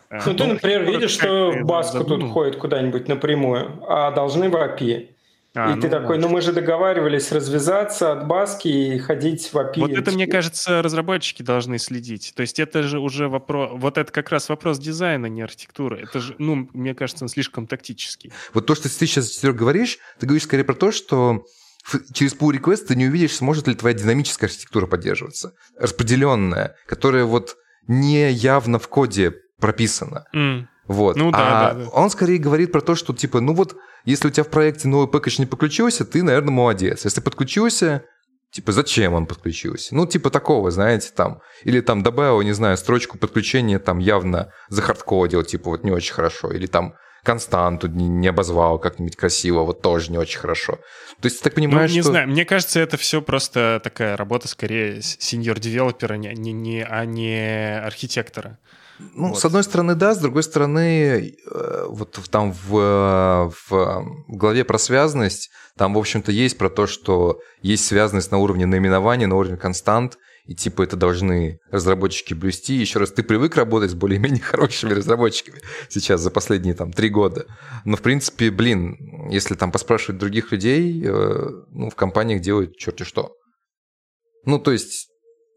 Э, 0.09 0.19
ну, 0.25 0.33
ты, 0.33 0.45
например, 0.45 0.83
видишь, 0.83 1.11
что 1.11 1.53
Баску 1.63 2.03
тут 2.03 2.31
ходит 2.31 2.57
куда-нибудь 2.57 3.07
напрямую, 3.07 3.83
а 3.87 4.11
должны 4.11 4.49
в 4.49 4.55
API. 4.55 5.09
А, 5.57 5.71
и 5.71 5.75
ну, 5.75 5.81
ты 5.81 5.89
такой, 5.89 6.17
ну 6.17 6.27
мы 6.27 6.41
же 6.41 6.51
договаривались 6.51 7.31
развязаться 7.31 8.11
от 8.11 8.27
баски 8.27 8.67
и 8.67 8.99
ходить 8.99 9.53
в 9.53 9.55
API. 9.55 9.79
Вот 9.79 9.91
это, 9.91 10.11
мне 10.11 10.27
кажется, 10.27 10.81
разработчики 10.81 11.43
должны 11.43 11.79
следить. 11.79 12.33
То 12.35 12.41
есть 12.41 12.59
это 12.59 12.83
же 12.83 12.99
уже 12.99 13.29
вопрос, 13.29 13.71
вот 13.73 13.97
это 13.97 14.11
как 14.11 14.29
раз 14.31 14.49
вопрос 14.49 14.79
дизайна, 14.79 15.27
не 15.27 15.41
архитектуры. 15.41 16.01
Это 16.01 16.19
же, 16.19 16.35
ну, 16.39 16.69
мне 16.73 16.93
кажется, 16.93 17.23
он 17.23 17.29
слишком 17.29 17.67
тактический. 17.67 18.33
Вот 18.53 18.65
то, 18.65 18.75
что 18.75 18.89
ты 18.89 19.07
сейчас, 19.07 19.41
говоришь, 19.41 19.99
ты 20.19 20.25
говоришь 20.25 20.43
скорее 20.43 20.65
про 20.65 20.75
то, 20.75 20.91
что 20.91 21.45
через 22.13 22.35
pull 22.35 22.51
request 22.51 22.87
ты 22.87 22.95
не 22.97 23.05
увидишь, 23.05 23.35
сможет 23.35 23.67
ли 23.67 23.75
твоя 23.75 23.95
динамическая 23.95 24.49
архитектура 24.49 24.87
поддерживаться, 24.87 25.53
распределенная, 25.79 26.75
которая 26.85 27.23
вот 27.23 27.55
не 27.87 28.29
явно 28.29 28.77
в 28.77 28.89
коде 28.89 29.33
прописана. 29.59 30.25
Mm. 30.33 30.65
Вот. 30.87 31.15
Ну, 31.15 31.31
да, 31.31 31.37
а 31.37 31.73
да, 31.73 31.83
да. 31.83 31.89
он 31.89 32.09
скорее 32.09 32.37
говорит 32.37 32.71
про 32.71 32.81
то, 32.81 32.95
что 32.95 33.13
типа, 33.13 33.41
ну 33.41 33.53
вот, 33.53 33.75
если 34.03 34.27
у 34.27 34.31
тебя 34.31 34.43
в 34.43 34.49
проекте 34.49 34.87
новый 34.87 35.07
пэкэдж 35.07 35.39
не 35.39 35.45
подключился, 35.45 36.05
ты, 36.05 36.21
наверное, 36.21 36.51
молодец. 36.51 37.05
Если 37.05 37.21
подключился, 37.21 38.03
типа, 38.51 38.71
зачем 38.71 39.13
он 39.13 39.25
подключился? 39.25 39.95
Ну, 39.95 40.05
типа 40.05 40.29
такого, 40.29 40.69
знаете, 40.69 41.09
там. 41.15 41.41
Или 41.63 41.81
там 41.81 42.03
добавил, 42.03 42.41
не 42.41 42.53
знаю, 42.53 42.77
строчку 42.77 43.17
подключения 43.17 43.79
там 43.79 43.97
явно 43.97 44.51
захардкодил, 44.69 45.43
типа, 45.43 45.71
вот 45.71 45.83
не 45.83 45.91
очень 45.91 46.13
хорошо. 46.13 46.51
Или 46.51 46.67
там 46.67 46.95
константу 47.23 47.87
не, 47.87 48.07
не 48.07 48.27
обозвал 48.27 48.77
как-нибудь 48.79 49.15
красиво, 49.15 49.63
вот 49.63 49.81
тоже 49.81 50.11
не 50.11 50.17
очень 50.17 50.39
хорошо. 50.39 50.79
То 51.19 51.25
есть 51.25 51.39
ты 51.39 51.45
так 51.45 51.55
понимаешь, 51.55 51.89
ну, 51.89 51.95
не 51.95 52.01
что... 52.01 52.11
знаю, 52.11 52.29
мне 52.29 52.45
кажется, 52.45 52.79
это 52.79 52.97
все 52.97 53.21
просто 53.21 53.81
такая 53.83 54.15
работа 54.15 54.47
скорее 54.47 55.01
сеньор-девелопера, 55.01 56.13
не, 56.13 56.33
не, 56.35 56.53
не, 56.53 56.85
а 56.85 57.03
не 57.05 57.79
архитектора. 57.79 58.59
Ну, 58.99 59.29
вот. 59.29 59.39
с 59.39 59.45
одной 59.45 59.63
стороны, 59.63 59.95
да, 59.95 60.13
с 60.13 60.19
другой 60.19 60.43
стороны, 60.43 61.35
э, 61.51 61.85
вот 61.89 62.19
там 62.31 62.53
в, 62.53 63.51
в 63.67 64.05
главе 64.27 64.63
про 64.63 64.77
связанность, 64.77 65.49
там, 65.77 65.93
в 65.93 65.97
общем-то, 65.97 66.31
есть 66.31 66.57
про 66.57 66.69
то, 66.69 66.87
что 66.87 67.39
есть 67.61 67.85
связанность 67.85 68.31
на 68.31 68.37
уровне 68.37 68.65
наименования, 68.65 69.27
на 69.27 69.35
уровне 69.35 69.57
констант, 69.57 70.17
и 70.45 70.53
типа 70.53 70.83
это 70.83 70.95
должны 70.95 71.59
разработчики 71.71 72.33
блюсти. 72.33 72.75
Еще 72.75 72.99
раз, 72.99 73.11
ты 73.11 73.23
привык 73.23 73.55
работать 73.55 73.91
с 73.91 73.95
более-менее 73.95 74.41
хорошими 74.43 74.93
разработчиками 74.93 75.59
сейчас 75.89 76.21
за 76.21 76.31
последние 76.31 76.75
там 76.75 76.93
три 76.93 77.09
года. 77.09 77.47
Но, 77.83 77.97
в 77.97 78.01
принципе, 78.01 78.51
блин, 78.51 79.29
если 79.31 79.55
там 79.55 79.71
поспрашивать 79.71 80.19
других 80.19 80.51
людей, 80.51 81.03
э, 81.03 81.49
ну, 81.71 81.89
в 81.89 81.95
компаниях 81.95 82.41
делают 82.41 82.77
черти 82.77 83.03
что. 83.03 83.35
Ну, 84.45 84.59
то 84.59 84.71
есть 84.71 85.09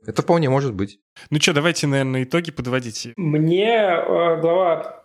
это 0.07 0.23
вполне 0.23 0.49
может 0.49 0.75
быть. 0.75 1.01
Ну 1.31 1.41
что, 1.41 1.53
давайте, 1.53 1.87
наверное, 1.87 2.25
итоги 2.25 2.51
подводить. 2.51 3.09
Мне 3.17 3.77
э, 3.77 4.41
глава, 4.41 5.05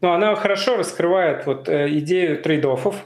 ну, 0.00 0.12
она 0.12 0.34
хорошо 0.34 0.76
раскрывает 0.76 1.46
вот 1.46 1.68
э, 1.68 1.88
идею 1.98 2.42
trade-off 2.42 2.82
ов, 2.82 2.96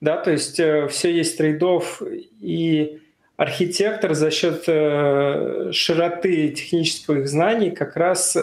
да, 0.00 0.16
то 0.16 0.30
есть 0.30 0.58
э, 0.58 0.88
все 0.88 1.12
есть 1.12 1.36
trade-off, 1.36 2.02
и 2.40 3.00
архитектор 3.36 4.14
за 4.14 4.30
счет 4.30 4.64
э, 4.66 5.70
широты 5.72 6.48
технических 6.50 7.28
знаний 7.28 7.70
как 7.70 7.96
раз 7.96 8.36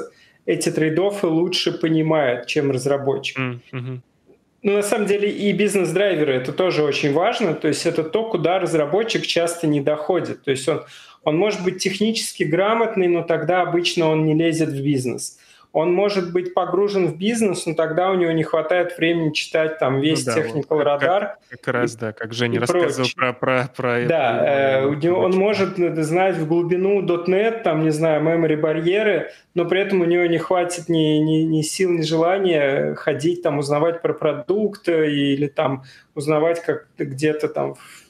эти 0.46 0.70
трейдофы 0.70 1.28
лучше 1.28 1.72
понимает, 1.72 2.48
чем 2.48 2.72
разработчик. 2.72 3.38
Mm-hmm. 3.38 4.00
Ну, 4.64 4.74
на 4.74 4.84
самом 4.84 5.08
деле 5.08 5.30
и 5.30 5.52
бизнес-драйверы 5.54 6.34
это 6.34 6.54
тоже 6.54 6.84
очень 6.84 7.14
важно, 7.14 7.56
то 7.56 7.68
есть 7.68 7.86
это 7.88 8.04
то, 8.04 8.30
куда 8.30 8.60
разработчик 8.60 9.26
часто 9.26 9.66
не 9.66 9.82
доходит. 9.82 10.44
То 10.44 10.52
есть 10.52 10.68
он 10.68 10.84
он 11.24 11.38
может 11.38 11.64
быть 11.64 11.82
технически 11.82 12.44
грамотный, 12.44 13.08
но 13.08 13.24
тогда 13.24 13.62
обычно 13.62 14.10
он 14.10 14.26
не 14.26 14.34
лезет 14.34 14.70
в 14.70 14.84
бизнес. 14.84 15.38
Он 15.74 15.94
может 15.94 16.34
быть 16.34 16.54
погружен 16.54 17.08
в 17.08 17.18
бизнес, 17.18 17.66
но 17.66 17.74
тогда 17.74 18.12
у 18.12 18.16
него 18.16 18.32
не 18.34 18.44
хватает 18.44 18.98
времени 18.98 19.32
читать 19.32 19.80
там 19.80 20.02
весь 20.02 20.26
ну, 20.26 20.34
да, 20.34 20.42
technical 20.42 20.66
вот, 20.72 20.84
радар. 20.84 21.38
Как, 21.50 21.62
как 21.62 21.74
раз, 21.74 21.96
да, 21.96 22.12
как 22.12 22.34
Женя 22.34 22.60
рассказывал 22.60 23.08
про, 23.16 23.32
про, 23.32 23.70
про 23.74 24.06
Да, 24.06 24.46
это, 24.46 24.88
э, 24.88 24.96
него, 25.02 25.20
он 25.20 25.32
может 25.32 25.78
знать 26.04 26.36
в 26.36 26.46
глубину 26.46 27.02
.NET, 27.02 27.64
там, 27.64 27.84
не 27.84 27.92
знаю, 27.92 28.22
memory 28.22 28.58
барьеры, 28.58 29.32
но 29.54 29.64
при 29.64 29.80
этом 29.80 30.02
у 30.02 30.06
него 30.06 30.26
не 30.26 30.40
хватит 30.40 30.90
ни, 30.90 31.20
ни, 31.20 31.44
ни 31.44 31.62
сил, 31.62 31.92
ни 31.92 32.02
желания 32.02 32.94
ходить, 32.96 33.42
там, 33.42 33.58
узнавать 33.58 34.02
про 34.02 34.14
продукт 34.14 34.90
или 34.90 35.48
там 35.48 35.84
узнавать, 36.16 36.62
как 36.62 36.88
где-то 36.98 37.48
там 37.48 37.76
в, 37.76 38.04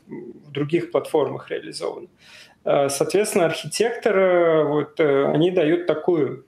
в 0.47 0.51
других 0.51 0.89
платформах 0.89 1.51
реализовано. 1.51 2.07
Э, 2.07 2.40
соответственно, 2.89 3.45
архитекторы, 3.45 4.63
вот, 4.65 4.99
э, 4.99 5.25
они 5.31 5.51
дают 5.51 5.87
такую, 5.87 6.45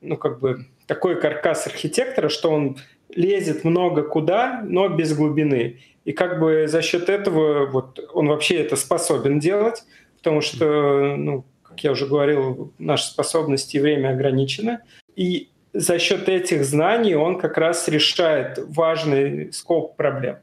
ну, 0.00 0.16
как 0.16 0.38
бы, 0.38 0.66
такой 0.86 1.20
каркас 1.20 1.66
архитектора, 1.66 2.28
что 2.28 2.50
он 2.50 2.76
лезет 3.08 3.64
много 3.64 4.02
куда, 4.02 4.62
но 4.64 4.88
без 4.88 5.16
глубины. 5.16 5.80
И 6.04 6.12
как 6.12 6.38
бы 6.38 6.66
за 6.68 6.82
счет 6.82 7.08
этого 7.08 7.66
вот 7.66 7.98
он 8.14 8.28
вообще 8.28 8.56
это 8.56 8.76
способен 8.76 9.40
делать, 9.40 9.82
потому 10.18 10.40
что, 10.40 11.16
ну, 11.16 11.44
как 11.62 11.80
я 11.80 11.90
уже 11.90 12.06
говорил, 12.06 12.72
наши 12.78 13.06
способности 13.06 13.76
и 13.76 13.80
время 13.80 14.10
ограничены. 14.10 14.78
И 15.16 15.48
за 15.72 15.98
счет 15.98 16.28
этих 16.28 16.64
знаний 16.64 17.16
он 17.16 17.38
как 17.38 17.58
раз 17.58 17.88
решает 17.88 18.58
важный 18.68 19.52
скоп 19.52 19.96
проблем. 19.96 20.38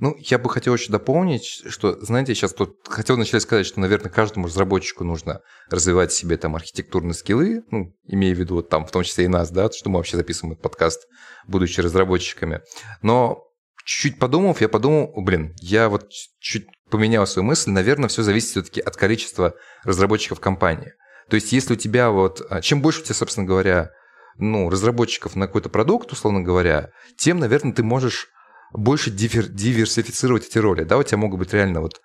Ну, 0.00 0.16
я 0.18 0.38
бы 0.38 0.48
хотел 0.48 0.74
еще 0.74 0.90
дополнить, 0.90 1.62
что, 1.68 2.00
знаете, 2.00 2.34
сейчас 2.34 2.54
тут 2.54 2.78
хотел 2.88 3.18
начать 3.18 3.42
сказать, 3.42 3.66
что, 3.66 3.80
наверное, 3.80 4.10
каждому 4.10 4.46
разработчику 4.46 5.04
нужно 5.04 5.42
развивать 5.68 6.10
себе 6.10 6.38
там 6.38 6.56
архитектурные 6.56 7.12
скиллы, 7.12 7.62
ну, 7.70 7.94
имея 8.06 8.34
в 8.34 8.38
виду 8.38 8.56
вот 8.56 8.70
там, 8.70 8.86
в 8.86 8.90
том 8.90 9.02
числе 9.02 9.26
и 9.26 9.28
нас, 9.28 9.50
да, 9.50 9.70
что 9.70 9.90
мы 9.90 9.98
вообще 9.98 10.16
записываем 10.16 10.52
этот 10.52 10.62
подкаст, 10.62 11.06
будучи 11.46 11.80
разработчиками. 11.80 12.62
Но 13.02 13.44
чуть-чуть 13.84 14.18
подумав, 14.18 14.62
я 14.62 14.70
подумал, 14.70 15.12
блин, 15.16 15.54
я 15.60 15.90
вот 15.90 16.08
чуть 16.38 16.66
поменял 16.88 17.26
свою 17.26 17.46
мысль, 17.46 17.70
наверное, 17.70 18.08
все 18.08 18.22
зависит 18.22 18.50
все-таки 18.50 18.80
от 18.80 18.96
количества 18.96 19.54
разработчиков 19.84 20.40
компании. 20.40 20.94
То 21.28 21.34
есть, 21.34 21.52
если 21.52 21.74
у 21.74 21.76
тебя 21.76 22.10
вот, 22.10 22.40
а, 22.48 22.62
чем 22.62 22.80
больше 22.80 23.02
у 23.02 23.04
тебя, 23.04 23.14
собственно 23.14 23.46
говоря, 23.46 23.90
ну, 24.38 24.70
разработчиков 24.70 25.36
на 25.36 25.46
какой-то 25.46 25.68
продукт, 25.68 26.10
условно 26.10 26.40
говоря, 26.40 26.90
тем, 27.18 27.38
наверное, 27.38 27.74
ты 27.74 27.82
можешь 27.82 28.28
больше 28.72 29.10
дивер, 29.10 29.46
диверсифицировать 29.46 30.46
эти 30.46 30.58
роли. 30.58 30.84
Да, 30.84 30.98
у 30.98 31.02
тебя 31.02 31.18
могут 31.18 31.38
быть 31.38 31.52
реально 31.52 31.80
вот 31.80 32.00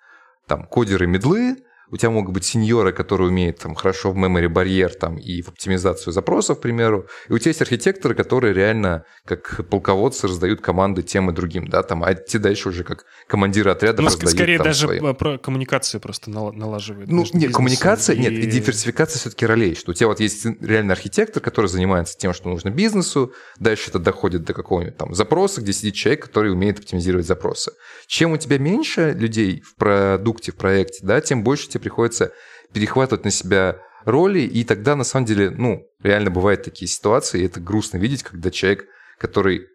там 0.46 0.64
кодеры, 0.66 1.06
медлы, 1.06 1.64
у 1.90 1.96
тебя 1.96 2.10
могут 2.10 2.32
быть 2.34 2.44
сеньоры, 2.44 2.92
которые 2.92 3.28
умеют 3.28 3.58
там, 3.58 3.74
хорошо 3.74 4.12
в 4.12 4.16
memory 4.16 4.48
барьер 4.48 4.94
там, 4.94 5.16
и 5.16 5.42
в 5.42 5.48
оптимизацию 5.48 6.12
запросов, 6.12 6.58
к 6.58 6.62
примеру. 6.62 7.06
И 7.28 7.32
у 7.32 7.38
тебя 7.38 7.50
есть 7.50 7.62
архитекторы, 7.62 8.14
которые 8.14 8.54
реально 8.54 9.04
как 9.24 9.66
полководцы 9.68 10.26
раздают 10.26 10.60
команды 10.60 11.02
тем 11.02 11.30
и 11.30 11.32
другим. 11.32 11.68
Да? 11.68 11.82
Там, 11.82 12.02
а 12.02 12.14
те 12.14 12.38
дальше 12.38 12.68
уже 12.70 12.84
как 12.84 13.04
командиры 13.28 13.70
отряда 13.70 14.02
ну, 14.02 14.08
раздают. 14.08 14.30
Скорее 14.30 14.58
там, 14.58 14.66
даже 14.66 14.86
своим. 14.86 15.14
про 15.14 15.38
коммуникацию 15.38 16.00
просто 16.00 16.30
налаживают. 16.30 17.10
Ну, 17.10 17.24
нет, 17.32 17.52
коммуникация, 17.52 18.16
и... 18.16 18.18
нет, 18.18 18.32
и 18.32 18.46
диверсификация 18.46 19.20
все-таки 19.20 19.46
ролей. 19.46 19.74
Что 19.74 19.92
у 19.92 19.94
тебя 19.94 20.08
вот 20.08 20.20
есть 20.20 20.44
реальный 20.60 20.92
архитектор, 20.92 21.42
который 21.42 21.66
занимается 21.66 22.16
тем, 22.18 22.32
что 22.32 22.48
нужно 22.48 22.70
бизнесу, 22.70 23.32
дальше 23.58 23.90
это 23.90 23.98
доходит 23.98 24.44
до 24.44 24.54
какого-нибудь 24.54 24.96
там 24.96 25.14
запроса, 25.14 25.60
где 25.60 25.72
сидит 25.72 25.94
человек, 25.94 26.24
который 26.24 26.52
умеет 26.52 26.78
оптимизировать 26.78 27.26
запросы. 27.26 27.72
Чем 28.06 28.32
у 28.32 28.36
тебя 28.36 28.58
меньше 28.58 29.12
людей 29.12 29.62
в 29.62 29.76
продукте, 29.76 30.52
в 30.52 30.56
проекте, 30.56 31.00
да, 31.02 31.20
тем 31.20 31.42
больше 31.42 31.68
тебе 31.76 31.82
приходится 31.82 32.32
перехватывать 32.72 33.24
на 33.24 33.30
себя 33.30 33.78
роли, 34.04 34.40
и 34.40 34.64
тогда, 34.64 34.96
на 34.96 35.04
самом 35.04 35.26
деле, 35.26 35.50
ну, 35.50 35.86
реально 36.00 36.30
бывают 36.30 36.62
такие 36.62 36.88
ситуации, 36.88 37.40
и 37.40 37.46
это 37.46 37.60
грустно 37.60 37.98
видеть, 37.98 38.22
когда 38.22 38.50
человек, 38.50 38.86
который, 39.18 39.66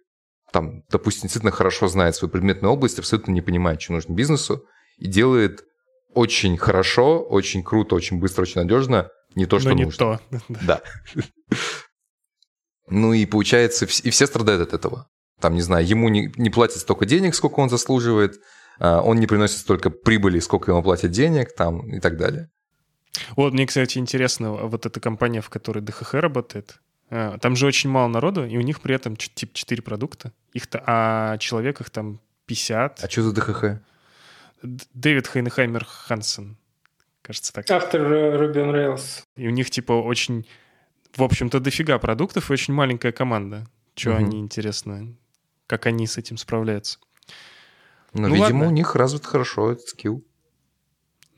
там, 0.52 0.84
допустим, 0.90 1.24
действительно 1.24 1.52
хорошо 1.52 1.88
знает 1.88 2.16
свою 2.16 2.32
предметную 2.32 2.74
область, 2.74 3.00
абсолютно 3.00 3.32
не 3.32 3.42
понимает, 3.42 3.82
что 3.82 3.94
нужно 3.94 4.14
бизнесу, 4.14 4.66
и 4.98 5.08
делает 5.08 5.64
очень 6.14 6.58
хорошо, 6.58 7.22
очень 7.22 7.64
круто, 7.64 7.96
очень 7.96 8.20
быстро, 8.20 8.44
очень 8.44 8.62
надежно 8.62 9.10
не 9.36 9.46
то, 9.46 9.60
что 9.60 9.70
Но 9.70 9.76
не 9.76 9.86
нужно. 9.86 10.20
то. 10.30 10.40
Да. 10.66 10.82
Ну 12.88 13.14
и 13.14 13.26
получается, 13.26 13.86
и 13.86 14.10
все 14.10 14.28
страдают 14.28 14.62
от 14.62 14.74
этого. 14.74 15.08
Там, 15.40 15.56
не 15.56 15.62
знаю, 15.62 15.88
ему 15.88 16.10
не, 16.10 16.32
не 16.36 16.50
платят 16.50 16.80
столько 16.80 17.06
денег, 17.06 17.36
сколько 17.36 17.60
он 17.62 17.70
заслуживает, 17.70 18.36
он 18.82 19.20
не 19.20 19.28
приносит 19.28 19.60
столько 19.60 19.90
прибыли, 19.90 20.40
сколько 20.40 20.72
ему 20.72 20.82
платят 20.82 21.12
денег, 21.12 21.54
там, 21.56 21.88
и 21.90 22.00
так 22.00 22.18
далее. 22.18 22.50
Вот, 23.36 23.54
мне, 23.54 23.68
кстати, 23.68 23.98
интересно, 23.98 24.52
вот 24.52 24.86
эта 24.86 25.00
компания, 25.00 25.42
в 25.42 25.50
которой 25.50 25.80
ДХХ 25.80 26.16
работает, 26.16 26.80
а, 27.10 27.38
там 27.40 27.56
же 27.56 27.68
очень 27.68 27.90
мало 27.90 28.08
народу, 28.08 28.46
и 28.46 28.58
у 28.58 28.62
них 28.62 28.80
при 28.82 28.96
этом 28.96 29.16
типа 29.16 29.54
4 29.54 29.82
продукта, 29.82 30.32
их 30.54 30.64
-то, 30.64 30.82
а 30.86 31.38
человек 31.38 31.82
их 31.82 31.90
там 31.90 32.22
50. 32.46 33.04
А 33.04 33.10
что 33.10 33.24
за 33.24 33.34
ДХХ? 33.34 33.66
Дэвид 34.94 35.28
Хайнхаймер 35.28 35.86
Хансен, 35.86 36.58
кажется 37.22 37.52
так. 37.52 37.70
Автор 37.70 38.02
Ruby 38.02 38.56
on 38.56 38.72
Rails. 38.72 39.24
И 39.36 39.48
у 39.48 39.52
них 39.52 39.70
типа 39.70 39.94
очень, 39.94 40.48
в 41.16 41.24
общем-то, 41.24 41.60
дофига 41.60 42.00
продуктов 42.00 42.50
и 42.50 42.54
очень 42.54 42.74
маленькая 42.74 43.12
команда. 43.12 43.68
Что 43.96 44.12
угу. 44.12 44.20
они, 44.20 44.40
интересно, 44.40 45.14
как 45.68 45.88
они 45.88 46.08
с 46.08 46.18
этим 46.18 46.38
справляются. 46.38 47.00
Ну, 48.14 48.28
ну 48.28 48.36
видимо, 48.36 48.44
ладно. 48.44 48.68
у 48.68 48.72
них 48.72 48.96
развит 48.96 49.26
хорошо 49.26 49.72
этот 49.72 49.88
скилл. 49.88 50.24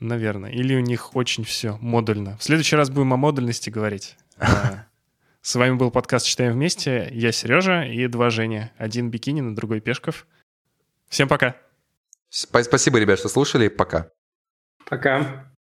Наверное. 0.00 0.50
Или 0.50 0.74
у 0.74 0.80
них 0.80 1.14
очень 1.14 1.44
все 1.44 1.78
модульно. 1.80 2.36
В 2.38 2.44
следующий 2.44 2.76
раз 2.76 2.90
будем 2.90 3.12
о 3.12 3.16
модульности 3.16 3.70
говорить. 3.70 4.16
А, 4.36 4.86
с 5.40 5.54
вами 5.54 5.76
был 5.76 5.90
подкаст 5.90 6.26
«Читаем 6.26 6.54
вместе». 6.54 7.08
Я 7.12 7.30
Сережа 7.30 7.84
и 7.84 8.08
два 8.08 8.30
Женя. 8.30 8.72
Один 8.78 9.10
Бикинин, 9.10 9.54
другой 9.54 9.80
Пешков. 9.80 10.26
Всем 11.08 11.28
пока. 11.28 11.56
Спасибо, 12.30 12.98
ребят, 12.98 13.20
что 13.20 13.28
слушали. 13.28 13.68
Пока. 13.68 14.10
Пока. 14.88 15.53